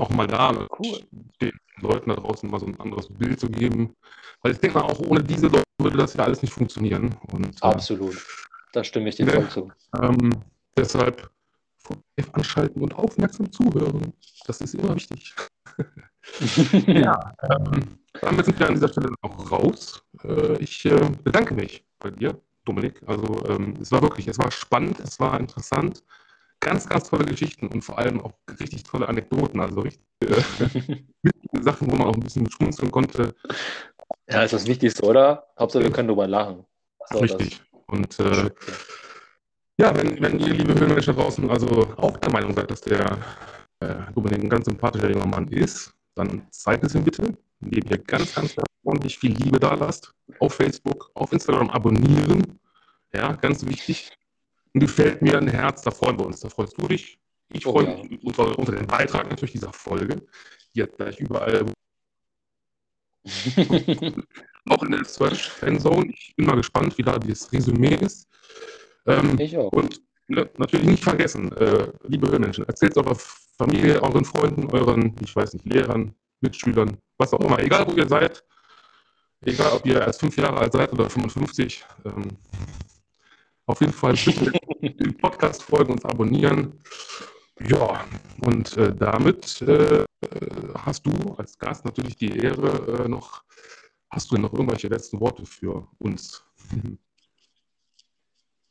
[0.00, 0.66] auch mal da ne?
[0.78, 1.00] cool.
[1.40, 3.94] den Leuten da draußen mal so ein anderes Bild zu geben.
[4.42, 7.14] Weil ich denke mal, auch ohne diese Leute würde das ja alles nicht funktionieren.
[7.32, 8.16] Und, äh, Absolut.
[8.72, 9.32] Da stimme ich dir ne?
[9.32, 9.72] voll zu.
[10.00, 10.30] Ähm,
[10.76, 11.30] deshalb
[12.32, 14.12] anschalten und aufmerksam zuhören.
[14.46, 15.34] Das ist immer wichtig.
[16.86, 20.02] ja, ähm, damit sind wir an dieser Stelle auch raus.
[20.24, 23.02] Äh, ich äh, bedanke mich bei dir, Dominik.
[23.06, 26.04] Also ähm, es war wirklich, es war spannend, es war interessant.
[26.64, 29.60] Ganz, ganz tolle Geschichten und vor allem auch richtig tolle Anekdoten.
[29.60, 30.40] Also richtig äh,
[31.60, 33.34] Sachen, wo man auch ein bisschen schmunzeln konnte.
[34.28, 35.48] Ja, ist das Wichtigste, oder?
[35.58, 36.64] Hauptsache, wir können drüber lachen.
[37.10, 37.60] So, richtig.
[37.88, 38.50] Und äh,
[39.78, 43.18] ja, wenn, wenn ihr, liebe Höhenmenschen draußen, also auch der Meinung seid, dass der
[43.80, 47.36] äh, Dominik ein ganz sympathischer junger Mann ist, dann zeigt es ihm bitte.
[47.60, 48.54] indem ihr ganz, ganz
[48.84, 50.14] ordentlich viel Liebe da lasst.
[50.38, 52.60] Auf Facebook, auf Instagram abonnieren.
[53.12, 54.12] Ja, ganz wichtig.
[54.74, 56.40] Und gefällt mir ein Herz, da freuen wir uns.
[56.40, 57.18] Da freust du dich.
[57.50, 58.04] Ich oh, freue ja.
[58.04, 60.22] mich unter, unter den Beitrag natürlich dieser Folge.
[60.74, 61.66] Die hat gleich überall.
[64.68, 66.10] auch in der Search Fanzone.
[66.10, 68.28] Ich bin mal gespannt, wie da das Resümee ist.
[69.06, 69.70] Ähm, ich auch.
[69.72, 73.16] Und ne, natürlich nicht vergessen, äh, liebe Hörmenschen, erzählt eurer
[73.58, 78.08] Familie, euren Freunden, euren, ich weiß nicht, Lehrern, Mitschülern, was auch immer, egal wo ihr
[78.08, 78.44] seid,
[79.42, 82.28] egal ob ihr erst fünf Jahre alt seid oder 55, ähm,
[83.66, 86.80] auf jeden Fall bitte den Podcast folgen und abonnieren.
[87.60, 88.04] Ja,
[88.44, 90.04] und äh, damit äh,
[90.74, 93.44] hast du als Gast natürlich die Ehre, äh, noch,
[94.10, 96.44] hast du noch irgendwelche letzten Worte für uns?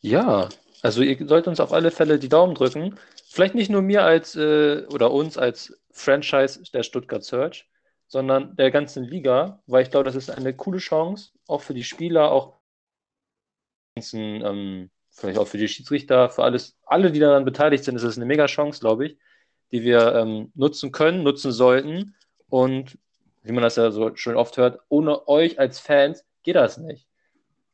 [0.02, 0.50] Ja,
[0.82, 2.96] also ihr sollt uns auf alle Fälle die Daumen drücken.
[3.30, 7.70] Vielleicht nicht nur mir als äh, oder uns als Franchise der Stuttgart Search,
[8.08, 11.84] sondern der ganzen Liga, weil ich glaube, das ist eine coole Chance, auch für die
[11.84, 12.61] Spieler, auch
[13.96, 18.18] ähm, vielleicht auch für die Schiedsrichter, für alles, alle, die daran beteiligt sind, ist es
[18.18, 19.18] eine mega Chance, glaube ich,
[19.72, 22.16] die wir ähm, nutzen können, nutzen sollten.
[22.50, 22.98] Und
[23.44, 27.08] wie man das ja so schon oft hört, ohne euch als Fans geht das nicht.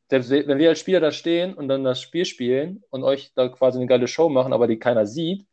[0.09, 3.49] Selbst wenn wir als Spieler da stehen und dann das Spiel spielen und euch da
[3.49, 5.45] quasi eine geile Show machen, aber die keiner sieht,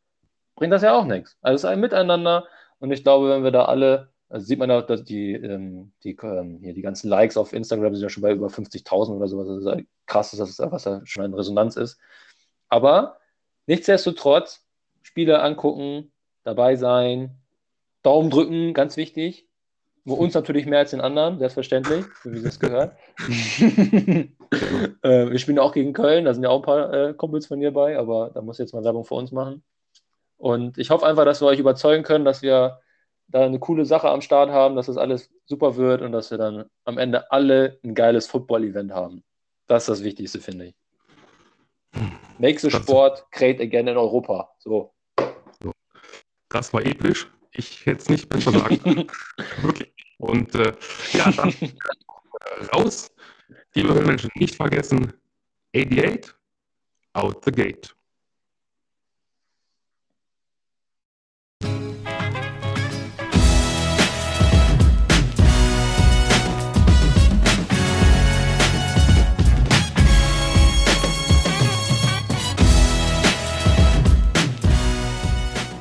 [0.54, 1.36] bringt das ja auch nichts.
[1.42, 2.46] Also es ist ein Miteinander
[2.78, 6.16] und ich glaube, wenn wir da alle also sieht man auch, dass die, ähm, die,
[6.22, 9.48] ähm, hier die ganzen Likes auf Instagram sind ja schon bei über 50.000 oder sowas.
[9.48, 11.98] Das ist krass, dass das, was da schon eine Resonanz ist.
[12.68, 13.18] Aber
[13.66, 14.64] nichtsdestotrotz,
[15.02, 16.12] Spiele angucken,
[16.42, 17.36] dabei sein,
[18.02, 19.46] Daumen drücken, ganz wichtig.
[20.06, 22.94] Wo uns natürlich mehr als den anderen, selbstverständlich, so wie es gehört.
[25.02, 27.58] äh, wir spielen auch gegen Köln, da sind ja auch ein paar äh, Kumpels von
[27.58, 29.62] dir bei, aber da muss ich jetzt mal Werbung für uns machen.
[30.36, 32.80] Und ich hoffe einfach, dass wir euch überzeugen können, dass wir
[33.28, 36.38] da eine coole Sache am Start haben, dass das alles super wird und dass wir
[36.38, 39.24] dann am Ende alle ein geiles Football-Event haben.
[39.66, 40.74] Das ist das Wichtigste, finde ich.
[42.38, 44.50] Nächster Sport, Create Again in Europa.
[44.58, 44.92] So.
[46.48, 47.30] Das war episch.
[47.52, 49.06] Ich hätte es nicht besser sagen können.
[49.62, 49.92] Wirklich.
[50.18, 50.72] Und äh,
[51.12, 53.10] ja, dann äh, raus.
[53.74, 55.12] Liebe Menschen, nicht vergessen,
[55.74, 56.32] 88
[57.14, 57.94] out the gate.